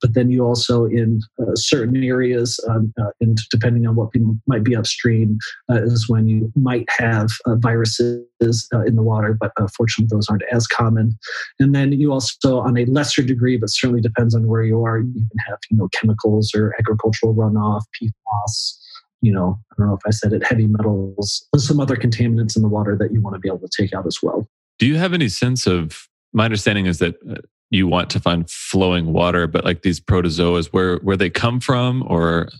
But 0.00 0.14
then 0.14 0.30
you 0.30 0.44
also 0.44 0.86
in 0.86 1.20
uh, 1.40 1.54
certain 1.54 2.02
areas, 2.02 2.58
um, 2.68 2.92
uh, 3.00 3.10
and 3.20 3.38
depending 3.50 3.86
on 3.86 3.96
what 3.96 4.10
might 4.46 4.64
be 4.64 4.76
upstream, 4.76 5.38
uh, 5.70 5.82
is 5.82 6.08
when 6.08 6.26
you 6.26 6.52
might 6.56 6.88
have 6.98 7.28
viruses 7.46 8.26
in 8.40 8.96
the 8.96 9.02
water. 9.02 9.36
But 9.38 9.52
fortunately, 9.76 10.14
those 10.14 10.28
aren't 10.28 10.44
as 10.52 10.66
common. 10.66 11.18
And 11.60 11.74
then 11.74 11.92
you 11.92 12.12
also, 12.12 12.58
on 12.60 12.76
a 12.76 12.84
lesser 12.86 13.22
degree, 13.22 13.56
but 13.56 13.70
certainly 13.70 14.00
depends 14.00 14.34
on 14.34 14.46
where 14.46 14.62
you 14.62 14.82
are, 14.84 14.98
you 14.98 15.12
can 15.12 15.38
have 15.48 15.58
you 15.70 15.76
know 15.76 15.88
chemicals 15.92 16.52
or 16.54 16.74
agricultural 16.78 17.34
runoff, 17.34 17.82
PFAS 18.00 18.78
you 19.26 19.32
know, 19.32 19.58
I 19.72 19.74
don't 19.76 19.88
know 19.88 19.94
if 19.94 20.02
I 20.06 20.10
said 20.10 20.32
it, 20.32 20.44
heavy 20.46 20.68
metals, 20.68 21.48
some 21.56 21.80
other 21.80 21.96
contaminants 21.96 22.54
in 22.54 22.62
the 22.62 22.68
water 22.68 22.96
that 22.96 23.12
you 23.12 23.20
want 23.20 23.34
to 23.34 23.40
be 23.40 23.48
able 23.48 23.58
to 23.58 23.68
take 23.76 23.92
out 23.92 24.06
as 24.06 24.20
well. 24.22 24.48
Do 24.78 24.86
you 24.86 24.96
have 24.96 25.12
any 25.12 25.28
sense 25.28 25.66
of? 25.66 26.08
My 26.32 26.44
understanding 26.44 26.86
is 26.86 26.98
that 26.98 27.16
uh, 27.28 27.36
you 27.70 27.88
want 27.88 28.10
to 28.10 28.20
find 28.20 28.48
flowing 28.48 29.12
water, 29.12 29.46
but 29.46 29.64
like 29.64 29.82
these 29.82 30.00
protozoas, 30.00 30.66
where 30.66 30.98
where 30.98 31.16
they 31.16 31.30
come 31.30 31.58
from, 31.60 32.04
or 32.06 32.50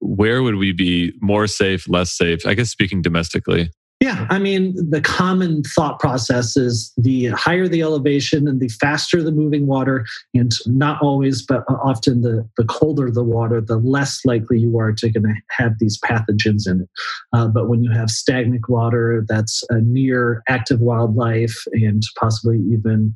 where 0.00 0.42
would 0.42 0.56
we 0.56 0.72
be 0.72 1.12
more 1.20 1.46
safe, 1.46 1.88
less 1.88 2.10
safe? 2.16 2.44
I 2.44 2.54
guess 2.54 2.70
speaking 2.70 3.00
domestically. 3.00 3.70
Yeah, 4.00 4.28
I 4.30 4.38
mean, 4.38 4.76
the 4.90 5.00
common 5.00 5.64
thought 5.64 5.98
process 5.98 6.56
is 6.56 6.92
the 6.96 7.26
higher 7.26 7.66
the 7.66 7.82
elevation 7.82 8.46
and 8.46 8.60
the 8.60 8.68
faster 8.68 9.24
the 9.24 9.32
moving 9.32 9.66
water, 9.66 10.06
and 10.34 10.52
not 10.66 11.02
always, 11.02 11.44
but 11.44 11.64
often 11.68 12.20
the, 12.20 12.48
the 12.56 12.64
colder 12.64 13.10
the 13.10 13.24
water, 13.24 13.60
the 13.60 13.78
less 13.78 14.20
likely 14.24 14.60
you 14.60 14.78
are 14.78 14.92
to 14.92 15.10
going 15.10 15.24
to 15.24 15.34
have 15.50 15.72
these 15.80 15.98
pathogens 15.98 16.68
in 16.68 16.82
it. 16.82 16.88
Uh, 17.32 17.48
but 17.48 17.68
when 17.68 17.82
you 17.82 17.90
have 17.90 18.08
stagnant 18.08 18.68
water 18.68 19.24
that's 19.28 19.64
uh, 19.72 19.78
near 19.82 20.44
active 20.48 20.78
wildlife 20.78 21.56
and 21.72 22.04
possibly 22.20 22.58
even 22.72 23.12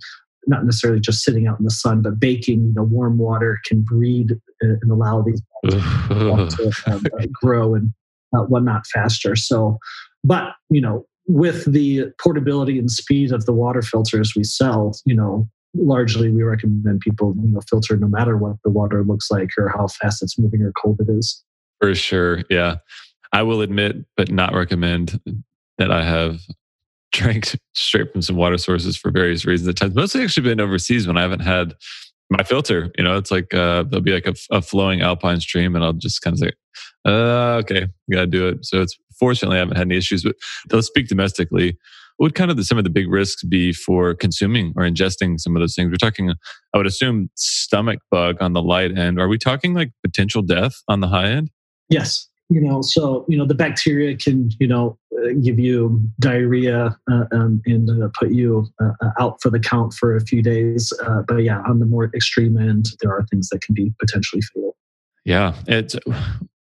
not 0.49 0.65
necessarily 0.65 0.99
just 0.99 1.23
sitting 1.23 1.47
out 1.47 1.61
in 1.61 1.65
the 1.65 1.71
sun, 1.71 2.03
but 2.03 2.19
baking, 2.19 2.65
you 2.65 2.73
know, 2.75 2.83
warm 2.83 3.19
water 3.19 3.61
can 3.65 3.83
breed 3.83 4.33
uh, 4.65 4.75
and 4.83 4.91
allow 4.91 5.23
these 5.23 5.41
to 6.51 6.73
um, 6.89 7.05
grow 7.33 7.77
and 7.77 7.93
uh, 8.37 8.43
whatnot 8.43 8.85
faster. 8.89 9.37
So 9.37 9.79
but, 10.25 10.53
you 10.71 10.81
know, 10.81 11.07
with 11.27 11.71
the 11.71 12.07
portability 12.21 12.79
and 12.79 12.91
speed 12.91 13.33
of 13.33 13.47
the 13.47 13.53
water 13.53 13.83
filters 13.83 14.35
we 14.37 14.45
sell, 14.45 14.93
you 15.05 15.15
know, 15.15 15.49
largely 15.75 16.31
we 16.31 16.43
recommend 16.43 17.01
people, 17.01 17.35
you 17.43 17.53
know, 17.53 17.61
filter 17.69 17.97
no 17.97 18.09
matter 18.09 18.37
what 18.37 18.57
the 18.65 18.71
water 18.71 19.05
looks 19.05 19.31
like 19.31 19.51
or 19.57 19.69
how 19.69 19.87
fast 19.87 20.23
it's 20.23 20.39
moving 20.39 20.63
or 20.63 20.73
cold 20.73 21.01
it 21.01 21.11
is. 21.11 21.43
For 21.81 21.95
sure. 21.95 22.43
Yeah. 22.51 22.77
I 23.33 23.43
will 23.43 23.63
admit, 23.63 23.97
but 24.17 24.31
not 24.31 24.55
recommend 24.55 25.21
that 25.79 25.91
I 25.91 26.05
have 26.05 26.41
drank 27.13 27.57
straight 27.75 28.13
from 28.13 28.23
some 28.23 28.37
water 28.37 28.59
sources 28.59 28.97
for 28.97 29.11
various 29.11 29.45
reasons 29.45 29.69
at 29.69 29.77
times. 29.77 29.95
Mostly 29.95 30.23
actually 30.23 30.49
been 30.49 30.61
overseas 30.61 31.07
when 31.07 31.17
I 31.17 31.23
haven't 31.23 31.41
had 31.41 31.75
my 32.31 32.43
filter. 32.43 32.91
You 32.97 33.05
know, 33.05 33.17
it's 33.17 33.31
like 33.31 33.53
uh, 33.55 33.85
there'll 33.85 34.01
be 34.01 34.13
like 34.13 34.27
a, 34.27 34.35
a 34.51 34.63
flowing 34.63 35.03
alpine 35.03 35.41
stream, 35.41 35.75
and 35.77 35.85
I'll 35.85 35.93
just 35.93 36.23
kind 36.23 36.35
of 36.35 36.39
say, 36.39 36.53
uh, 37.05 37.61
"Okay, 37.61 37.89
gotta 38.11 38.27
do 38.27 38.49
it." 38.49 38.65
So 38.65 38.81
it's 38.81 38.97
fortunately 39.19 39.57
I 39.57 39.61
haven't 39.61 39.77
had 39.77 39.87
any 39.87 39.97
issues. 39.97 40.23
But 40.23 40.37
let's 40.71 40.87
speak 40.87 41.09
domestically. 41.09 41.79
What 42.17 42.27
would 42.27 42.35
kind 42.35 42.51
of 42.51 42.57
the, 42.57 42.65
some 42.65 42.79
of 42.79 42.85
the 42.85 42.91
big 42.91 43.11
risks 43.11 43.43
be 43.43 43.73
for 43.73 44.15
consuming 44.15 44.73
or 44.77 44.85
ingesting 44.85 45.41
some 45.41 45.57
of 45.57 45.61
those 45.61 45.75
things? 45.75 45.91
We're 45.91 45.97
talking, 45.97 46.33
I 46.75 46.77
would 46.77 46.87
assume, 46.87 47.31
stomach 47.37 48.01
bug 48.11 48.37
on 48.41 48.53
the 48.53 48.63
light 48.63 48.97
end. 48.97 49.19
Are 49.19 49.29
we 49.29 49.39
talking 49.39 49.75
like 49.75 49.93
potential 50.05 50.43
death 50.43 50.75
on 50.89 51.01
the 51.01 51.09
high 51.09 51.29
end? 51.29 51.51
Yes. 51.89 52.29
You 52.49 52.61
know, 52.61 52.83
so 52.83 53.25
you 53.29 53.39
know 53.39 53.47
the 53.47 53.55
bacteria 53.55 54.15
can 54.15 54.51
you 54.61 54.67
know 54.67 54.99
uh, 55.17 55.33
give 55.43 55.59
you 55.59 56.03
diarrhea 56.21 56.95
uh, 57.11 57.25
um, 57.33 57.63
and 57.65 57.89
uh, 57.89 58.09
put 58.19 58.31
you 58.31 58.67
uh, 58.79 58.91
uh, 59.01 59.11
out 59.19 59.41
for 59.41 59.49
the 59.49 59.59
count 59.59 59.95
for 59.95 60.15
a 60.15 60.21
few 60.21 60.43
days. 60.43 60.93
Uh, 61.03 61.23
but 61.27 61.37
yeah, 61.37 61.63
on 61.67 61.79
the 61.79 61.87
more 61.87 62.11
extreme 62.15 62.59
end, 62.59 62.87
there 63.01 63.11
are 63.11 63.25
things 63.31 63.49
that 63.49 63.63
can 63.63 63.75
be 63.75 63.95
potentially 63.99 64.43
fatal. 64.55 64.77
Yeah, 65.25 65.55
it's 65.67 65.97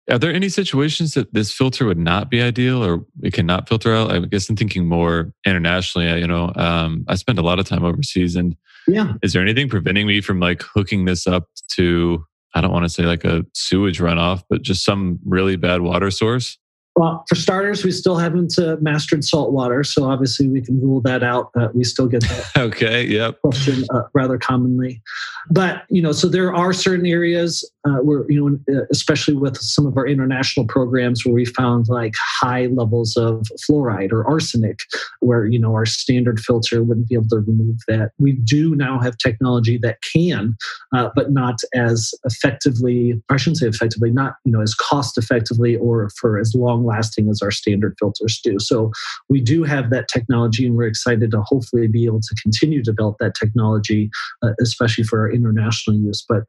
Are 0.09 0.17
there 0.17 0.33
any 0.33 0.47
situations 0.47 1.13
that 1.15 1.33
this 1.33 1.51
filter 1.51 1.85
would 1.85 1.97
not 1.97 2.29
be 2.29 2.41
ideal 2.41 2.83
or 2.83 3.05
it 3.21 3.33
cannot 3.33 3.67
filter 3.67 3.93
out? 3.93 4.11
I 4.11 4.19
guess 4.19 4.49
I'm 4.49 4.55
thinking 4.55 4.87
more 4.87 5.33
internationally. 5.45 6.19
You 6.19 6.27
know, 6.27 6.53
um, 6.55 7.03
I 7.09 7.15
spend 7.15 7.39
a 7.39 7.41
lot 7.41 7.59
of 7.59 7.67
time 7.67 7.83
overseas, 7.83 8.35
and 8.35 8.55
yeah, 8.87 9.13
is 9.21 9.33
there 9.33 9.41
anything 9.41 9.67
preventing 9.67 10.07
me 10.07 10.21
from 10.21 10.39
like 10.39 10.61
hooking 10.61 11.05
this 11.05 11.27
up 11.27 11.49
to? 11.73 12.25
I 12.55 12.61
don't 12.61 12.71
want 12.71 12.85
to 12.85 12.89
say 12.89 13.03
like 13.03 13.25
a 13.25 13.45
sewage 13.53 13.99
runoff, 13.99 14.43
but 14.49 14.61
just 14.61 14.85
some 14.85 15.19
really 15.25 15.57
bad 15.57 15.81
water 15.81 16.09
source. 16.09 16.57
Well, 16.97 17.23
for 17.29 17.35
starters, 17.35 17.83
we 17.83 17.91
still 17.91 18.17
haven't 18.17 18.57
uh, 18.57 18.77
mastered 18.81 19.23
salt 19.23 19.51
water, 19.51 19.83
so 19.83 20.05
obviously 20.05 20.47
we 20.47 20.63
can 20.63 20.81
rule 20.81 20.99
that 21.01 21.21
out. 21.21 21.51
Uh, 21.55 21.67
we 21.75 21.83
still 21.83 22.07
get 22.07 22.21
that 22.21 22.49
okay, 22.57 23.05
yep. 23.05 23.39
question 23.41 23.85
uh, 23.91 24.01
rather 24.15 24.39
commonly. 24.39 25.03
But 25.51 25.83
you 25.89 26.01
know, 26.01 26.11
so 26.11 26.27
there 26.27 26.55
are 26.55 26.73
certain 26.73 27.05
areas 27.05 27.63
uh, 27.85 27.97
where 27.97 28.25
you 28.31 28.49
know, 28.67 28.75
uh, 28.75 28.85
especially 28.91 29.35
with 29.35 29.57
some 29.57 29.85
of 29.85 29.95
our 29.95 30.07
international 30.07 30.65
programs, 30.65 31.23
where 31.23 31.35
we 31.35 31.45
found 31.45 31.87
like 31.87 32.15
high 32.17 32.65
levels 32.65 33.15
of 33.15 33.45
fluoride 33.69 34.11
or 34.11 34.27
arsenic, 34.27 34.79
where 35.19 35.45
you 35.45 35.59
know 35.59 35.73
our 35.73 35.85
standard 35.85 36.39
filter 36.39 36.83
wouldn't 36.83 37.09
be 37.09 37.13
able 37.13 37.29
to 37.29 37.41
remove 37.41 37.77
that. 37.87 38.09
We 38.17 38.33
do 38.33 38.75
now 38.75 38.99
have 38.99 39.19
technology 39.19 39.77
that 39.83 39.99
can, 40.01 40.57
uh, 40.95 41.09
but 41.15 41.31
not 41.31 41.59
as 41.75 42.11
effectively. 42.25 43.21
I 43.29 43.37
shouldn't 43.37 43.57
say 43.57 43.67
effectively, 43.67 44.09
not 44.09 44.37
you 44.45 44.51
know 44.51 44.61
as 44.61 44.73
cost 44.73 45.19
effectively 45.19 45.75
or 45.75 46.09
for 46.19 46.39
as 46.39 46.55
long 46.55 46.86
lasting 46.87 47.29
as 47.29 47.41
our 47.41 47.51
standard 47.51 47.95
filters 47.99 48.39
do. 48.43 48.57
So 48.59 48.91
we 49.29 49.41
do 49.41 49.63
have 49.63 49.89
that 49.91 50.07
technology, 50.07 50.65
and 50.65 50.75
we're 50.75 50.87
excited 50.87 51.31
to 51.31 51.41
hopefully 51.41 51.87
be 51.87 52.05
able 52.05 52.21
to 52.21 52.35
continue 52.41 52.83
to 52.83 52.91
develop 52.91 53.17
that 53.19 53.35
technology, 53.35 54.09
uh, 54.43 54.53
especially 54.61 55.03
for 55.03 55.19
our 55.21 55.31
international 55.31 55.97
use. 55.97 56.25
But 56.27 56.43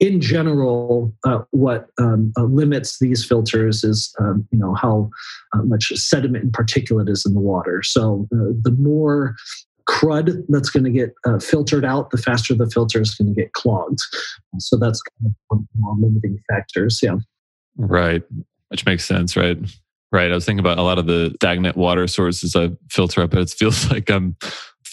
in 0.00 0.20
general, 0.20 1.12
uh, 1.24 1.40
what 1.50 1.88
um, 1.98 2.32
uh, 2.38 2.44
limits 2.44 2.98
these 3.00 3.24
filters 3.24 3.84
is, 3.84 4.14
um, 4.18 4.48
you 4.50 4.58
know, 4.58 4.74
how 4.74 5.10
uh, 5.52 5.62
much 5.62 5.92
sediment 5.94 6.44
and 6.44 6.52
particulate 6.52 7.10
is 7.10 7.26
in 7.26 7.34
the 7.34 7.40
water. 7.40 7.82
So 7.82 8.26
uh, 8.32 8.56
the 8.62 8.74
more 8.78 9.36
crud 9.88 10.42
that's 10.48 10.70
going 10.70 10.84
to 10.84 10.90
get 10.90 11.12
uh, 11.26 11.38
filtered 11.38 11.84
out, 11.84 12.10
the 12.10 12.16
faster 12.16 12.54
the 12.54 12.70
filter 12.70 13.00
is 13.00 13.14
going 13.14 13.34
to 13.34 13.40
get 13.40 13.52
clogged. 13.52 14.00
So 14.58 14.78
that's 14.78 15.02
kind 15.02 15.26
of 15.26 15.34
one 15.48 15.68
of 15.94 16.00
the 16.00 16.06
limiting 16.06 16.38
factors. 16.48 17.00
Yeah. 17.02 17.16
Right. 17.76 18.22
Which 18.70 18.86
makes 18.86 19.04
sense, 19.04 19.36
right? 19.36 19.58
Right. 20.12 20.30
I 20.30 20.34
was 20.34 20.44
thinking 20.44 20.60
about 20.60 20.78
a 20.78 20.82
lot 20.82 20.98
of 20.98 21.06
the 21.06 21.32
stagnant 21.36 21.76
water 21.76 22.06
sources 22.06 22.56
I 22.56 22.70
filter 22.90 23.22
up, 23.22 23.30
but 23.30 23.40
it 23.40 23.50
feels 23.50 23.90
like 23.90 24.10
I'm 24.10 24.36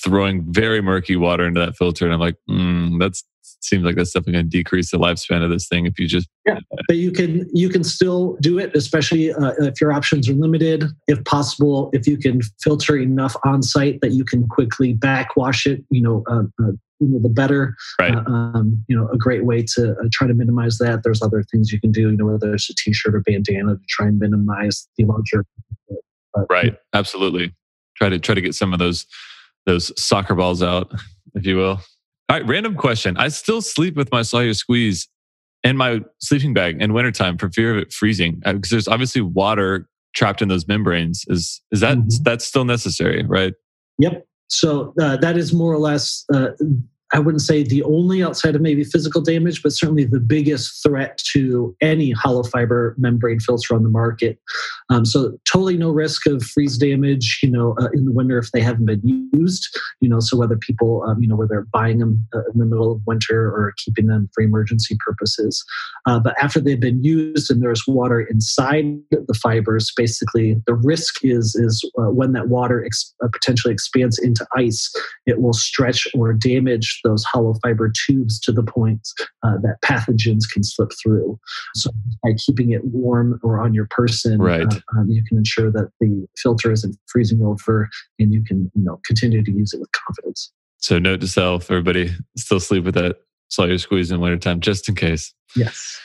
throwing 0.04 0.46
very 0.52 0.82
murky 0.82 1.16
water 1.16 1.46
into 1.48 1.60
that 1.60 1.76
filter. 1.76 2.06
And 2.06 2.14
I'm 2.14 2.20
like, 2.20 2.36
mm, 2.50 3.00
that's 3.00 3.24
seems 3.62 3.84
like 3.84 3.96
that's 3.96 4.12
definitely 4.12 4.34
going 4.34 4.46
to 4.46 4.50
decrease 4.50 4.92
the 4.92 4.98
lifespan 4.98 5.44
of 5.44 5.50
this 5.50 5.68
thing 5.68 5.86
if 5.86 6.00
you 6.00 6.08
just 6.08 6.28
yeah 6.46 6.60
but 6.88 6.98
you 6.98 7.12
can 7.12 7.50
you 7.54 7.70
can 7.70 7.84
still 7.84 8.38
do 8.40 8.58
it 8.58 8.76
especially 8.76 9.32
uh, 9.32 9.54
if 9.60 9.80
your 9.82 9.92
options 9.92 10.30
are 10.30 10.34
limited 10.34 10.86
if 11.08 11.24
possible 11.26 11.90
if 11.94 12.08
you 12.08 12.18
can 12.18 12.42
filter 12.62 12.98
enough 12.98 13.36
on 13.46 13.62
site 13.62 14.00
that 14.02 14.12
you 14.12 14.24
can 14.24 14.48
quickly 14.48 14.94
backwash 14.94 15.66
it 15.66 15.84
you 15.90 16.02
know 16.02 16.24
uh, 16.30 16.44
uh, 16.64 16.72
the 17.00 17.30
better. 17.30 17.76
Right. 18.00 18.16
Uh, 18.16 18.24
um, 18.28 18.84
you 18.88 18.96
know, 18.96 19.08
a 19.10 19.18
great 19.18 19.46
way 19.46 19.64
to 19.76 19.92
uh, 19.92 20.08
try 20.12 20.28
to 20.28 20.34
minimize 20.34 20.78
that. 20.80 21.02
There's 21.04 21.22
other 21.22 21.44
things 21.52 21.72
you 21.72 21.80
can 21.80 21.92
do. 21.92 22.10
You 22.10 22.18
know, 22.18 22.26
whether 22.26 22.54
it's 22.54 22.70
a 22.70 22.76
T-shirt 22.76 23.16
or 23.16 23.22
bandana 23.22 23.76
to 23.76 23.82
try 23.90 24.08
and 24.08 24.20
minimize 24.20 24.88
the 24.98 25.06
larger. 25.06 25.46
But, 26.34 26.46
right. 26.50 26.78
Absolutely. 26.94 27.54
Try 27.98 28.10
to 28.10 28.20
try 28.20 28.36
to 28.36 28.42
get 28.42 28.56
some 28.56 28.74
of 28.74 28.80
those 28.80 29.06
those 29.66 29.92
soccer 30.02 30.36
balls 30.36 30.64
out, 30.64 30.92
if 31.36 31.46
you 31.46 31.58
will. 31.58 31.82
All 32.30 32.38
right. 32.38 32.46
Random 32.46 32.76
question. 32.76 33.18
I 33.18 33.30
still 33.30 33.62
sleep 33.62 33.96
with 33.96 34.12
my 34.12 34.22
Sawyer 34.22 34.54
squeeze 34.54 35.08
in 35.64 35.78
my 35.78 36.02
sleeping 36.20 36.54
bag 36.54 36.82
in 36.82 36.94
wintertime 36.94 37.38
for 37.38 37.50
fear 37.50 37.72
of 37.72 37.78
it 37.78 37.92
freezing 37.92 38.42
because 38.46 38.72
uh, 38.72 38.76
there's 38.76 38.88
obviously 38.88 39.22
water 39.22 39.88
trapped 40.16 40.42
in 40.42 40.48
those 40.48 40.68
membranes. 40.68 41.26
Is 41.28 41.62
is 41.72 41.82
that 41.82 41.98
mm-hmm. 41.98 42.24
that's 42.24 42.46
still 42.46 42.66
necessary? 42.66 43.24
Right. 43.24 43.54
Yep. 44.00 44.26
So 44.48 44.94
uh, 45.00 45.18
that 45.18 45.38
is 45.38 45.54
more 45.54 45.74
or 45.74 45.80
less 45.80 46.26
uh, 46.34 46.50
I 47.14 47.20
wouldn't 47.20 47.42
say 47.42 47.64
the 47.64 47.84
only 47.84 48.22
outside 48.22 48.56
of 48.56 48.62
maybe 48.62 48.84
physical 48.84 49.22
damage, 49.22 49.64
but 49.64 49.72
certainly 49.72 50.04
the 50.04 50.20
biggest 50.20 50.84
threat 50.84 51.18
to 51.34 51.76
any 51.82 52.12
hollow 52.12 52.44
fiber 52.44 52.96
membrane 52.98 53.40
filter 53.40 53.76
on 53.76 53.84
the 53.84 53.90
market. 53.90 54.40
Um, 54.90 55.06
so 55.06 55.38
totally 55.50 55.78
no 55.78 55.90
risk 55.90 56.28
of 56.28 56.44
freeze 56.44 56.78
damage, 56.78 57.40
you 57.42 57.50
know, 57.50 57.76
uh, 57.80 57.88
in 57.94 58.06
the 58.06 58.12
winter 58.12 58.38
if 58.38 58.52
they 58.52 58.62
haven't 58.62 58.86
been 58.86 59.30
used, 59.34 59.68
you 60.02 60.10
know, 60.10 60.20
so 60.20 60.38
whether 60.38 60.58
people, 60.58 61.04
um, 61.08 61.22
you 61.22 61.28
know, 61.28 61.36
whether 61.36 61.48
they're 61.48 61.68
buying 61.72 62.00
them 62.00 62.28
uh, 62.36 62.40
in 62.54 62.60
the 62.60 62.66
middle 62.66 62.92
of 62.92 63.02
winter 63.08 63.48
or 63.48 63.74
keeping 63.78 64.08
them 64.08 64.30
for 64.34 64.44
emergency 64.44 64.98
purposes. 65.06 65.64
Uh, 66.06 66.20
but 66.20 66.36
after 66.42 66.60
they've 66.60 66.80
been 66.80 67.04
used 67.04 67.50
and 67.50 67.62
there's 67.62 67.84
water 67.88 68.22
inside 68.22 68.86
the 69.12 69.40
fibers, 69.42 69.94
basically 69.96 70.62
the 70.66 70.74
risk 70.74 71.24
is, 71.24 71.56
is 71.56 71.90
uh, 72.00 72.12
when 72.12 72.34
that 72.34 72.50
water 72.50 72.84
ex- 72.86 73.14
uh, 73.24 73.28
potentially 73.32 73.74
expands 73.74 74.20
into 74.20 74.46
ice, 74.58 74.94
it 75.26 75.42
will 75.42 75.54
stretch 75.54 76.06
or 76.14 76.34
damage 76.34 76.97
those 77.04 77.24
hollow 77.24 77.56
fiber 77.64 77.92
tubes 78.06 78.40
to 78.42 78.52
the 78.52 78.64
point 78.64 79.08
uh, 79.44 79.58
that 79.62 79.78
pathogens 79.84 80.44
can 80.52 80.64
slip 80.64 80.92
through. 81.02 81.40
So 81.76 81.92
by 82.24 82.32
keeping 82.38 82.72
it 82.72 82.86
warm 82.86 83.40
or 83.44 83.60
on 83.60 83.74
your 83.74 83.88
person, 83.90 84.40
right. 84.40 84.62
Uh, 84.62 84.80
um, 84.98 85.10
you 85.10 85.24
can 85.28 85.38
ensure 85.38 85.72
that 85.72 85.90
the 86.00 86.28
filter 86.38 86.72
isn't 86.72 86.98
freezing 87.08 87.42
over, 87.44 87.90
and 88.20 88.34
you 88.34 88.44
can 88.44 88.72
you 88.76 88.84
know 88.84 89.00
continue 89.06 89.44
to 89.44 89.52
use 89.52 89.74
it 89.74 89.80
with 89.80 89.90
confidence. 89.92 90.52
So 90.78 91.00
note 91.00 91.22
to 91.22 91.28
self: 91.28 91.70
everybody 91.72 92.16
still 92.36 92.60
sleep 92.60 92.84
with 92.84 92.96
that 92.96 93.18
Sawyer 93.50 93.78
squeeze 93.78 94.12
in 94.12 94.20
wintertime, 94.20 94.60
just 94.60 94.90
in 94.90 94.96
case. 94.96 95.34
Yes. 95.56 96.00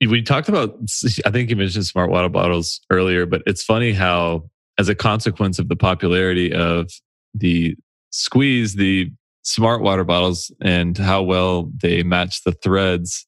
We 0.00 0.22
talked 0.22 0.48
about, 0.48 0.76
I 1.24 1.30
think 1.30 1.48
you 1.48 1.56
mentioned 1.56 1.86
smart 1.86 2.10
water 2.10 2.28
bottles 2.28 2.80
earlier, 2.90 3.24
but 3.24 3.42
it's 3.46 3.62
funny 3.62 3.92
how, 3.92 4.50
as 4.78 4.88
a 4.88 4.94
consequence 4.94 5.60
of 5.60 5.68
the 5.68 5.76
popularity 5.76 6.52
of 6.52 6.90
the 7.34 7.76
squeeze, 8.10 8.74
the 8.74 9.12
smart 9.42 9.82
water 9.82 10.04
bottles 10.04 10.52
and 10.60 10.96
how 10.96 11.22
well 11.22 11.70
they 11.82 12.02
match 12.02 12.44
the 12.44 12.52
threads, 12.52 13.26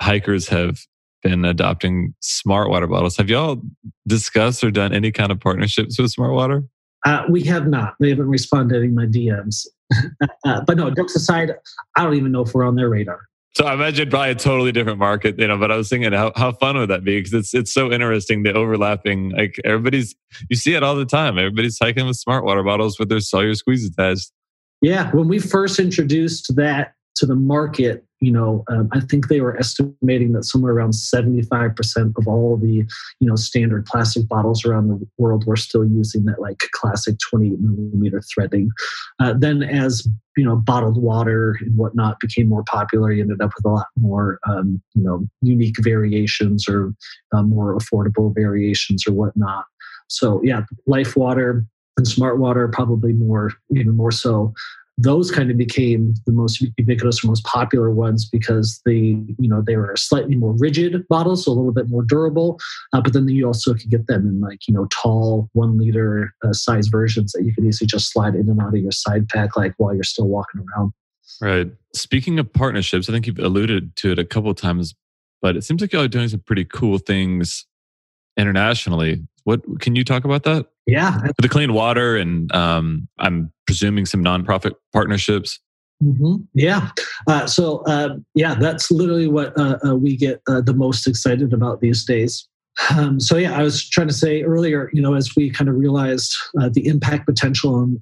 hikers 0.00 0.48
have 0.48 0.78
been 1.22 1.44
adopting 1.44 2.14
smart 2.20 2.70
water 2.70 2.86
bottles. 2.86 3.16
Have 3.16 3.28
y'all 3.28 3.62
discussed 4.06 4.64
or 4.64 4.70
done 4.70 4.92
any 4.92 5.12
kind 5.12 5.30
of 5.30 5.40
partnerships 5.40 5.98
with 5.98 6.10
smart 6.10 6.32
water? 6.32 6.64
Uh, 7.04 7.24
we 7.28 7.42
have 7.44 7.66
not. 7.66 7.94
They 8.00 8.10
haven't 8.10 8.28
responded 8.28 8.80
to 8.80 8.88
my 8.88 9.06
DMs. 9.06 9.66
uh, 10.44 10.60
but 10.66 10.76
no, 10.76 10.90
jokes 10.90 11.16
aside, 11.16 11.52
I 11.96 12.04
don't 12.04 12.14
even 12.14 12.32
know 12.32 12.42
if 12.42 12.54
we're 12.54 12.66
on 12.66 12.76
their 12.76 12.88
radar. 12.88 13.20
So 13.52 13.66
I 13.66 13.74
imagine 13.74 14.08
probably 14.08 14.30
a 14.30 14.34
totally 14.36 14.70
different 14.70 14.98
market, 14.98 15.38
you 15.38 15.48
know. 15.48 15.58
But 15.58 15.72
I 15.72 15.76
was 15.76 15.88
thinking, 15.88 16.12
how, 16.12 16.32
how 16.36 16.52
fun 16.52 16.78
would 16.78 16.88
that 16.90 17.02
be? 17.02 17.18
Because 17.18 17.32
it's 17.32 17.52
it's 17.52 17.74
so 17.74 17.90
interesting 17.90 18.44
the 18.44 18.52
overlapping. 18.52 19.30
Like 19.30 19.56
everybody's, 19.64 20.14
you 20.48 20.54
see 20.54 20.74
it 20.74 20.84
all 20.84 20.94
the 20.94 21.04
time. 21.04 21.36
Everybody's 21.36 21.76
hiking 21.80 22.06
with 22.06 22.16
smart 22.16 22.44
water 22.44 22.62
bottles 22.62 22.98
with 23.00 23.08
their 23.08 23.18
Sawyer 23.18 23.54
squeeze 23.54 23.84
attached. 23.84 24.30
Yeah, 24.80 25.10
when 25.10 25.28
we 25.28 25.38
first 25.38 25.78
introduced 25.78 26.56
that 26.56 26.94
to 27.16 27.26
the 27.26 27.34
market, 27.34 28.04
you 28.20 28.30
know, 28.30 28.64
um, 28.68 28.88
I 28.92 29.00
think 29.00 29.28
they 29.28 29.40
were 29.40 29.56
estimating 29.58 30.32
that 30.32 30.44
somewhere 30.44 30.72
around 30.74 30.92
75% 30.92 32.12
of 32.18 32.28
all 32.28 32.56
the, 32.56 32.84
you 33.18 33.28
know, 33.28 33.36
standard 33.36 33.86
plastic 33.86 34.28
bottles 34.28 34.64
around 34.64 34.88
the 34.88 35.06
world 35.18 35.46
were 35.46 35.56
still 35.56 35.84
using 35.84 36.26
that 36.26 36.40
like 36.40 36.58
classic 36.72 37.16
28 37.30 37.58
millimeter 37.60 38.22
threading. 38.32 38.70
Uh, 39.18 39.34
then 39.36 39.62
as, 39.62 40.06
you 40.36 40.44
know, 40.44 40.56
bottled 40.56 41.02
water 41.02 41.56
and 41.60 41.76
whatnot 41.76 42.20
became 42.20 42.48
more 42.48 42.64
popular, 42.70 43.10
you 43.10 43.22
ended 43.22 43.40
up 43.40 43.52
with 43.56 43.64
a 43.64 43.68
lot 43.68 43.86
more, 43.98 44.38
um, 44.48 44.82
you 44.94 45.02
know, 45.02 45.26
unique 45.40 45.76
variations 45.80 46.68
or 46.68 46.92
uh, 47.32 47.42
more 47.42 47.76
affordable 47.76 48.34
variations 48.34 49.06
or 49.06 49.12
whatnot. 49.12 49.64
So 50.08 50.42
yeah, 50.44 50.62
Life 50.86 51.16
Water, 51.16 51.64
and 51.96 52.06
smart 52.06 52.38
water 52.38 52.68
probably 52.68 53.12
more 53.12 53.52
even 53.70 53.96
more 53.96 54.10
so. 54.10 54.52
Those 54.98 55.30
kind 55.30 55.50
of 55.50 55.56
became 55.56 56.12
the 56.26 56.32
most 56.32 56.60
ubiquitous 56.76 57.24
or 57.24 57.28
most 57.28 57.44
popular 57.44 57.90
ones 57.90 58.28
because 58.28 58.80
they 58.84 59.16
you 59.38 59.48
know 59.48 59.62
they 59.66 59.76
were 59.76 59.94
slightly 59.96 60.34
more 60.34 60.54
rigid 60.58 61.08
bottles 61.08 61.44
so 61.44 61.52
a 61.52 61.54
little 61.54 61.72
bit 61.72 61.88
more 61.88 62.02
durable 62.02 62.58
uh, 62.92 63.00
but 63.00 63.14
then 63.14 63.26
you 63.28 63.46
also 63.46 63.72
could 63.72 63.88
get 63.88 64.06
them 64.08 64.26
in 64.26 64.40
like 64.40 64.68
you 64.68 64.74
know 64.74 64.86
tall 64.90 65.48
one 65.54 65.78
liter 65.78 66.34
uh, 66.44 66.52
size 66.52 66.88
versions 66.88 67.32
that 67.32 67.44
you 67.44 67.54
could 67.54 67.64
easily 67.64 67.86
just 67.86 68.12
slide 68.12 68.34
in 68.34 68.50
and 68.50 68.60
out 68.60 68.74
of 68.74 68.76
your 68.76 68.92
side 68.92 69.26
pack 69.28 69.56
like 69.56 69.72
while 69.78 69.94
you're 69.94 70.02
still 70.02 70.28
walking 70.28 70.60
around. 70.76 70.92
Right. 71.40 71.70
Speaking 71.94 72.38
of 72.38 72.52
partnerships 72.52 73.08
i 73.08 73.12
think 73.12 73.26
you've 73.26 73.38
alluded 73.38 73.96
to 73.96 74.12
it 74.12 74.18
a 74.18 74.24
couple 74.24 74.52
times 74.54 74.94
but 75.40 75.56
it 75.56 75.64
seems 75.64 75.80
like 75.80 75.94
y'all 75.94 76.02
are 76.02 76.08
doing 76.08 76.28
some 76.28 76.40
pretty 76.40 76.66
cool 76.66 76.98
things 76.98 77.66
internationally 78.36 79.26
what 79.44 79.62
can 79.80 79.96
you 79.96 80.04
talk 80.04 80.24
about 80.24 80.44
that? 80.44 80.66
Yeah, 80.86 81.20
the 81.38 81.48
clean 81.48 81.72
water, 81.72 82.16
and 82.16 82.52
um, 82.54 83.08
I'm 83.18 83.52
presuming 83.66 84.06
some 84.06 84.22
nonprofit 84.22 84.72
partnerships. 84.92 85.58
Mm-hmm. 86.02 86.36
Yeah. 86.54 86.90
Uh, 87.26 87.46
so, 87.46 87.82
uh, 87.86 88.16
yeah, 88.34 88.54
that's 88.54 88.90
literally 88.90 89.28
what 89.28 89.58
uh, 89.58 89.78
uh 89.86 89.96
we 89.96 90.16
get 90.16 90.40
uh, 90.48 90.60
the 90.62 90.72
most 90.72 91.06
excited 91.06 91.52
about 91.52 91.80
these 91.80 92.04
days. 92.04 92.48
Um, 92.96 93.20
so, 93.20 93.36
yeah, 93.36 93.58
I 93.58 93.62
was 93.62 93.86
trying 93.88 94.08
to 94.08 94.14
say 94.14 94.42
earlier, 94.42 94.90
you 94.94 95.02
know, 95.02 95.14
as 95.14 95.36
we 95.36 95.50
kind 95.50 95.68
of 95.68 95.76
realized 95.76 96.32
uh, 96.58 96.70
the 96.72 96.86
impact 96.86 97.26
potential 97.26 97.78
and 97.78 98.00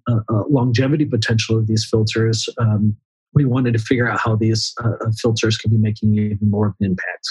longevity 0.48 1.04
potential 1.04 1.58
of 1.58 1.66
these 1.66 1.84
filters, 1.84 2.48
um, 2.58 2.96
we 3.34 3.44
wanted 3.44 3.72
to 3.72 3.78
figure 3.78 4.08
out 4.08 4.20
how 4.20 4.36
these 4.36 4.72
uh, 4.82 4.90
uh, 5.00 5.10
filters 5.20 5.56
could 5.56 5.70
be 5.70 5.76
making 5.76 6.16
even 6.16 6.50
more 6.50 6.68
of 6.68 6.74
an 6.80 6.86
impact. 6.86 7.28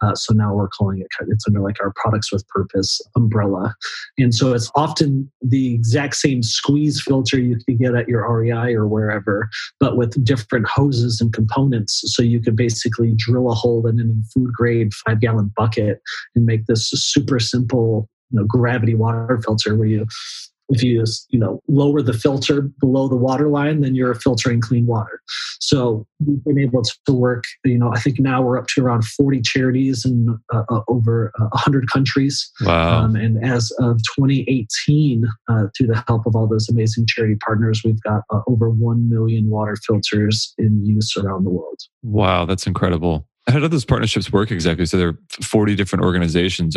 Uh, 0.00 0.14
so 0.14 0.32
now 0.32 0.54
we're 0.54 0.68
calling 0.68 1.00
it, 1.00 1.08
it's 1.28 1.46
under 1.46 1.60
like 1.60 1.80
our 1.80 1.92
products 1.96 2.32
with 2.32 2.46
purpose 2.48 3.00
umbrella. 3.16 3.74
And 4.18 4.34
so 4.34 4.54
it's 4.54 4.70
often 4.74 5.30
the 5.42 5.74
exact 5.74 6.16
same 6.16 6.42
squeeze 6.42 7.02
filter 7.02 7.38
you 7.38 7.56
could 7.66 7.78
get 7.78 7.94
at 7.94 8.08
your 8.08 8.28
REI 8.30 8.74
or 8.74 8.86
wherever, 8.86 9.48
but 9.78 9.96
with 9.96 10.22
different 10.24 10.66
hoses 10.66 11.20
and 11.20 11.32
components. 11.32 12.02
So 12.06 12.22
you 12.22 12.40
could 12.40 12.56
basically 12.56 13.14
drill 13.16 13.50
a 13.50 13.54
hole 13.54 13.86
in 13.86 14.00
any 14.00 14.14
food 14.32 14.52
grade 14.52 14.92
five 14.94 15.20
gallon 15.20 15.52
bucket 15.56 16.00
and 16.34 16.46
make 16.46 16.66
this 16.66 16.90
super 16.90 17.38
simple 17.38 18.08
you 18.30 18.38
know, 18.38 18.46
gravity 18.46 18.94
water 18.94 19.40
filter 19.44 19.76
where 19.76 19.88
you 19.88 20.06
if 20.70 20.82
you 20.82 21.00
just 21.00 21.26
you 21.30 21.38
know 21.38 21.60
lower 21.68 22.02
the 22.02 22.12
filter 22.12 22.62
below 22.80 23.08
the 23.08 23.16
water 23.16 23.48
line 23.48 23.80
then 23.80 23.94
you're 23.94 24.14
filtering 24.14 24.60
clean 24.60 24.86
water 24.86 25.20
so 25.60 26.06
we've 26.24 26.42
been 26.44 26.58
able 26.58 26.82
to 26.82 27.12
work 27.12 27.44
you 27.64 27.78
know 27.78 27.92
i 27.92 27.98
think 27.98 28.18
now 28.18 28.40
we're 28.40 28.58
up 28.58 28.66
to 28.66 28.82
around 28.82 29.04
40 29.04 29.40
charities 29.42 30.04
in 30.04 30.38
uh, 30.52 30.62
uh, 30.70 30.80
over 30.88 31.32
uh, 31.38 31.48
100 31.52 31.90
countries 31.90 32.50
wow. 32.64 33.04
Um, 33.04 33.16
and 33.16 33.44
as 33.44 33.70
of 33.78 33.98
2018 34.16 35.24
uh, 35.48 35.66
through 35.76 35.88
the 35.88 36.02
help 36.06 36.26
of 36.26 36.34
all 36.34 36.46
those 36.46 36.68
amazing 36.68 37.06
charity 37.06 37.36
partners 37.44 37.82
we've 37.84 38.02
got 38.02 38.22
uh, 38.30 38.40
over 38.46 38.70
1 38.70 39.08
million 39.08 39.48
water 39.48 39.76
filters 39.86 40.54
in 40.58 40.84
use 40.84 41.16
around 41.16 41.44
the 41.44 41.50
world 41.50 41.80
wow 42.02 42.44
that's 42.44 42.66
incredible 42.66 43.26
how 43.48 43.58
do 43.58 43.68
those 43.68 43.84
partnerships 43.84 44.32
work 44.32 44.50
exactly? 44.50 44.86
So 44.86 44.96
there 44.96 45.08
are 45.08 45.18
40 45.42 45.74
different 45.74 46.04
organizations. 46.04 46.76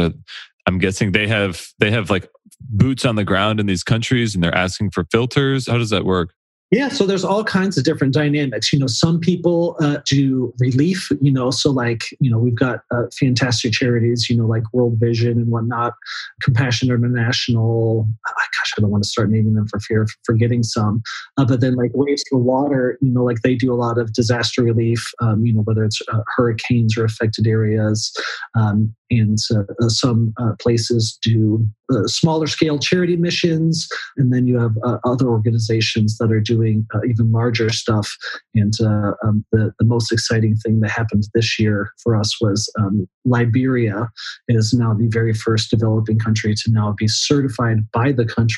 I'm 0.66 0.78
guessing 0.78 1.12
they 1.12 1.28
have 1.28 1.68
they 1.80 1.92
have 1.92 2.10
like 2.10 2.30
boots 2.62 3.06
on 3.06 3.16
the 3.16 3.24
ground 3.24 3.60
in 3.60 3.66
these 3.66 3.84
countries 3.84 4.36
and 4.36 4.44
they're 4.44 4.56
asking 4.56 4.92
for 4.92 5.06
filters. 5.12 5.68
How 5.68 5.78
does 5.78 5.90
that 5.90 6.06
work? 6.06 6.34
Yeah, 6.74 6.90
so 6.90 7.06
there's 7.06 7.24
all 7.24 7.44
kinds 7.44 7.78
of 7.78 7.84
different 7.84 8.16
dynamics. 8.16 8.74
You 8.74 8.80
know, 8.80 8.88
some 8.88 9.20
people 9.20 9.76
uh, 9.80 10.00
do 10.08 10.52
relief. 10.58 11.08
You 11.22 11.32
know, 11.32 11.52
so 11.52 11.70
like 11.70 12.06
you 12.20 12.32
know 12.32 12.40
we've 12.40 12.56
got 12.56 12.80
uh, 12.90 13.04
fantastic 13.20 13.74
charities. 13.74 14.28
You 14.28 14.38
know, 14.38 14.48
like 14.48 14.64
World 14.74 15.00
Vision 15.00 15.34
and 15.34 15.52
whatnot, 15.52 15.94
Compassion 16.42 16.90
International. 16.90 18.08
Oh, 18.10 18.34
gosh, 18.34 18.74
I 18.76 18.82
don't 18.82 18.90
want 18.90 19.04
to 19.04 19.10
start 19.10 19.30
naming 19.30 19.54
them 19.54 19.68
for 19.68 19.80
fear 19.82 20.02
of 20.02 20.12
forgetting 20.26 20.64
some. 20.64 21.04
Uh, 21.38 21.46
but 21.46 21.62
then 21.62 21.76
like 21.76 21.92
Waves 21.94 22.24
for 22.28 22.40
Water. 22.40 22.98
You 23.02 23.12
know, 23.12 23.24
like 23.24 23.42
they 23.44 23.54
do 23.54 23.72
a 23.72 23.78
lot 23.78 24.00
of 24.00 24.12
disaster 24.14 24.64
relief. 24.64 25.12
Um, 25.22 25.46
you 25.46 25.54
know, 25.54 25.62
whether 25.62 25.84
it's 25.84 26.02
uh, 26.12 26.22
hurricanes 26.36 26.98
or 26.98 27.06
affected 27.06 27.46
areas. 27.46 28.12
Um, 28.56 28.96
and 29.12 29.38
uh, 29.56 29.90
some 29.90 30.34
uh, 30.38 30.54
places 30.60 31.20
do 31.22 31.68
smaller 32.06 32.48
scale 32.48 32.80
charity 32.80 33.16
missions, 33.16 33.88
and 34.18 34.34
then 34.34 34.48
you 34.48 34.58
have 34.58 34.76
other 35.06 35.28
organizations 35.28 36.18
that 36.18 36.32
are 36.32 36.40
doing 36.40 36.63
uh, 36.94 37.00
even 37.08 37.32
larger 37.32 37.70
stuff. 37.70 38.16
And 38.56 38.74
uh, 38.82 39.14
um, 39.24 39.46
the, 39.52 39.72
the 39.80 39.86
most 39.86 40.12
exciting 40.12 40.56
thing 40.56 40.80
that 40.82 40.92
happened 40.92 41.24
this 41.34 41.60
year 41.60 41.92
for 42.02 42.16
us 42.16 42.40
was 42.42 42.72
um, 42.80 43.08
Liberia 43.26 44.10
is 44.48 44.74
now 44.74 44.94
the 44.94 45.08
very 45.08 45.34
first 45.34 45.70
developing 45.70 46.20
country 46.20 46.56
to 46.56 46.72
now 46.72 46.94
be 46.98 47.08
certified 47.08 47.90
by 47.92 48.12
the 48.12 48.26
country 48.26 48.58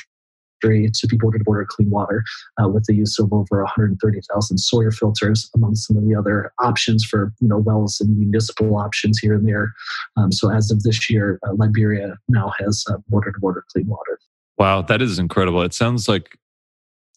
to 0.62 1.06
be 1.06 1.16
border 1.18 1.38
to 1.38 1.44
border 1.44 1.66
clean 1.68 1.90
water 1.90 2.24
uh, 2.62 2.68
with 2.68 2.84
the 2.84 2.94
use 2.94 3.18
of 3.18 3.32
over 3.32 3.62
130,000 3.62 4.58
Sawyer 4.58 4.90
filters, 4.90 5.50
among 5.54 5.74
some 5.74 5.98
of 5.98 6.08
the 6.08 6.14
other 6.14 6.50
options 6.60 7.04
for 7.04 7.32
you 7.40 7.48
know 7.48 7.58
wells 7.58 8.00
and 8.00 8.16
municipal 8.16 8.76
options 8.76 9.18
here 9.18 9.34
and 9.34 9.46
there. 9.46 9.72
Um, 10.16 10.32
so 10.32 10.50
as 10.50 10.70
of 10.70 10.82
this 10.82 11.10
year, 11.10 11.38
uh, 11.46 11.52
Liberia 11.52 12.16
now 12.28 12.52
has 12.58 12.84
border 13.08 13.32
to 13.32 13.38
border 13.38 13.64
clean 13.70 13.86
water. 13.86 14.18
Wow, 14.58 14.82
that 14.82 15.02
is 15.02 15.18
incredible. 15.18 15.62
It 15.62 15.74
sounds 15.74 16.08
like 16.08 16.38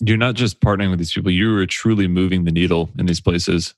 you're 0.01 0.17
not 0.17 0.35
just 0.35 0.59
partnering 0.61 0.89
with 0.89 0.99
these 0.99 1.13
people; 1.13 1.31
you 1.31 1.55
are 1.57 1.65
truly 1.65 2.07
moving 2.07 2.45
the 2.45 2.51
needle 2.51 2.89
in 2.97 3.05
these 3.05 3.21
places. 3.21 3.73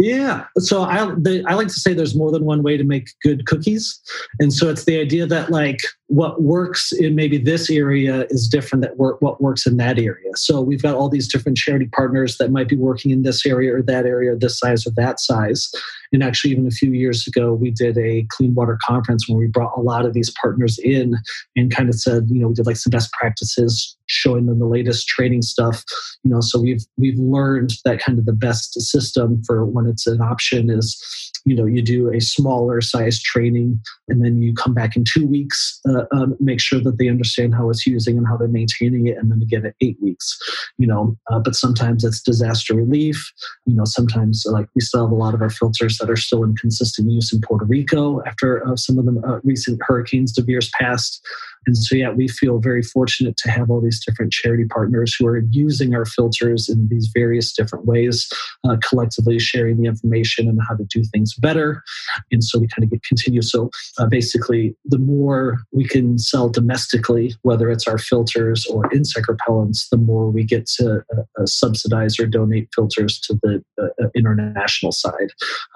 Yeah. 0.00 0.44
So 0.58 0.82
I 0.82 1.02
I 1.46 1.54
like 1.54 1.68
to 1.68 1.74
say 1.74 1.94
there's 1.94 2.16
more 2.16 2.32
than 2.32 2.44
one 2.44 2.62
way 2.62 2.76
to 2.76 2.84
make 2.84 3.10
good 3.22 3.46
cookies, 3.46 4.00
and 4.40 4.52
so 4.52 4.68
it's 4.68 4.84
the 4.84 4.98
idea 4.98 5.26
that 5.26 5.50
like 5.50 5.80
what 6.08 6.42
works 6.42 6.92
in 6.92 7.14
maybe 7.14 7.38
this 7.38 7.70
area 7.70 8.26
is 8.28 8.46
different 8.46 8.84
work 8.98 9.20
what 9.22 9.40
works 9.40 9.66
in 9.66 9.78
that 9.78 9.98
area. 9.98 10.30
So 10.34 10.60
we've 10.60 10.82
got 10.82 10.94
all 10.94 11.08
these 11.08 11.32
different 11.32 11.56
charity 11.56 11.86
partners 11.86 12.36
that 12.36 12.50
might 12.50 12.68
be 12.68 12.76
working 12.76 13.10
in 13.10 13.22
this 13.22 13.46
area 13.46 13.74
or 13.74 13.82
that 13.82 14.04
area, 14.04 14.36
this 14.36 14.58
size 14.58 14.86
or 14.86 14.90
that 14.96 15.18
size. 15.18 15.70
And 16.12 16.22
actually, 16.22 16.52
even 16.52 16.66
a 16.66 16.70
few 16.70 16.92
years 16.92 17.26
ago, 17.26 17.54
we 17.54 17.70
did 17.70 17.96
a 17.98 18.26
clean 18.30 18.54
water 18.54 18.78
conference 18.86 19.28
where 19.28 19.38
we 19.38 19.46
brought 19.46 19.76
a 19.76 19.80
lot 19.80 20.04
of 20.04 20.12
these 20.12 20.32
partners 20.40 20.78
in 20.78 21.16
and 21.56 21.74
kind 21.74 21.88
of 21.88 21.96
said, 21.96 22.28
you 22.28 22.40
know, 22.40 22.48
we 22.48 22.54
did 22.54 22.66
like 22.66 22.76
some 22.76 22.90
best 22.90 23.10
practices, 23.12 23.96
showing 24.06 24.46
them 24.46 24.58
the 24.58 24.66
latest 24.66 25.08
training 25.08 25.42
stuff. 25.42 25.82
You 26.22 26.30
know, 26.30 26.40
so 26.40 26.60
we've 26.60 26.84
we've 26.98 27.18
learned 27.18 27.72
that 27.84 27.98
kind 27.98 28.18
of 28.18 28.26
the 28.26 28.32
best 28.32 28.80
system 28.80 29.42
for 29.44 29.64
when 29.64 29.86
it's 29.86 30.06
an 30.06 30.20
option 30.20 30.70
is 30.70 31.32
you 31.44 31.54
know 31.54 31.66
you 31.66 31.82
do 31.82 32.12
a 32.12 32.20
smaller 32.20 32.80
size 32.80 33.22
training 33.22 33.80
and 34.08 34.24
then 34.24 34.40
you 34.40 34.54
come 34.54 34.74
back 34.74 34.96
in 34.96 35.04
two 35.04 35.26
weeks 35.26 35.80
uh, 35.88 36.03
um, 36.12 36.36
make 36.40 36.60
sure 36.60 36.80
that 36.80 36.98
they 36.98 37.08
understand 37.08 37.54
how 37.54 37.70
it's 37.70 37.86
using 37.86 38.18
and 38.18 38.26
how 38.26 38.36
they're 38.36 38.48
maintaining 38.48 39.06
it 39.06 39.16
and 39.16 39.30
then 39.30 39.40
again 39.42 39.66
at 39.66 39.74
eight 39.80 39.96
weeks 40.00 40.38
you 40.78 40.86
know 40.86 41.16
uh, 41.30 41.38
but 41.38 41.54
sometimes 41.54 42.04
it's 42.04 42.20
disaster 42.22 42.74
relief. 42.74 43.32
You 43.66 43.74
know 43.74 43.84
sometimes 43.84 44.44
like 44.46 44.68
we 44.74 44.80
still 44.80 45.04
have 45.04 45.12
a 45.12 45.14
lot 45.14 45.34
of 45.34 45.42
our 45.42 45.50
filters 45.50 45.98
that 45.98 46.10
are 46.10 46.16
still 46.16 46.44
in 46.44 46.56
consistent 46.56 47.10
use 47.10 47.32
in 47.32 47.40
puerto 47.40 47.64
rico 47.64 48.22
after 48.24 48.66
uh, 48.66 48.76
some 48.76 48.98
of 48.98 49.06
the 49.06 49.20
uh, 49.26 49.40
recent 49.44 49.80
hurricanes 49.82 50.32
de 50.32 50.42
Vere's 50.42 50.70
passed 50.78 51.24
and 51.66 51.76
so, 51.76 51.96
yeah, 51.96 52.10
we 52.10 52.28
feel 52.28 52.58
very 52.58 52.82
fortunate 52.82 53.36
to 53.38 53.50
have 53.50 53.70
all 53.70 53.80
these 53.80 54.04
different 54.04 54.32
charity 54.32 54.64
partners 54.64 55.14
who 55.18 55.26
are 55.26 55.38
using 55.50 55.94
our 55.94 56.04
filters 56.04 56.68
in 56.68 56.88
these 56.88 57.10
various 57.14 57.52
different 57.52 57.86
ways, 57.86 58.28
uh, 58.68 58.76
collectively 58.88 59.38
sharing 59.38 59.80
the 59.80 59.88
information 59.88 60.48
and 60.48 60.60
how 60.68 60.74
to 60.76 60.84
do 60.84 61.02
things 61.12 61.34
better. 61.34 61.82
And 62.30 62.42
so 62.42 62.58
we 62.58 62.68
kind 62.68 62.84
of 62.84 62.90
get 62.90 63.02
continue. 63.02 63.42
So 63.42 63.70
uh, 63.98 64.06
basically, 64.06 64.76
the 64.84 64.98
more 64.98 65.58
we 65.72 65.84
can 65.84 66.18
sell 66.18 66.48
domestically, 66.48 67.34
whether 67.42 67.70
it's 67.70 67.86
our 67.86 67.98
filters 67.98 68.66
or 68.66 68.92
insect 68.92 69.26
repellents, 69.28 69.88
the 69.90 69.96
more 69.96 70.30
we 70.30 70.44
get 70.44 70.66
to 70.66 71.04
uh, 71.16 71.22
uh 71.40 71.46
subsidize 71.46 72.18
or 72.18 72.26
donate 72.26 72.68
filters 72.74 73.18
to 73.20 73.38
the 73.42 73.62
uh, 73.80 73.86
uh, 74.02 74.08
international 74.14 74.92
side. 74.92 75.30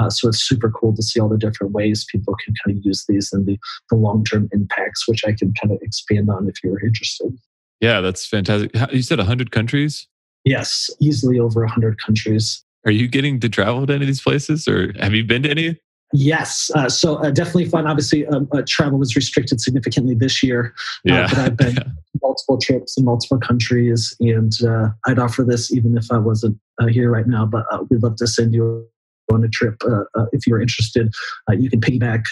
so 0.08 0.28
it's 0.28 0.42
super 0.42 0.70
cool 0.70 0.94
to 0.94 1.02
see 1.02 1.20
all 1.20 1.28
the 1.28 1.38
different 1.38 1.72
ways 1.72 2.06
people 2.10 2.34
can 2.44 2.54
kind 2.64 2.76
of 2.76 2.84
use 2.84 3.04
these 3.08 3.32
and 3.32 3.46
the, 3.46 3.58
the 3.90 3.96
long 3.96 4.24
term 4.24 4.48
impacts, 4.52 5.08
which 5.08 5.24
I 5.24 5.32
can 5.32 5.52
kind 5.60 5.72
of 5.72 5.77
expand 5.82 6.30
on 6.30 6.48
if 6.48 6.62
you're 6.62 6.84
interested. 6.84 7.36
Yeah, 7.80 8.00
that's 8.00 8.26
fantastic. 8.26 8.72
You 8.92 9.02
said 9.02 9.18
100 9.18 9.50
countries? 9.50 10.08
Yes, 10.44 10.90
easily 11.00 11.38
over 11.38 11.60
100 11.60 12.02
countries. 12.02 12.64
Are 12.84 12.90
you 12.92 13.08
getting 13.08 13.40
to 13.40 13.48
travel 13.48 13.86
to 13.86 13.92
any 13.92 14.04
of 14.04 14.06
these 14.06 14.22
places 14.22 14.66
or 14.66 14.92
have 14.98 15.14
you 15.14 15.24
been 15.24 15.42
to 15.42 15.50
any? 15.50 15.78
Yes, 16.12 16.70
uh, 16.74 16.88
so 16.88 17.16
uh, 17.16 17.30
definitely 17.30 17.66
fun. 17.66 17.86
Obviously, 17.86 18.26
um, 18.28 18.48
uh, 18.52 18.62
travel 18.66 18.98
was 18.98 19.14
restricted 19.14 19.60
significantly 19.60 20.14
this 20.14 20.42
year, 20.42 20.72
uh, 21.08 21.12
yeah. 21.12 21.26
but 21.28 21.38
I've 21.38 21.56
been 21.56 21.76
multiple 22.22 22.56
trips 22.56 22.96
in 22.96 23.04
multiple 23.04 23.38
countries, 23.38 24.16
and 24.18 24.52
uh, 24.66 24.88
I'd 25.06 25.18
offer 25.18 25.44
this 25.44 25.70
even 25.70 25.98
if 25.98 26.10
I 26.10 26.16
wasn't 26.16 26.58
uh, 26.80 26.86
here 26.86 27.10
right 27.10 27.26
now. 27.26 27.44
But 27.44 27.66
we'd 27.90 28.02
love 28.02 28.16
to 28.16 28.26
send 28.26 28.54
you 28.54 28.88
on 29.32 29.44
a 29.44 29.48
trip 29.48 29.76
uh, 29.84 30.04
uh, 30.14 30.26
if 30.32 30.46
you're 30.46 30.60
interested. 30.60 31.12
Uh, 31.48 31.54
you 31.54 31.70
can 31.70 31.80
piggyback 31.80 32.22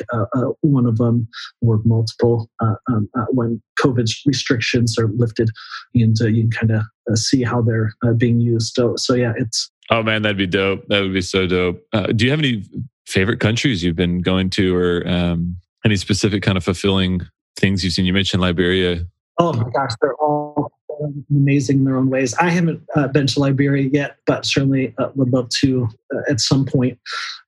one 0.61 0.87
of 0.87 0.99
them 0.99 1.29
or 1.61 1.81
multiple 1.85 2.49
um, 2.61 3.09
when 3.31 3.61
COVID 3.81 4.09
restrictions 4.27 4.99
are 4.99 5.09
lifted, 5.17 5.51
and 5.95 6.17
you 6.21 6.43
can 6.43 6.51
kind 6.51 6.73
of 6.73 7.19
see 7.19 7.43
how 7.43 7.63
they're 7.63 7.93
being 8.17 8.41
used. 8.41 8.73
So, 8.75 8.95
so 8.97 9.15
yeah, 9.15 9.33
it's. 9.37 9.71
Oh 9.91 10.03
man, 10.03 10.23
that'd 10.23 10.37
be 10.37 10.47
dope. 10.47 10.87
That 10.89 11.01
would 11.03 11.13
be 11.13 11.21
so 11.21 11.47
dope. 11.47 11.81
do 12.15 12.25
you 12.25 12.31
have 12.31 12.41
any 12.41 12.65
favorite 13.07 13.41
countries 13.41 13.83
you've 13.83 13.97
been 13.97 14.21
going 14.21 14.51
to, 14.51 14.77
or 14.77 15.07
um, 15.07 15.57
any 15.85 15.97
specific 15.97 16.43
kind 16.43 16.59
of 16.59 16.65
fulfilling 16.65 17.23
things 17.57 17.85
you've 17.85 17.93
seen? 17.93 18.05
You 18.05 18.13
mentioned 18.13 18.43
Liberia. 18.43 19.07
Oh 19.39 19.53
my 19.53 19.69
gosh, 19.71 19.93
they're 20.01 20.17
all 20.17 20.73
amazing 21.31 21.79
in 21.79 21.85
their 21.85 21.97
own 21.97 22.11
ways. 22.11 22.35
I 22.35 22.51
haven't 22.51 22.83
uh, 22.95 23.09
been 23.09 23.27
to 23.29 23.41
Liberia 23.41 23.89
yet, 23.93 24.17
but 24.27 24.45
certainly 24.45 24.95
uh, 24.99 25.11
would 25.15 25.33
love 25.33 25.49
to 25.61 25.89
uh, 26.15 26.21
at 26.31 26.41
some 26.41 26.65
point. 26.65 26.99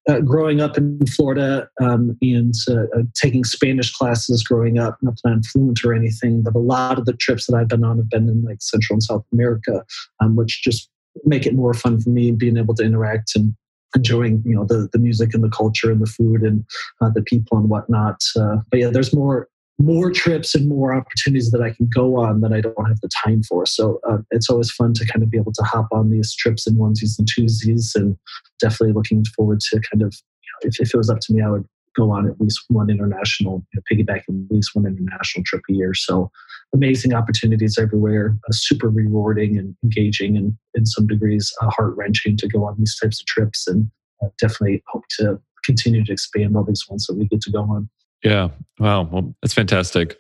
Uh, 0.09 0.21
growing 0.21 0.61
up 0.61 0.79
in 0.79 0.99
Florida 1.07 1.69
um, 1.83 2.17
and 2.23 2.55
uh, 2.71 3.03
taking 3.15 3.45
Spanish 3.45 3.93
classes 3.93 4.43
growing 4.43 4.79
up, 4.79 4.97
not 5.03 5.15
that 5.23 5.31
I'm 5.31 5.43
fluent 5.43 5.85
or 5.85 5.93
anything, 5.93 6.43
but 6.43 6.55
a 6.55 6.59
lot 6.59 6.99
of 6.99 7.05
the 7.05 7.13
trips 7.13 7.47
that 7.47 7.57
I've 7.57 7.69
been 7.69 7.85
on 7.85 7.99
have 7.99 8.09
been 8.09 8.29
in 8.29 8.43
like 8.43 8.63
Central 8.63 8.95
and 8.95 9.03
South 9.03 9.25
America, 9.33 9.85
um, 10.21 10.35
which 10.35 10.63
just 10.63 10.89
make 11.25 11.45
it 11.45 11.55
more 11.55 11.75
fun 11.75 12.01
for 12.01 12.09
me 12.09 12.31
being 12.31 12.57
able 12.57 12.75
to 12.77 12.85
interact 12.85 13.33
and 13.37 13.55
enjoying 13.95 14.43
you 14.45 14.55
know 14.55 14.65
the 14.65 14.89
the 14.93 14.99
music 14.99 15.35
and 15.35 15.43
the 15.43 15.49
culture 15.49 15.91
and 15.91 16.01
the 16.01 16.07
food 16.07 16.43
and 16.43 16.65
uh, 17.01 17.11
the 17.11 17.23
people 17.23 17.59
and 17.59 17.69
whatnot. 17.69 18.23
Uh, 18.37 18.57
but 18.71 18.81
yeah, 18.81 18.89
there's 18.89 19.15
more 19.15 19.49
more 19.81 20.11
trips 20.11 20.55
and 20.55 20.69
more 20.69 20.93
opportunities 20.93 21.51
that 21.53 21.63
I 21.63 21.71
can 21.71 21.89
go 21.95 22.19
on 22.19 22.41
that 22.41 22.53
I 22.53 22.61
don't 22.61 22.89
have 22.89 23.01
the 23.01 23.11
time 23.25 23.43
for. 23.45 23.65
So 23.65 24.01
uh, 24.09 24.19
it's 24.33 24.51
always 24.51 24.73
fun 24.73 24.93
to 24.95 25.07
kind 25.07 25.23
of 25.23 25.31
be 25.31 25.39
able 25.39 25.53
to 25.53 25.63
hop 25.63 25.87
on 25.93 26.11
these 26.11 26.35
trips 26.35 26.67
in 26.67 26.75
onesies 26.75 27.19
and 27.19 27.29
twosies, 27.29 27.95
and 27.95 28.17
definitely 28.61 28.93
looking 28.93 29.25
forward 29.37 29.61
to 29.61 29.81
kind 29.91 30.03
of, 30.03 30.17
if, 30.63 30.81
if 30.81 30.93
it 30.93 30.97
was 30.97 31.11
up 31.11 31.21
to 31.21 31.33
me, 31.33 31.43
I 31.43 31.51
would 31.51 31.65
go 31.97 32.11
on 32.11 32.29
at 32.29 32.41
least 32.41 32.65
one 32.69 32.91
international, 32.91 33.65
you 33.73 33.81
know, 33.81 33.83
piggyback 33.91 34.23
at 34.29 34.35
least 34.51 34.71
one 34.75 34.87
international 34.87 35.45
trip 35.45 35.63
a 35.71 35.73
year. 35.73 35.95
So 35.95 36.31
amazing 36.75 37.15
opportunities 37.15 37.79
everywhere, 37.79 38.37
uh, 38.49 38.53
super 38.53 38.89
rewarding 38.89 39.59
and 39.59 39.77
engaging, 39.85 40.37
and 40.37 40.57
in 40.75 40.87
some 40.87 41.07
degrees 41.07 41.53
uh, 41.61 41.71
heart 41.71 41.95
wrenching 41.97 42.37
to 42.39 42.49
go 42.49 42.65
on 42.65 42.77
these 42.79 42.97
types 43.01 43.21
of 43.21 43.27
trips. 43.27 43.67
And 43.69 43.91
uh, 44.23 44.29
definitely 44.41 44.83
hope 44.89 45.05
to 45.19 45.41
continue 45.65 46.05
to 46.05 46.13
expand 46.13 46.57
all 46.57 46.65
these 46.65 46.85
ones 46.89 47.07
that 47.07 47.17
we 47.17 47.27
get 47.27 47.41
to 47.43 47.53
go 47.53 47.63
on. 47.63 47.89
Yeah. 48.23 48.49
Wow. 48.79 49.03
Well, 49.03 49.35
that's 49.43 49.55
fantastic. 49.55 50.17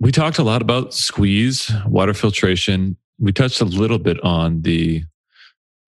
We 0.00 0.12
talked 0.12 0.38
a 0.38 0.42
lot 0.42 0.62
about 0.62 0.94
squeeze, 0.94 1.70
water 1.86 2.14
filtration. 2.14 2.96
We 3.18 3.32
touched 3.32 3.60
a 3.60 3.64
little 3.64 3.98
bit 3.98 4.22
on 4.24 4.62
the 4.62 5.04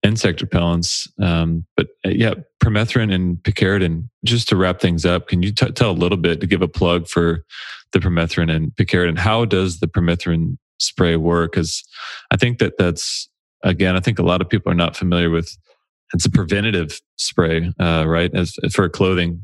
insect 0.03 0.41
repellents. 0.41 1.07
Um, 1.21 1.65
but 1.75 1.87
uh, 2.05 2.09
yeah, 2.09 2.35
permethrin 2.63 3.13
and 3.13 3.37
picaridin. 3.37 4.07
Just 4.23 4.47
to 4.49 4.55
wrap 4.55 4.79
things 4.79 5.05
up, 5.05 5.27
can 5.27 5.41
you 5.43 5.51
t- 5.51 5.71
tell 5.71 5.91
a 5.91 5.93
little 5.93 6.17
bit 6.17 6.39
to 6.41 6.47
give 6.47 6.61
a 6.61 6.67
plug 6.67 7.07
for 7.07 7.43
the 7.91 7.99
permethrin 7.99 8.53
and 8.53 8.71
picaridin? 8.75 9.17
How 9.17 9.45
does 9.45 9.79
the 9.79 9.87
permethrin 9.87 10.57
spray 10.79 11.15
work? 11.15 11.53
Because 11.53 11.83
I 12.31 12.37
think 12.37 12.59
that 12.59 12.77
that's 12.77 13.29
again, 13.63 13.95
I 13.95 13.99
think 13.99 14.19
a 14.19 14.23
lot 14.23 14.41
of 14.41 14.49
people 14.49 14.71
are 14.71 14.75
not 14.75 14.95
familiar 14.95 15.29
with. 15.29 15.57
It's 16.13 16.25
a 16.25 16.29
preventative 16.29 17.01
spray, 17.17 17.73
uh, 17.79 18.05
right? 18.07 18.33
As 18.33 18.55
for 18.71 18.87
clothing 18.87 19.41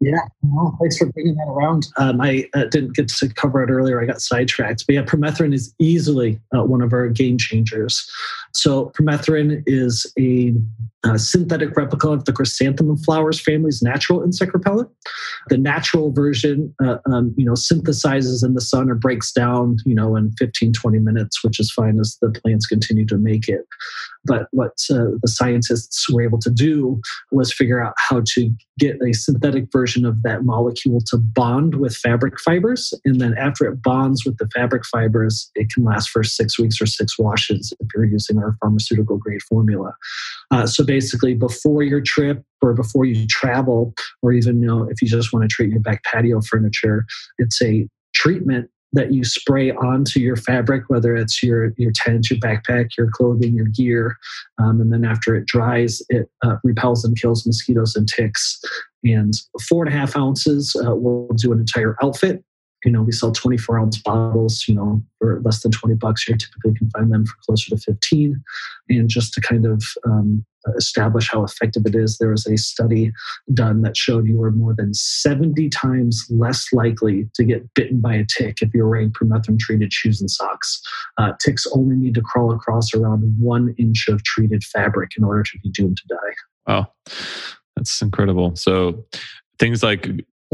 yeah, 0.00 0.18
well, 0.42 0.76
thanks 0.80 0.98
for 0.98 1.06
bringing 1.12 1.34
that 1.36 1.48
around. 1.48 1.86
Um, 1.96 2.20
I 2.20 2.48
uh, 2.54 2.64
didn't 2.64 2.94
get 2.94 3.08
to 3.08 3.28
cover 3.32 3.62
it 3.62 3.70
earlier. 3.70 4.02
I 4.02 4.06
got 4.06 4.20
sidetracked. 4.20 4.84
But 4.86 4.94
yeah, 4.94 5.02
permethrin 5.02 5.54
is 5.54 5.72
easily 5.78 6.40
uh, 6.54 6.64
one 6.64 6.82
of 6.82 6.92
our 6.92 7.08
game 7.08 7.38
changers. 7.38 8.06
So 8.52 8.92
permethrin 8.98 9.62
is 9.66 10.10
a, 10.18 10.52
a, 11.04 11.18
synthetic 11.18 11.76
replica 11.76 12.08
of 12.10 12.24
the 12.24 12.32
chrysanthemum 12.32 12.98
flowers 12.98 13.40
family's 13.40 13.82
natural 13.82 14.22
insect 14.22 14.52
repellent. 14.52 14.90
The 15.48 15.58
natural 15.58 16.12
version, 16.12 16.74
uh, 16.84 16.98
um, 17.10 17.32
you 17.36 17.44
know, 17.44 17.52
synthesizes 17.52 18.44
in 18.44 18.54
the 18.54 18.60
sun 18.60 18.90
or 18.90 18.96
breaks 18.96 19.32
down, 19.32 19.78
you 19.86 19.94
know, 19.94 20.16
in 20.16 20.32
15, 20.38 20.72
20 20.72 20.98
minutes, 20.98 21.42
which 21.42 21.58
is 21.60 21.70
fine 21.72 21.98
as 22.00 22.18
the 22.20 22.30
plants 22.30 22.66
continue 22.66 23.06
to 23.06 23.16
make 23.16 23.48
it. 23.48 23.64
But 24.24 24.48
what 24.50 24.72
uh, 24.90 25.16
the 25.22 25.28
scientists 25.28 26.10
were 26.10 26.22
able 26.22 26.38
to 26.40 26.50
do 26.50 27.00
was 27.30 27.52
figure 27.52 27.82
out 27.82 27.94
how 27.96 28.22
to 28.34 28.50
get 28.78 28.96
a 29.02 29.12
synthetic 29.12 29.70
version 29.70 29.83
of 30.04 30.22
that 30.22 30.44
molecule 30.44 31.00
to 31.06 31.16
bond 31.16 31.76
with 31.76 31.96
fabric 31.96 32.40
fibers. 32.40 32.94
And 33.04 33.20
then 33.20 33.34
after 33.36 33.66
it 33.66 33.82
bonds 33.82 34.24
with 34.24 34.38
the 34.38 34.48
fabric 34.54 34.84
fibers, 34.86 35.50
it 35.54 35.70
can 35.70 35.84
last 35.84 36.10
for 36.10 36.24
six 36.24 36.58
weeks 36.58 36.80
or 36.80 36.86
six 36.86 37.18
washes 37.18 37.72
if 37.80 37.88
you're 37.94 38.04
using 38.04 38.38
our 38.38 38.56
pharmaceutical 38.60 39.18
grade 39.18 39.42
formula. 39.42 39.94
Uh, 40.50 40.66
so 40.66 40.84
basically, 40.84 41.34
before 41.34 41.82
your 41.82 42.00
trip 42.00 42.42
or 42.62 42.72
before 42.72 43.04
you 43.04 43.26
travel, 43.26 43.94
or 44.22 44.32
even 44.32 44.60
you 44.60 44.66
know, 44.66 44.88
if 44.88 45.02
you 45.02 45.08
just 45.08 45.32
want 45.32 45.42
to 45.42 45.48
treat 45.48 45.70
your 45.70 45.80
back 45.80 46.02
patio 46.04 46.40
furniture, 46.40 47.04
it's 47.38 47.60
a 47.62 47.88
treatment 48.14 48.70
that 48.94 49.12
you 49.12 49.24
spray 49.24 49.72
onto 49.72 50.20
your 50.20 50.36
fabric, 50.36 50.84
whether 50.88 51.14
it's 51.14 51.42
your 51.42 51.72
your 51.76 51.92
tent, 51.94 52.30
your 52.30 52.38
backpack, 52.38 52.90
your 52.96 53.10
clothing, 53.10 53.54
your 53.54 53.66
gear, 53.66 54.16
um, 54.58 54.80
and 54.80 54.92
then 54.92 55.04
after 55.04 55.34
it 55.34 55.46
dries, 55.46 56.00
it 56.08 56.30
uh, 56.44 56.56
repels 56.64 57.04
and 57.04 57.20
kills 57.20 57.44
mosquitoes 57.44 57.96
and 57.96 58.08
ticks. 58.08 58.60
And 59.04 59.34
four 59.68 59.84
and 59.84 59.94
a 59.94 59.96
half 59.96 60.16
ounces 60.16 60.74
uh, 60.76 60.94
will 60.94 61.28
do 61.34 61.52
an 61.52 61.60
entire 61.60 61.96
outfit. 62.02 62.42
You 62.84 62.92
know, 62.92 63.02
we 63.02 63.12
sell 63.12 63.32
24 63.32 63.78
ounce 63.78 63.98
bottles, 64.02 64.64
you 64.68 64.74
know, 64.74 65.02
for 65.18 65.40
less 65.42 65.62
than 65.62 65.72
20 65.72 65.94
bucks. 65.94 66.28
You 66.28 66.36
typically 66.36 66.74
can 66.74 66.90
find 66.90 67.10
them 67.10 67.24
for 67.24 67.34
closer 67.46 67.70
to 67.70 67.78
15. 67.78 68.42
And 68.90 69.08
just 69.08 69.32
to 69.34 69.40
kind 69.40 69.64
of 69.64 69.82
um, 70.04 70.44
establish 70.76 71.30
how 71.30 71.44
effective 71.44 71.84
it 71.86 71.94
is, 71.94 72.18
there 72.18 72.30
was 72.30 72.46
a 72.46 72.56
study 72.56 73.12
done 73.52 73.82
that 73.82 73.96
showed 73.96 74.26
you 74.26 74.36
were 74.36 74.50
more 74.50 74.74
than 74.74 74.92
70 74.94 75.68
times 75.70 76.26
less 76.30 76.66
likely 76.72 77.28
to 77.34 77.44
get 77.44 77.72
bitten 77.74 78.00
by 78.00 78.14
a 78.14 78.24
tick 78.24 78.58
if 78.60 78.72
you're 78.74 78.88
wearing 78.88 79.12
permethrin 79.12 79.58
treated 79.58 79.92
shoes 79.92 80.20
and 80.20 80.30
socks. 80.30 80.82
Uh, 81.18 81.32
ticks 81.42 81.66
only 81.74 81.96
need 81.96 82.14
to 82.14 82.22
crawl 82.22 82.52
across 82.52 82.94
around 82.94 83.34
one 83.38 83.74
inch 83.78 84.06
of 84.08 84.22
treated 84.24 84.62
fabric 84.62 85.12
in 85.16 85.24
order 85.24 85.42
to 85.42 85.58
be 85.62 85.70
doomed 85.70 85.96
to 85.96 86.06
die. 86.08 86.34
Wow, 86.66 86.92
that's 87.76 88.02
incredible. 88.02 88.56
So 88.56 89.04
things 89.58 89.82
like 89.82 90.08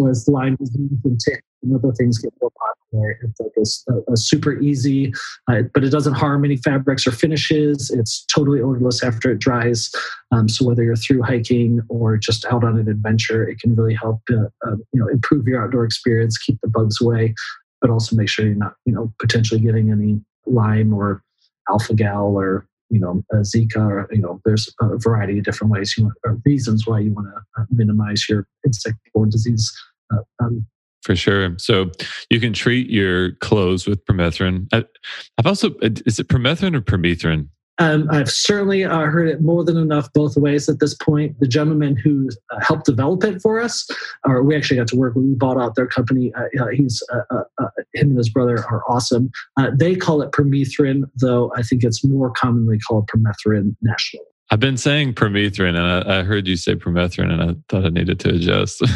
as 0.08 0.28
Lyme 0.28 0.56
disease 0.56 0.90
and 1.04 1.20
tick 1.20 1.42
and 1.62 1.74
other 1.74 1.92
things 1.92 2.18
get 2.18 2.32
more 2.40 2.50
popular. 2.50 3.18
It's 3.22 3.40
like 3.40 3.96
a, 4.08 4.12
a 4.12 4.16
super 4.16 4.58
easy, 4.60 5.12
uh, 5.50 5.62
but 5.74 5.84
it 5.84 5.90
doesn't 5.90 6.14
harm 6.14 6.44
any 6.44 6.56
fabrics 6.56 7.06
or 7.06 7.10
finishes. 7.10 7.90
It's 7.90 8.24
totally 8.26 8.60
odorless 8.60 9.02
after 9.02 9.30
it 9.30 9.38
dries. 9.38 9.90
Um, 10.32 10.48
so 10.48 10.64
whether 10.64 10.82
you're 10.82 10.96
through 10.96 11.22
hiking 11.22 11.82
or 11.88 12.16
just 12.16 12.44
out 12.46 12.64
on 12.64 12.78
an 12.78 12.88
adventure, 12.88 13.46
it 13.46 13.60
can 13.60 13.74
really 13.74 13.94
help 13.94 14.20
uh, 14.30 14.46
uh, 14.66 14.76
you 14.92 15.00
know 15.00 15.08
improve 15.08 15.46
your 15.46 15.62
outdoor 15.62 15.84
experience, 15.84 16.38
keep 16.38 16.58
the 16.62 16.68
bugs 16.68 17.00
away, 17.00 17.34
but 17.80 17.90
also 17.90 18.16
make 18.16 18.28
sure 18.28 18.46
you're 18.46 18.54
not 18.54 18.74
you 18.86 18.92
know 18.92 19.12
potentially 19.18 19.60
getting 19.60 19.90
any 19.90 20.20
Lyme 20.46 20.94
or 20.94 21.22
alpha 21.68 21.94
gal 21.94 22.36
or 22.36 22.66
you 22.90 23.00
know 23.00 23.22
Zika 23.34 23.78
or 23.78 24.08
you 24.12 24.20
know 24.20 24.40
there's 24.44 24.72
a 24.80 24.98
variety 24.98 25.38
of 25.38 25.44
different 25.44 25.72
ways 25.72 25.94
you 25.96 26.10
or 26.24 26.38
reasons 26.44 26.86
why 26.86 26.98
you 26.98 27.14
want 27.14 27.28
to 27.28 27.62
uh, 27.62 27.64
minimize 27.70 28.28
your 28.28 28.46
insect-borne 28.64 29.30
disease 29.30 29.72
uh, 30.12 30.18
um, 30.42 30.66
for 31.02 31.16
sure. 31.16 31.56
So 31.58 31.90
you 32.28 32.40
can 32.40 32.52
treat 32.52 32.90
your 32.90 33.32
clothes 33.36 33.86
with 33.86 34.04
permethrin. 34.04 34.66
I've 34.72 35.46
also, 35.46 35.70
is 35.80 36.18
it 36.18 36.28
permethrin 36.28 36.76
or 36.76 36.82
permethrin? 36.82 37.48
Um, 37.80 38.08
I've 38.10 38.30
certainly 38.30 38.84
uh, 38.84 39.06
heard 39.06 39.26
it 39.26 39.40
more 39.40 39.64
than 39.64 39.78
enough 39.78 40.12
both 40.12 40.36
ways 40.36 40.68
at 40.68 40.80
this 40.80 40.94
point. 40.94 41.40
The 41.40 41.48
gentleman 41.48 41.96
who 41.96 42.28
uh, 42.50 42.60
helped 42.60 42.84
develop 42.84 43.24
it 43.24 43.40
for 43.40 43.58
us, 43.58 43.88
or 44.24 44.42
we 44.42 44.54
actually 44.54 44.76
got 44.76 44.88
to 44.88 44.96
work 44.96 45.16
when 45.16 45.30
we 45.30 45.34
bought 45.34 45.58
out 45.58 45.76
their 45.76 45.86
company. 45.86 46.30
Uh, 46.34 46.62
uh 46.62 46.68
he's 46.68 47.02
uh, 47.10 47.22
uh, 47.58 47.68
him 47.94 48.10
and 48.10 48.18
his 48.18 48.28
brother 48.28 48.58
are 48.70 48.82
awesome. 48.86 49.30
they 49.72 49.96
call 49.96 50.20
it 50.20 50.30
permethrin, 50.32 51.04
though 51.16 51.50
I 51.56 51.62
think 51.62 51.82
it's 51.82 52.04
more 52.04 52.30
commonly 52.30 52.78
called 52.78 53.08
permethrin 53.08 53.74
nationally. 53.80 54.26
I've 54.50 54.60
been 54.60 54.76
saying 54.76 55.14
permethrin, 55.14 55.70
and 55.70 55.78
I, 56.10 56.20
I 56.20 56.22
heard 56.22 56.46
you 56.46 56.56
say 56.56 56.74
permethrin, 56.74 57.32
and 57.32 57.42
I 57.42 57.54
thought 57.68 57.86
I 57.86 57.88
needed 57.88 58.20
to 58.20 58.30
adjust. 58.30 58.82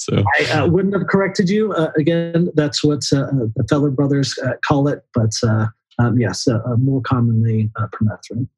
So 0.00 0.24
I 0.38 0.44
uh, 0.52 0.66
wouldn't 0.66 0.94
have 0.94 1.08
corrected 1.08 1.50
you. 1.50 1.74
Uh, 1.74 1.90
again, 1.94 2.48
that's 2.54 2.82
what 2.82 3.02
uh, 3.12 3.28
the 3.54 3.66
Feller 3.68 3.90
brothers 3.90 4.34
uh, 4.42 4.52
call 4.66 4.88
it, 4.88 5.04
but 5.12 5.32
uh, 5.46 5.66
um, 6.00 6.18
yes, 6.18 6.48
uh, 6.48 6.58
more 6.78 7.00
commonly 7.02 7.70
permethrin. 7.76 8.48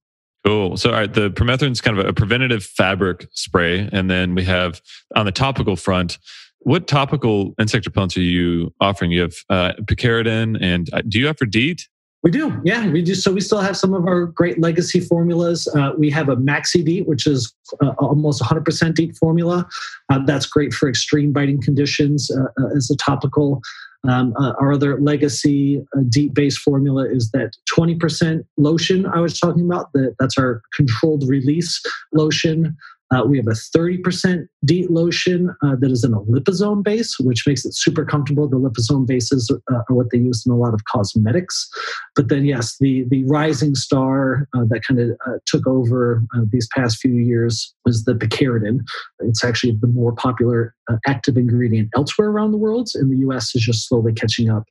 Cool. 0.45 0.77
So, 0.77 0.91
all 0.91 0.97
right, 0.97 1.13
the 1.13 1.31
permethrin 1.31 1.71
is 1.71 1.81
kind 1.81 1.99
of 1.99 2.05
a 2.05 2.13
preventative 2.13 2.65
fabric 2.65 3.29
spray, 3.33 3.89
and 3.93 4.11
then 4.11 4.35
we 4.35 4.45
have 4.45 4.81
on 5.15 5.27
the 5.27 5.33
topical 5.33 5.77
front. 5.77 6.19
What 6.61 6.87
topical 6.87 7.55
insect 7.61 7.89
repellents 7.89 8.17
are 8.17 8.21
you 8.21 8.73
offering? 8.81 9.13
You 9.13 9.23
have 9.23 9.35
uh, 9.51 9.73
picaridin, 9.85 10.59
and 10.61 10.91
do 11.09 11.21
you 11.21 11.29
offer 11.29 11.47
DEET? 11.47 11.89
We 12.23 12.31
do, 12.31 12.61
yeah, 12.65 12.89
we 12.89 13.03
do. 13.03 13.17
So 13.17 13.33
we 13.33 13.41
still 13.41 13.59
have 13.59 13.77
some 13.77 13.95
of 13.95 14.07
our 14.07 14.27
great 14.27 14.61
legacy 14.61 15.01
formulas. 15.01 15.67
Uh, 15.77 15.91
we 15.99 16.09
have 16.11 16.29
a 16.29 16.37
Maxi 16.37 16.85
DEET, 16.85 17.09
which 17.09 17.27
is 17.27 17.53
uh, 17.83 17.91
almost 17.99 18.41
100% 18.41 18.95
DEET 18.95 19.17
formula. 19.17 19.69
Uh, 20.09 20.21
that's 20.25 20.47
great 20.47 20.73
for 20.73 20.89
extreme 20.89 21.33
biting 21.33 21.61
conditions 21.61 22.31
uh, 22.31 22.45
uh, 22.63 22.77
as 22.77 22.91
a 22.91 22.97
topical. 22.97 23.61
Um, 24.09 24.35
uh, 24.37 24.53
our 24.61 24.73
other 24.73 25.01
legacy 25.01 25.81
DEET 26.09 26.35
base 26.35 26.59
formula 26.59 27.09
is 27.09 27.31
that 27.31 27.57
20% 27.77 28.45
lotion 28.57 29.07
I 29.07 29.21
was 29.21 29.39
talking 29.39 29.65
about. 29.65 29.93
That 29.93 30.17
that's 30.19 30.37
our 30.37 30.63
controlled 30.75 31.29
release 31.29 31.81
lotion. 32.13 32.77
Uh, 33.13 33.25
we 33.25 33.37
have 33.37 33.47
a 33.47 33.51
30% 33.51 34.47
DEET 34.65 34.91
lotion 34.91 35.55
uh, 35.63 35.77
that 35.79 35.91
is 35.91 36.03
in 36.03 36.15
a 36.15 36.21
liposome 36.21 36.83
base, 36.83 37.17
which 37.21 37.47
makes 37.47 37.65
it 37.65 37.75
super 37.75 38.05
comfortable. 38.05 38.49
The 38.49 38.57
liposome 38.57 39.07
bases 39.07 39.51
uh, 39.51 39.75
are 39.75 39.95
what 39.95 40.11
they 40.11 40.19
use 40.19 40.45
in 40.47 40.53
a 40.53 40.57
lot 40.57 40.73
of 40.73 40.81
cosmetics. 40.87 41.69
But 42.17 42.29
then, 42.29 42.45
yes, 42.45 42.77
the, 42.81 43.05
the 43.11 43.25
rising 43.25 43.75
star 43.75 44.49
uh, 44.57 44.65
that 44.69 44.83
kind 44.87 44.99
of 44.99 45.11
uh, 45.27 45.39
took 45.47 45.67
over 45.67 46.23
uh, 46.35 46.41
these 46.51 46.69
past 46.75 46.99
few 46.99 47.15
years 47.15 47.75
was 47.85 48.05
the 48.05 48.15
picaridin. 48.15 48.81
It's 49.21 49.45
actually 49.45 49.77
the 49.81 49.89
more 49.89 50.13
popular 50.13 50.75
active 51.07 51.37
ingredient 51.37 51.91
elsewhere 51.97 52.29
around 52.29 52.53
the 52.53 52.59
world. 52.59 52.89
In 52.95 53.11
the 53.11 53.19
US, 53.29 53.55
is 53.55 53.63
just 53.63 53.89
slowly 53.89 54.13
catching 54.13 54.49
up. 54.49 54.65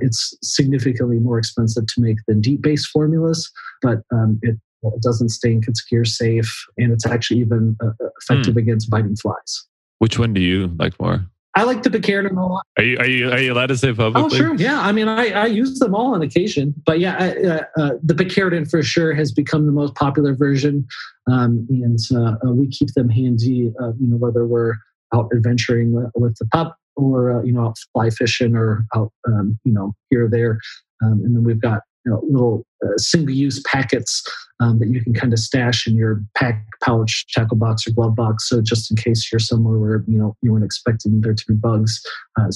it's 0.00 0.36
significantly 0.42 1.18
more 1.18 1.38
expensive 1.38 1.86
to 1.86 2.00
make 2.00 2.18
than 2.26 2.40
DEET 2.40 2.62
based 2.62 2.88
formulas, 2.88 3.50
but 3.82 4.02
um, 4.12 4.38
it 4.42 4.56
it 4.94 5.02
doesn't 5.02 5.30
stink. 5.30 5.64
It's 5.68 5.84
gear 5.84 6.04
safe, 6.04 6.52
and 6.78 6.92
it's 6.92 7.06
actually 7.06 7.40
even 7.40 7.76
uh, 7.82 7.88
uh 7.88 8.08
effective 8.20 8.54
mm. 8.54 8.58
against 8.58 8.90
biting 8.90 9.16
flies. 9.16 9.66
Which 9.98 10.18
one 10.18 10.34
do 10.34 10.40
you 10.40 10.74
like 10.78 10.98
more? 11.00 11.26
I 11.56 11.62
like 11.62 11.82
the 11.82 11.88
Picaridin 11.88 12.36
a 12.36 12.46
lot. 12.46 12.66
Are 12.76 12.84
you 12.84 12.98
are 12.98 13.06
you 13.06 13.30
are 13.30 13.38
you 13.38 13.52
allowed 13.52 13.68
to 13.68 13.78
say 13.78 13.92
publicly? 13.94 14.38
Oh, 14.38 14.42
sure. 14.42 14.54
Yeah. 14.56 14.78
I 14.78 14.92
mean, 14.92 15.08
I, 15.08 15.30
I 15.30 15.46
use 15.46 15.78
them 15.78 15.94
all 15.94 16.14
on 16.14 16.20
occasion, 16.20 16.74
but 16.84 17.00
yeah, 17.00 17.16
I, 17.18 17.28
uh, 17.30 17.62
uh, 17.78 17.90
the 18.02 18.12
Picaridin 18.12 18.70
for 18.70 18.82
sure 18.82 19.14
has 19.14 19.32
become 19.32 19.64
the 19.64 19.72
most 19.72 19.94
popular 19.94 20.34
version, 20.34 20.86
um, 21.26 21.66
and 21.70 21.98
uh, 22.14 22.36
uh 22.46 22.52
we 22.52 22.68
keep 22.68 22.92
them 22.94 23.08
handy. 23.08 23.72
you 23.72 23.96
know, 24.00 24.16
whether 24.16 24.46
we're 24.46 24.74
out 25.14 25.30
adventuring 25.34 25.94
with 26.14 26.36
the 26.38 26.46
pup 26.46 26.76
or 26.94 27.42
you 27.44 27.52
know 27.52 27.68
out 27.68 27.78
fly 27.94 28.10
fishing 28.10 28.54
or 28.54 28.84
out 28.94 29.10
um, 29.26 29.58
you 29.64 29.72
know 29.72 29.94
here 30.10 30.26
or 30.26 30.28
there, 30.28 30.58
um, 31.02 31.22
and 31.24 31.34
then 31.34 31.42
we've 31.42 31.60
got 31.60 31.80
you 32.06 32.12
know, 32.12 32.22
little 32.30 32.66
uh, 32.84 32.96
single-use 32.96 33.60
packets 33.66 34.22
um, 34.60 34.78
that 34.78 34.88
you 34.88 35.02
can 35.02 35.12
kind 35.12 35.32
of 35.32 35.38
stash 35.38 35.86
in 35.86 35.96
your 35.96 36.22
pack 36.34 36.64
pouch, 36.82 37.26
tackle 37.32 37.56
box, 37.56 37.86
or 37.86 37.90
glove 37.90 38.14
box. 38.14 38.48
So 38.48 38.62
just 38.62 38.90
in 38.90 38.96
case 38.96 39.30
you're 39.30 39.38
somewhere 39.38 39.78
where 39.78 40.04
you 40.06 40.18
know 40.18 40.36
you 40.40 40.52
weren't 40.52 40.64
expecting 40.64 41.20
there 41.20 41.34
to 41.34 41.44
be 41.46 41.54
bugs, 41.54 42.00
uh, 42.40 42.48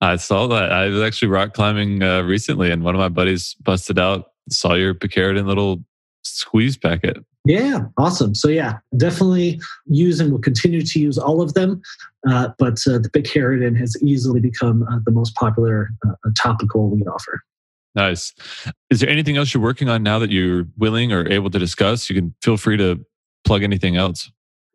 I 0.00 0.16
saw 0.16 0.46
that. 0.46 0.72
I 0.72 0.86
was 0.86 1.02
actually 1.02 1.28
rock 1.28 1.52
climbing 1.52 2.02
uh, 2.02 2.22
recently, 2.22 2.70
and 2.70 2.84
one 2.84 2.94
of 2.94 3.00
my 3.00 3.08
buddies 3.08 3.54
busted 3.60 3.98
out 3.98 4.32
Sawyer 4.48 4.94
Picaridin 4.94 5.46
little 5.46 5.84
squeeze 6.22 6.76
packet. 6.76 7.18
Yeah, 7.44 7.86
awesome. 7.96 8.34
So 8.34 8.48
yeah, 8.48 8.78
definitely 8.96 9.60
use 9.86 10.20
and 10.20 10.30
will 10.30 10.40
continue 10.40 10.82
to 10.82 11.00
use 11.00 11.16
all 11.16 11.40
of 11.40 11.54
them. 11.54 11.80
Uh, 12.28 12.50
but 12.58 12.78
uh, 12.86 12.98
the 12.98 13.10
Picaridin 13.14 13.76
has 13.78 13.96
easily 14.02 14.40
become 14.40 14.82
uh, 14.82 14.98
the 15.04 15.12
most 15.12 15.34
popular 15.34 15.88
uh, 16.06 16.30
topical 16.36 16.90
we 16.90 17.02
offer. 17.04 17.40
Nice. 17.98 18.32
Is 18.90 19.00
there 19.00 19.10
anything 19.10 19.36
else 19.36 19.52
you're 19.52 19.62
working 19.62 19.88
on 19.88 20.04
now 20.04 20.20
that 20.20 20.30
you're 20.30 20.68
willing 20.76 21.12
or 21.12 21.28
able 21.28 21.50
to 21.50 21.58
discuss? 21.58 22.08
You 22.08 22.14
can 22.14 22.32
feel 22.40 22.56
free 22.56 22.76
to 22.76 23.04
plug 23.44 23.64
anything 23.64 23.96
else. 23.96 24.30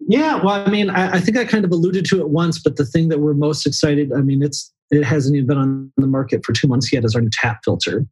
Yeah, 0.10 0.44
well, 0.44 0.56
I 0.56 0.70
mean, 0.70 0.90
I, 0.90 1.14
I 1.14 1.20
think 1.22 1.38
I 1.38 1.46
kind 1.46 1.64
of 1.64 1.72
alluded 1.72 2.04
to 2.08 2.20
it 2.20 2.28
once, 2.28 2.60
but 2.60 2.76
the 2.76 2.86
thing 2.86 3.08
that 3.08 3.22
we're 3.22 3.34
most 3.34 3.66
excited, 3.66 4.12
I 4.12 4.20
mean, 4.20 4.44
it's 4.44 4.74
it 4.92 5.06
hasn't 5.06 5.38
even 5.38 5.48
been 5.48 5.58
on 5.58 5.92
the 5.96 6.06
market 6.06 6.46
for 6.46 6.52
two 6.52 6.68
months 6.68 6.92
yet 6.92 7.06
is 7.06 7.16
our 7.16 7.22
new 7.22 7.30
tap 7.32 7.62
filter. 7.64 8.06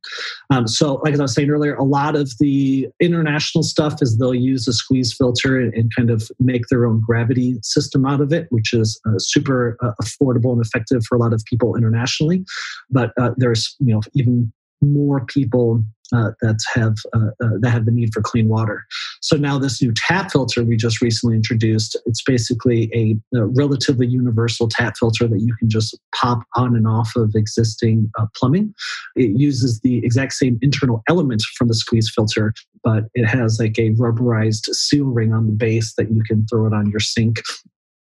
Um, 0.50 0.66
so, 0.66 0.96
like 1.04 1.14
as 1.14 1.20
I 1.20 1.24
was 1.24 1.34
saying 1.34 1.50
earlier, 1.50 1.76
a 1.76 1.84
lot 1.84 2.16
of 2.16 2.32
the 2.40 2.88
international 3.02 3.64
stuff 3.64 4.02
is 4.02 4.18
they'll 4.18 4.34
use 4.34 4.66
a 4.70 4.74
squeeze 4.74 5.14
filter 5.14 5.60
and, 5.60 5.74
and 5.74 5.94
kind 5.94 6.10
of 6.10 6.32
make 6.40 6.68
their 6.70 6.86
own 6.86 7.04
gravity 7.06 7.60
system 7.64 8.06
out 8.06 8.22
of 8.22 8.32
it, 8.32 8.48
which 8.50 8.74
is 8.74 9.00
uh, 9.06 9.20
super 9.20 9.78
uh, 9.84 9.92
affordable 10.02 10.54
and 10.54 10.66
effective 10.66 11.04
for 11.04 11.16
a 11.16 11.20
lot 11.20 11.34
of 11.34 11.44
people 11.46 11.76
internationally. 11.76 12.46
But 12.90 13.12
uh, 13.20 13.32
there's 13.36 13.76
you 13.80 13.94
know 13.94 14.02
even 14.14 14.52
more 14.82 15.26
people 15.26 15.84
uh, 16.14 16.32
that 16.42 16.60
have 16.74 16.96
uh, 17.14 17.30
uh, 17.42 17.58
that 17.60 17.70
have 17.70 17.86
the 17.86 17.92
need 17.92 18.14
for 18.14 18.22
clean 18.22 18.50
water. 18.50 18.84
So 19.22 19.38
now 19.38 19.58
this 19.58 19.82
new 19.82 19.94
tap 19.96 20.32
filter 20.32 20.64
we 20.64 20.76
just 20.76 21.02
recently 21.02 21.38
introduced, 21.38 21.98
it's 22.06 22.22
basically 22.22 22.90
a, 22.94 23.38
a 23.38 23.46
relatively 23.46 24.08
universal 24.08 24.68
tap 24.68 24.96
filter 25.00 25.28
that 25.28 25.40
you 25.40 25.56
can 25.56 25.70
just 25.70 25.98
pop 26.14 26.44
on 26.56 26.76
and 26.76 26.88
off 26.88 27.16
of 27.16 27.32
existing 27.36 28.12
uh, 28.20 28.26
plumbing. 28.36 28.74
It 29.16 29.40
uses 29.40 29.80
the 29.82 30.00
exact 30.00 30.34
same 30.34 30.60
internal 30.62 31.02
element 31.08 31.44
from 31.56 31.70
the 31.70 31.76
squeeze 31.76 32.12
filter, 32.14 32.54
but 32.84 33.06
it 33.14 33.26
has 33.26 33.58
like 33.60 33.80
a 33.80 33.92
rubberized 33.92 34.66
seal 34.74 35.06
ring 35.06 35.34
on 35.34 35.46
the 35.48 35.54
base 35.54 35.94
that 35.96 36.12
you 36.12 36.24
can 36.24 36.46
throw 36.48 36.68
it 36.68 36.74
on 36.74 36.90
your 36.90 37.00
sink 37.00 37.42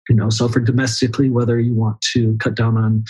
you 0.10 0.16
know 0.16 0.30
so 0.30 0.50
for 0.50 0.60
domestically 0.60 1.30
whether 1.30 1.60
you 1.60 1.74
want 1.74 2.02
to 2.02 2.36
cut 2.40 2.56
down 2.56 2.78
on 2.78 3.04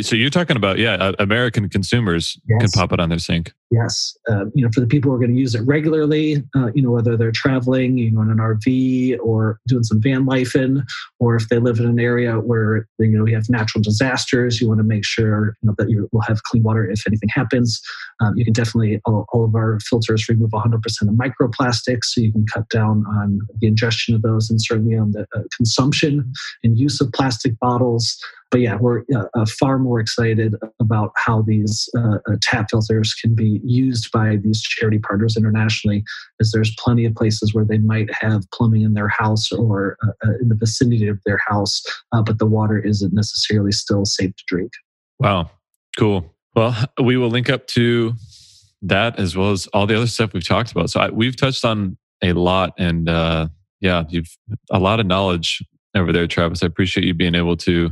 so 0.00 0.16
you're 0.16 0.30
talking 0.30 0.56
about 0.56 0.78
yeah 0.78 0.94
uh, 0.94 1.12
american 1.18 1.68
consumers 1.68 2.38
yes. 2.48 2.60
can 2.60 2.70
pop 2.70 2.92
it 2.92 3.00
on 3.00 3.08
their 3.08 3.18
sink. 3.18 3.52
Yes 3.70 4.16
uh, 4.30 4.46
you 4.54 4.64
know 4.64 4.70
for 4.72 4.80
the 4.80 4.86
people 4.86 5.10
who 5.10 5.16
are 5.16 5.18
going 5.18 5.34
to 5.34 5.40
use 5.40 5.54
it 5.54 5.62
regularly 5.66 6.42
uh, 6.54 6.70
you 6.74 6.82
know 6.82 6.90
whether 6.90 7.16
they're 7.16 7.32
traveling 7.32 7.98
you 7.98 8.10
know 8.10 8.22
in 8.22 8.30
an 8.30 8.38
rv 8.38 9.18
or 9.22 9.60
doing 9.66 9.82
some 9.82 10.00
van 10.00 10.24
life 10.24 10.54
in 10.54 10.84
or 11.18 11.34
if 11.34 11.48
they 11.48 11.58
live 11.58 11.78
in 11.78 11.86
an 11.86 11.98
area 11.98 12.34
where 12.40 12.86
you 12.98 13.16
know 13.16 13.24
we 13.24 13.32
have 13.32 13.48
natural 13.48 13.82
disasters 13.82 14.60
you 14.60 14.68
want 14.68 14.78
to 14.78 14.84
make 14.84 15.04
sure 15.04 15.56
you 15.62 15.68
know 15.68 15.74
that 15.78 15.90
you 15.90 16.08
will 16.12 16.22
have 16.22 16.42
clean 16.44 16.62
water 16.62 16.88
if 16.90 17.06
anything 17.06 17.28
happens. 17.28 17.80
Um, 18.20 18.36
you 18.36 18.44
can 18.44 18.52
definitely 18.52 19.00
all, 19.04 19.26
all, 19.32 19.44
of 19.44 19.54
our 19.54 19.78
filters 19.80 20.28
remove 20.28 20.50
100% 20.50 20.74
of 21.02 21.08
microplastics 21.08 22.04
so 22.04 22.20
you 22.20 22.32
can 22.32 22.46
cut 22.46 22.68
down 22.70 23.04
on 23.06 23.40
the 23.60 23.66
ingestion 23.66 24.14
of 24.14 24.22
those 24.22 24.48
and 24.50 24.60
certainly 24.60 24.96
on 24.96 25.12
the 25.12 25.26
uh, 25.34 25.42
consumption 25.54 26.32
and 26.64 26.78
use 26.78 27.00
of 27.00 27.12
plastic 27.12 27.58
bottles 27.58 28.18
but 28.50 28.60
yeah, 28.60 28.76
we're 28.76 29.02
uh, 29.14 29.24
uh, 29.34 29.46
far 29.58 29.78
more 29.78 29.98
excited 29.98 30.54
about 30.80 31.10
how 31.16 31.42
these 31.42 31.88
uh, 31.98 32.18
uh, 32.28 32.36
tap 32.42 32.68
filters 32.70 33.12
can 33.14 33.34
be 33.34 33.60
used 33.64 34.10
by 34.12 34.36
these 34.36 34.62
charity 34.62 34.98
partners 34.98 35.36
internationally, 35.36 36.04
as 36.40 36.52
there's 36.52 36.74
plenty 36.78 37.04
of 37.04 37.14
places 37.14 37.52
where 37.54 37.64
they 37.64 37.78
might 37.78 38.08
have 38.12 38.48
plumbing 38.52 38.82
in 38.82 38.94
their 38.94 39.08
house 39.08 39.50
or 39.50 39.96
uh, 40.04 40.12
uh, 40.24 40.32
in 40.40 40.48
the 40.48 40.54
vicinity 40.54 41.08
of 41.08 41.20
their 41.26 41.40
house, 41.46 41.82
but 42.12 42.38
the 42.38 42.46
water 42.46 42.78
isn't 42.78 43.12
necessarily 43.12 43.72
still 43.72 44.04
safe 44.04 44.34
to 44.36 44.44
drink. 44.46 44.72
Wow, 45.18 45.50
cool. 45.98 46.32
Well, 46.54 46.74
we 47.02 47.16
will 47.16 47.28
link 47.28 47.50
up 47.50 47.66
to 47.68 48.14
that 48.82 49.18
as 49.18 49.36
well 49.36 49.50
as 49.50 49.66
all 49.68 49.86
the 49.86 49.96
other 49.96 50.06
stuff 50.06 50.32
we've 50.32 50.46
talked 50.46 50.70
about. 50.70 50.90
So 50.90 51.00
I, 51.00 51.10
we've 51.10 51.36
touched 51.36 51.64
on 51.64 51.98
a 52.22 52.32
lot, 52.32 52.74
and 52.78 53.08
yeah, 53.80 54.04
you've 54.08 54.34
a 54.70 54.78
lot 54.78 55.00
of 55.00 55.06
knowledge 55.06 55.62
over 55.96 56.12
there, 56.12 56.26
Travis. 56.26 56.62
I 56.62 56.66
appreciate 56.66 57.04
you 57.04 57.12
being 57.12 57.34
able 57.34 57.56
to 57.58 57.90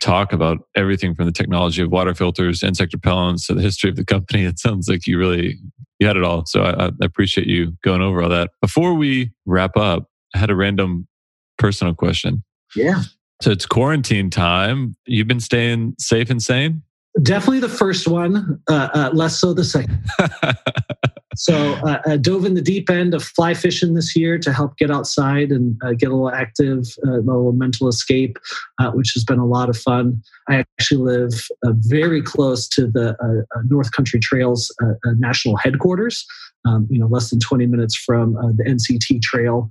talk 0.00 0.32
about 0.32 0.58
everything 0.74 1.14
from 1.14 1.26
the 1.26 1.32
technology 1.32 1.82
of 1.82 1.90
water 1.90 2.14
filters, 2.14 2.62
insect 2.62 2.92
repellents, 2.92 3.46
to 3.46 3.54
the 3.54 3.62
history 3.62 3.90
of 3.90 3.96
the 3.96 4.04
company. 4.04 4.44
It 4.54 4.58
sounds 4.58 4.88
like 4.88 5.06
you 5.06 5.18
really 5.18 5.58
you 5.98 6.06
had 6.06 6.16
it 6.16 6.24
all. 6.24 6.44
So 6.46 6.62
I, 6.62 6.86
I 6.86 6.90
appreciate 7.02 7.46
you 7.46 7.76
going 7.82 8.02
over 8.02 8.22
all 8.22 8.28
that. 8.28 8.50
Before 8.60 8.94
we 8.94 9.30
wrap 9.46 9.76
up, 9.76 10.08
I 10.34 10.38
had 10.38 10.50
a 10.50 10.56
random 10.56 11.06
personal 11.56 11.94
question. 11.94 12.42
Yeah. 12.74 13.02
So 13.40 13.50
it's 13.50 13.66
quarantine 13.66 14.30
time. 14.30 14.96
You've 15.06 15.28
been 15.28 15.40
staying 15.40 15.94
safe 15.98 16.30
and 16.30 16.42
sane? 16.42 16.82
Definitely 17.22 17.60
the 17.60 17.68
first 17.68 18.08
one, 18.08 18.60
uh, 18.68 18.88
uh, 18.92 19.10
less 19.12 19.38
so 19.38 19.54
the 19.54 19.64
second. 19.64 20.02
so 21.36 21.54
uh, 21.86 22.00
I 22.06 22.16
dove 22.16 22.44
in 22.44 22.54
the 22.54 22.62
deep 22.62 22.90
end 22.90 23.14
of 23.14 23.22
fly 23.22 23.54
fishing 23.54 23.94
this 23.94 24.16
year 24.16 24.36
to 24.38 24.52
help 24.52 24.76
get 24.78 24.90
outside 24.90 25.52
and 25.52 25.80
uh, 25.84 25.92
get 25.92 26.10
a 26.10 26.14
little 26.14 26.30
active, 26.30 26.86
uh, 27.06 27.12
a 27.12 27.22
little 27.22 27.52
mental 27.52 27.86
escape, 27.86 28.36
uh, 28.80 28.90
which 28.90 29.12
has 29.14 29.22
been 29.22 29.38
a 29.38 29.46
lot 29.46 29.68
of 29.68 29.76
fun. 29.76 30.20
I 30.48 30.56
actually 30.56 31.02
live 31.02 31.32
very 31.86 32.20
close 32.20 32.66
to 32.70 32.88
the 32.88 33.16
North 33.68 33.92
Country 33.92 34.18
Trails 34.18 34.74
national 35.04 35.56
headquarters. 35.56 36.26
Um, 36.66 36.88
you 36.90 36.98
know, 36.98 37.06
less 37.06 37.28
than 37.28 37.40
20 37.40 37.66
minutes 37.66 37.94
from 37.94 38.32
the 38.32 38.64
NCT 38.64 39.20
Trail. 39.22 39.68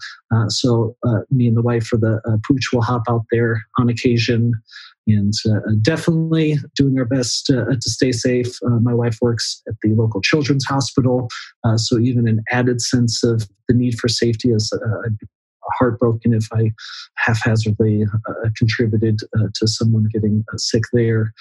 so 0.48 0.96
me 1.30 1.48
and 1.48 1.58
the 1.58 1.62
wife 1.62 1.86
for 1.86 1.98
the 1.98 2.22
pooch 2.48 2.72
will 2.72 2.84
hop 2.84 3.04
out 3.10 3.26
there 3.32 3.64
on 3.78 3.90
occasion 3.90 4.54
and 5.08 5.34
uh, 5.50 5.60
definitely 5.82 6.58
doing 6.76 6.98
our 6.98 7.06
best 7.06 7.50
uh, 7.50 7.66
to 7.66 7.90
stay 7.90 8.12
safe. 8.12 8.58
Uh, 8.66 8.80
my 8.80 8.94
wife 8.94 9.18
works 9.22 9.62
at 9.68 9.76
the 9.82 9.94
local 9.94 10.22
children's 10.22 10.66
hospital, 10.66 11.30
uh, 11.64 11.78
so 11.78 12.00
even 12.00 12.28
an 12.28 12.44
added 12.52 12.82
sense 12.82 13.24
of 13.24 13.48
the 13.68 13.76
need 13.76 13.98
for 14.00 14.08
safety 14.08 14.50
is 14.50 14.72
uh, 14.74 15.10
heartbroken 15.80 16.34
if 16.34 16.48
I 16.52 16.72
haphazardly 17.18 18.04
uh, 18.04 18.50
contributed 18.58 19.20
to 19.56 19.68
someone 19.68 20.08
getting 20.12 20.44
sick 20.58 20.84
there 20.92 21.34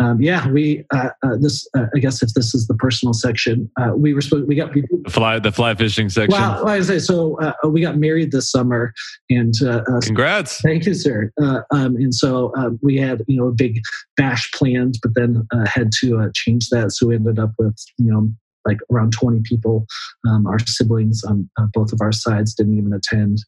um, 0.00 0.20
yeah, 0.20 0.48
we 0.48 0.84
uh, 0.92 1.10
uh, 1.22 1.36
this 1.38 1.68
uh, 1.76 1.86
I 1.94 1.98
guess 2.00 2.22
if 2.22 2.34
this 2.34 2.54
is 2.54 2.66
the 2.66 2.74
personal 2.74 3.12
section, 3.12 3.70
uh, 3.80 3.92
we 3.94 4.12
were 4.12 4.20
supposed 4.20 4.48
we 4.48 4.56
got 4.56 4.74
we, 4.74 4.82
the 5.04 5.10
fly 5.10 5.38
the 5.38 5.52
fly 5.52 5.74
fishing 5.74 6.08
section. 6.08 6.32
Well, 6.32 6.66
I 6.66 6.80
say 6.80 6.98
so. 6.98 7.38
Uh, 7.40 7.52
we 7.68 7.80
got 7.80 7.96
married 7.96 8.32
this 8.32 8.50
summer, 8.50 8.92
and 9.30 9.54
uh, 9.62 9.82
congrats! 10.02 10.60
Thank 10.62 10.86
you, 10.86 10.94
sir. 10.94 11.30
Um, 11.38 11.96
and 11.96 12.12
so 12.12 12.52
we 12.82 12.96
had 12.96 13.22
you 13.28 13.36
know 13.36 13.46
a 13.46 13.52
big 13.52 13.80
bash 14.16 14.50
planned, 14.52 14.98
but 15.02 15.14
then 15.14 15.46
had 15.66 15.92
to 16.00 16.30
change 16.34 16.70
that. 16.70 16.90
So 16.90 17.06
we 17.06 17.14
ended 17.14 17.38
up 17.38 17.52
with 17.58 17.76
you 17.98 18.12
know 18.12 18.28
like 18.66 18.78
around 18.90 19.12
20 19.12 19.42
people. 19.44 19.86
Um, 20.26 20.46
our 20.46 20.58
siblings 20.58 21.22
on 21.22 21.48
both 21.74 21.92
of 21.92 22.00
our 22.00 22.12
sides 22.12 22.54
didn't 22.54 22.78
even 22.78 22.94
attend. 22.94 23.44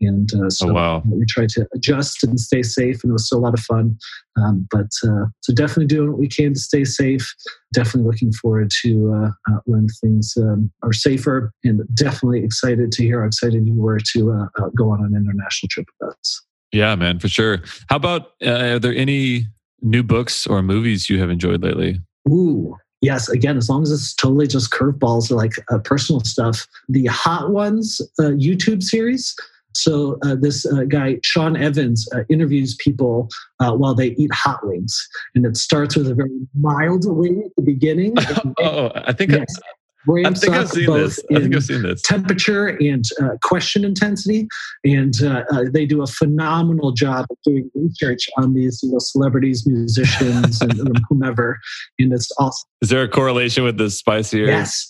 And 0.00 0.30
uh, 0.34 0.48
so 0.48 0.70
oh, 0.70 0.72
wow. 0.72 1.02
we 1.04 1.26
tried 1.26 1.50
to 1.50 1.66
adjust 1.74 2.24
and 2.24 2.40
stay 2.40 2.62
safe, 2.62 3.02
and 3.02 3.10
it 3.10 3.12
was 3.12 3.26
still 3.26 3.38
a 3.38 3.40
lot 3.40 3.54
of 3.54 3.60
fun. 3.60 3.98
Um, 4.36 4.66
but 4.70 4.88
uh, 5.04 5.26
so 5.40 5.52
definitely 5.52 5.86
doing 5.86 6.10
what 6.10 6.18
we 6.18 6.28
can 6.28 6.54
to 6.54 6.60
stay 6.60 6.84
safe. 6.84 7.34
Definitely 7.74 8.10
looking 8.10 8.32
forward 8.32 8.70
to 8.82 9.12
uh, 9.12 9.52
uh 9.52 9.58
when 9.64 9.86
things 10.00 10.34
um, 10.38 10.70
are 10.82 10.92
safer, 10.92 11.52
and 11.64 11.82
definitely 11.94 12.42
excited 12.42 12.92
to 12.92 13.02
hear 13.02 13.20
how 13.20 13.26
excited 13.26 13.66
you 13.66 13.74
were 13.74 13.98
to 14.14 14.32
uh, 14.32 14.46
uh, 14.58 14.70
go 14.76 14.90
on 14.90 15.04
an 15.04 15.14
international 15.14 15.68
trip 15.70 15.86
with 16.00 16.10
us. 16.10 16.42
Yeah, 16.72 16.94
man, 16.94 17.18
for 17.18 17.28
sure. 17.28 17.62
How 17.88 17.96
about 17.96 18.32
are 18.46 18.78
there 18.78 18.94
any 18.94 19.46
new 19.82 20.02
books 20.02 20.46
or 20.46 20.62
movies 20.62 21.10
you 21.10 21.18
have 21.20 21.30
enjoyed 21.30 21.62
lately? 21.62 22.00
Ooh, 22.28 22.76
yes, 23.00 23.28
again, 23.28 23.56
as 23.56 23.68
long 23.68 23.82
as 23.82 23.90
it's 23.90 24.14
totally 24.14 24.46
just 24.46 24.70
curveballs 24.70 25.30
or 25.30 25.34
like 25.34 25.52
uh, 25.70 25.78
personal 25.78 26.20
stuff. 26.20 26.66
The 26.88 27.06
Hot 27.06 27.50
Ones 27.50 28.00
uh, 28.18 28.30
YouTube 28.30 28.82
series 28.82 29.34
so 29.74 30.18
uh, 30.24 30.34
this 30.34 30.66
uh, 30.66 30.84
guy 30.84 31.18
Sean 31.22 31.56
Evans 31.56 32.08
uh, 32.14 32.22
interviews 32.28 32.76
people 32.76 33.28
uh, 33.60 33.72
while 33.72 33.94
they 33.94 34.08
eat 34.08 34.32
hot 34.32 34.66
wings, 34.66 35.08
and 35.34 35.44
it 35.46 35.56
starts 35.56 35.96
with 35.96 36.08
a 36.08 36.14
very 36.14 36.30
mild 36.58 37.04
wing 37.06 37.42
at 37.46 37.52
the 37.56 37.62
beginning. 37.62 38.14
oh, 38.58 38.90
I 38.94 39.12
think 39.12 39.32
yes, 39.32 39.60
I 40.08 40.32
think 40.32 40.54
I've 40.54 40.68
seen 40.68 40.86
this. 40.86 41.20
I 41.30 41.40
think 41.40 41.54
I've 41.54 41.64
seen 41.64 41.82
this. 41.82 42.02
Temperature 42.02 42.68
and 42.68 43.04
uh, 43.22 43.36
question 43.42 43.84
intensity, 43.84 44.48
and 44.84 45.14
uh, 45.22 45.44
they 45.72 45.86
do 45.86 46.02
a 46.02 46.06
phenomenal 46.06 46.92
job 46.92 47.26
of 47.30 47.36
doing 47.44 47.70
research 47.74 48.28
on 48.38 48.54
these 48.54 48.80
you 48.82 48.92
know, 48.92 48.98
celebrities, 48.98 49.66
musicians, 49.66 50.60
and 50.60 51.00
whomever. 51.08 51.58
And 51.98 52.12
it's 52.12 52.30
awesome. 52.38 52.68
Is 52.82 52.88
there 52.88 53.02
a 53.02 53.08
correlation 53.08 53.64
with 53.64 53.76
the 53.76 53.90
spicier? 53.90 54.46
Yes 54.46 54.88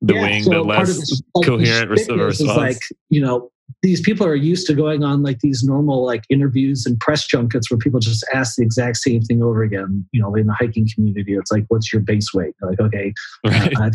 the 0.00 0.14
yeah, 0.14 0.22
wing, 0.22 0.42
so 0.44 0.50
the 0.50 0.60
less 0.62 0.96
the, 0.96 1.42
coherent 1.44 1.90
response. 1.90 2.40
Is 2.40 2.46
like 2.46 2.78
you 3.10 3.20
know 3.20 3.50
these 3.82 4.00
people 4.00 4.26
are 4.26 4.34
used 4.34 4.66
to 4.66 4.74
going 4.74 5.04
on 5.04 5.22
like 5.22 5.38
these 5.40 5.62
normal 5.62 6.04
like 6.04 6.24
interviews 6.30 6.84
and 6.86 6.98
press 7.00 7.26
junkets 7.26 7.70
where 7.70 7.78
people 7.78 8.00
just 8.00 8.24
ask 8.34 8.56
the 8.56 8.62
exact 8.62 8.96
same 8.96 9.22
thing 9.22 9.42
over 9.42 9.62
again. 9.62 10.06
You 10.12 10.22
know, 10.22 10.34
in 10.34 10.46
the 10.46 10.54
hiking 10.54 10.88
community, 10.92 11.34
it's 11.34 11.52
like, 11.52 11.64
"What's 11.68 11.92
your 11.92 12.02
base 12.02 12.32
weight?" 12.34 12.54
They're 12.60 12.70
like, 12.70 12.80
okay, 12.80 13.12
right. 13.46 13.76
uh, 13.76 13.82
I've 13.84 13.94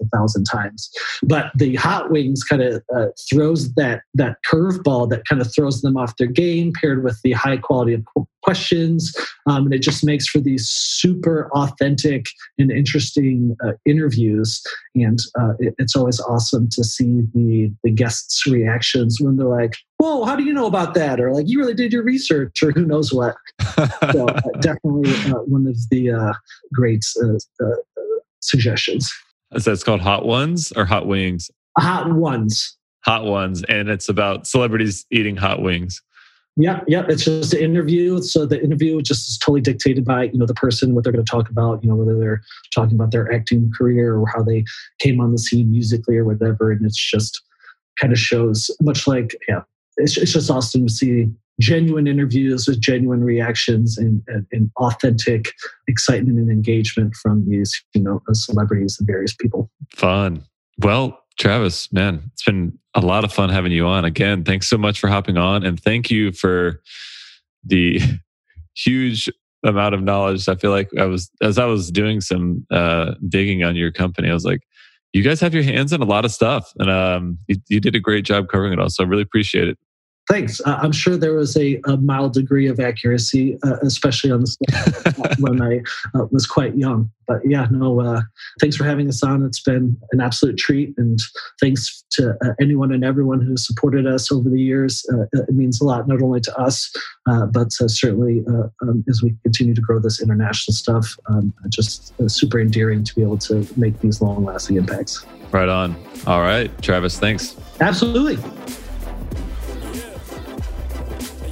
a 0.00 0.04
thousand 0.16 0.44
times. 0.44 0.90
But 1.22 1.50
the 1.54 1.74
hot 1.76 2.10
wings 2.10 2.42
kind 2.44 2.62
of 2.62 2.82
uh, 2.94 3.06
throws 3.30 3.72
that 3.74 4.02
that 4.14 4.36
curveball 4.50 5.10
that 5.10 5.22
kind 5.28 5.40
of 5.40 5.52
throws 5.54 5.82
them 5.82 5.96
off 5.96 6.16
their 6.16 6.28
game, 6.28 6.72
paired 6.72 7.04
with 7.04 7.20
the 7.22 7.32
high 7.32 7.56
quality 7.56 7.94
of 7.94 8.04
questions, 8.44 9.14
um, 9.46 9.64
and 9.64 9.74
it 9.74 9.82
just 9.82 10.04
makes 10.04 10.28
for 10.28 10.38
these 10.38 10.68
super 10.68 11.50
authentic 11.54 12.26
and 12.58 12.70
interesting 12.70 13.56
uh, 13.64 13.72
interviews. 13.86 14.62
And 14.94 15.18
uh, 15.38 15.54
it, 15.58 15.74
it's 15.78 15.96
always 15.96 16.20
awesome 16.20 16.68
to 16.72 16.84
see 16.84 17.22
the 17.34 17.72
the 17.82 17.90
guests' 17.90 18.46
reactions 18.46 19.18
when 19.20 19.36
they're 19.36 19.46
like, 19.46 19.76
"Whoa, 19.98 20.24
how 20.24 20.36
do 20.36 20.44
you 20.44 20.52
know 20.52 20.66
about 20.66 20.94
that?" 20.94 21.20
or 21.20 21.32
like, 21.32 21.48
"You 21.48 21.58
really 21.58 21.74
did 21.74 21.92
your 21.92 22.04
research," 22.04 22.62
or 22.62 22.70
who 22.72 22.84
knows 22.84 23.12
what. 23.12 23.34
so 24.12 24.28
uh, 24.28 24.40
definitely 24.60 25.12
uh, 25.32 25.40
one 25.40 25.66
of 25.66 25.76
the 25.90 26.10
uh, 26.10 26.32
great 26.72 27.04
suggestions. 28.40 29.10
So 29.58 29.72
it's 29.72 29.84
called 29.84 30.00
Hot 30.00 30.24
Ones 30.24 30.72
or 30.72 30.84
Hot 30.84 31.06
Wings? 31.06 31.50
Hot 31.78 32.12
Ones. 32.12 32.76
Hot 33.04 33.24
Ones. 33.24 33.62
And 33.64 33.88
it's 33.88 34.08
about 34.08 34.46
celebrities 34.46 35.06
eating 35.10 35.36
hot 35.36 35.62
wings. 35.62 36.02
Yeah, 36.56 36.80
yeah. 36.86 37.04
It's 37.08 37.24
just 37.24 37.52
an 37.52 37.60
interview. 37.60 38.22
So 38.22 38.46
the 38.46 38.62
interview 38.62 39.02
just 39.02 39.28
is 39.28 39.38
totally 39.38 39.60
dictated 39.60 40.04
by 40.04 40.24
you 40.24 40.38
know 40.38 40.46
the 40.46 40.54
person, 40.54 40.94
what 40.94 41.02
they're 41.02 41.12
going 41.12 41.24
to 41.24 41.30
talk 41.30 41.50
about. 41.50 41.82
You 41.82 41.90
know 41.90 41.96
whether 41.96 42.16
they're 42.16 42.42
talking 42.72 42.94
about 42.94 43.10
their 43.10 43.32
acting 43.32 43.72
career 43.76 44.16
or 44.16 44.26
how 44.28 44.42
they 44.42 44.64
came 45.00 45.20
on 45.20 45.32
the 45.32 45.38
scene 45.38 45.70
musically 45.72 46.16
or 46.16 46.24
whatever. 46.24 46.70
And 46.70 46.86
it's 46.86 47.10
just 47.10 47.42
kind 48.00 48.12
of 48.12 48.20
shows 48.20 48.70
much 48.80 49.08
like 49.08 49.36
yeah, 49.48 49.62
it's, 49.96 50.16
it's 50.16 50.32
just 50.32 50.48
awesome 50.48 50.86
to 50.86 50.92
see 50.92 51.28
genuine 51.60 52.06
interviews 52.06 52.66
with 52.66 52.80
genuine 52.80 53.22
reactions 53.22 53.96
and, 53.96 54.22
and, 54.26 54.46
and, 54.52 54.70
authentic 54.78 55.52
excitement 55.86 56.38
and 56.38 56.50
engagement 56.50 57.14
from 57.14 57.48
these 57.48 57.82
you 57.94 58.02
know 58.02 58.20
celebrities 58.32 58.96
and 58.98 59.06
various 59.06 59.34
people. 59.34 59.70
Fun. 59.94 60.44
Well 60.78 61.20
travis 61.36 61.92
man 61.92 62.22
it's 62.32 62.44
been 62.44 62.78
a 62.94 63.00
lot 63.00 63.24
of 63.24 63.32
fun 63.32 63.48
having 63.50 63.72
you 63.72 63.86
on. 63.86 64.04
Again 64.04 64.44
thanks 64.44 64.68
so 64.68 64.78
much 64.78 65.00
for 65.00 65.08
hopping 65.08 65.36
on 65.36 65.64
and 65.64 65.80
thank 65.80 66.10
you 66.10 66.32
for 66.32 66.80
the 67.64 68.00
huge 68.74 69.30
amount 69.64 69.94
of 69.94 70.02
knowledge. 70.02 70.48
I 70.48 70.54
feel 70.56 70.70
like 70.70 70.90
i 70.98 71.04
was 71.04 71.30
as 71.40 71.58
i 71.58 71.64
was 71.64 71.90
doing 71.90 72.20
some 72.20 72.66
uh, 72.70 73.14
digging 73.28 73.64
on 73.64 73.76
your 73.76 73.90
company 73.90 74.30
i 74.30 74.34
was 74.34 74.44
like 74.44 74.60
you 75.12 75.22
guys 75.22 75.40
have 75.40 75.54
your 75.54 75.62
hands 75.62 75.92
in 75.92 76.02
a 76.02 76.04
lot 76.04 76.24
of 76.24 76.32
stuff 76.32 76.72
and 76.78 76.90
um, 76.90 77.38
you, 77.46 77.56
you 77.68 77.80
did 77.80 77.94
a 77.94 78.00
great 78.00 78.24
job 78.24 78.48
covering 78.48 78.72
it 78.72 78.80
all 78.80 78.90
so 78.90 79.04
i 79.04 79.06
really 79.06 79.22
appreciate 79.22 79.68
it 79.68 79.78
Thanks. 80.28 80.60
Uh, 80.64 80.78
I'm 80.80 80.92
sure 80.92 81.16
there 81.18 81.34
was 81.34 81.54
a, 81.56 81.80
a 81.86 81.98
mild 81.98 82.32
degree 82.32 82.66
of 82.66 82.80
accuracy, 82.80 83.58
uh, 83.62 83.76
especially 83.82 84.30
on 84.30 84.40
the 84.40 85.36
when 85.40 85.60
I 85.60 85.82
uh, 86.18 86.26
was 86.30 86.46
quite 86.46 86.76
young. 86.76 87.10
But 87.26 87.40
yeah, 87.44 87.66
no, 87.70 88.00
uh, 88.00 88.22
thanks 88.58 88.76
for 88.76 88.84
having 88.84 89.08
us 89.08 89.22
on. 89.22 89.44
It's 89.44 89.60
been 89.60 89.98
an 90.12 90.20
absolute 90.20 90.56
treat. 90.56 90.94
And 90.96 91.18
thanks 91.60 92.04
to 92.12 92.36
uh, 92.42 92.54
anyone 92.60 92.90
and 92.92 93.04
everyone 93.04 93.42
who 93.42 93.56
supported 93.58 94.06
us 94.06 94.32
over 94.32 94.48
the 94.48 94.60
years. 94.60 95.04
Uh, 95.12 95.24
it 95.32 95.54
means 95.54 95.80
a 95.80 95.84
lot, 95.84 96.08
not 96.08 96.22
only 96.22 96.40
to 96.40 96.58
us, 96.58 96.90
but 97.52 97.72
certainly 97.72 98.44
um, 98.82 99.04
as 99.08 99.22
we 99.22 99.34
continue 99.42 99.74
to 99.74 99.80
grow 99.80 99.98
this 99.98 100.22
international 100.22 100.74
stuff. 100.74 101.16
Um, 101.26 101.52
just 101.68 102.14
super 102.30 102.60
endearing 102.60 103.04
to 103.04 103.14
be 103.14 103.22
able 103.22 103.38
to 103.38 103.66
make 103.76 104.00
these 104.00 104.22
long 104.22 104.44
lasting 104.44 104.76
impacts. 104.76 105.26
Right 105.50 105.68
on. 105.68 105.94
All 106.26 106.40
right, 106.40 106.70
Travis, 106.82 107.18
thanks. 107.18 107.56
Absolutely. 107.80 108.38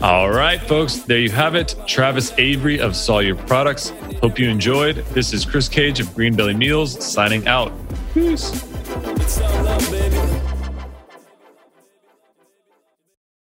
All 0.03 0.33
right, 0.33 0.61
folks, 0.61 0.97
there 0.97 1.21
you 1.21 1.31
have 1.31 1.55
it. 1.55 1.77
Travis 1.87 2.33
Avery 2.37 2.81
of 2.81 2.97
Sawyer 2.97 3.37
Products. 3.37 3.91
Hope 4.21 4.37
you 4.37 4.49
enjoyed. 4.49 4.97
This 5.13 5.33
is 5.33 5.45
Chris 5.45 5.69
Cage 5.69 6.01
of 6.01 6.09
Greenbelly 6.09 6.59
Meals 6.59 7.07
signing 7.07 7.47
out. 7.47 7.73
Peace. 8.13 8.51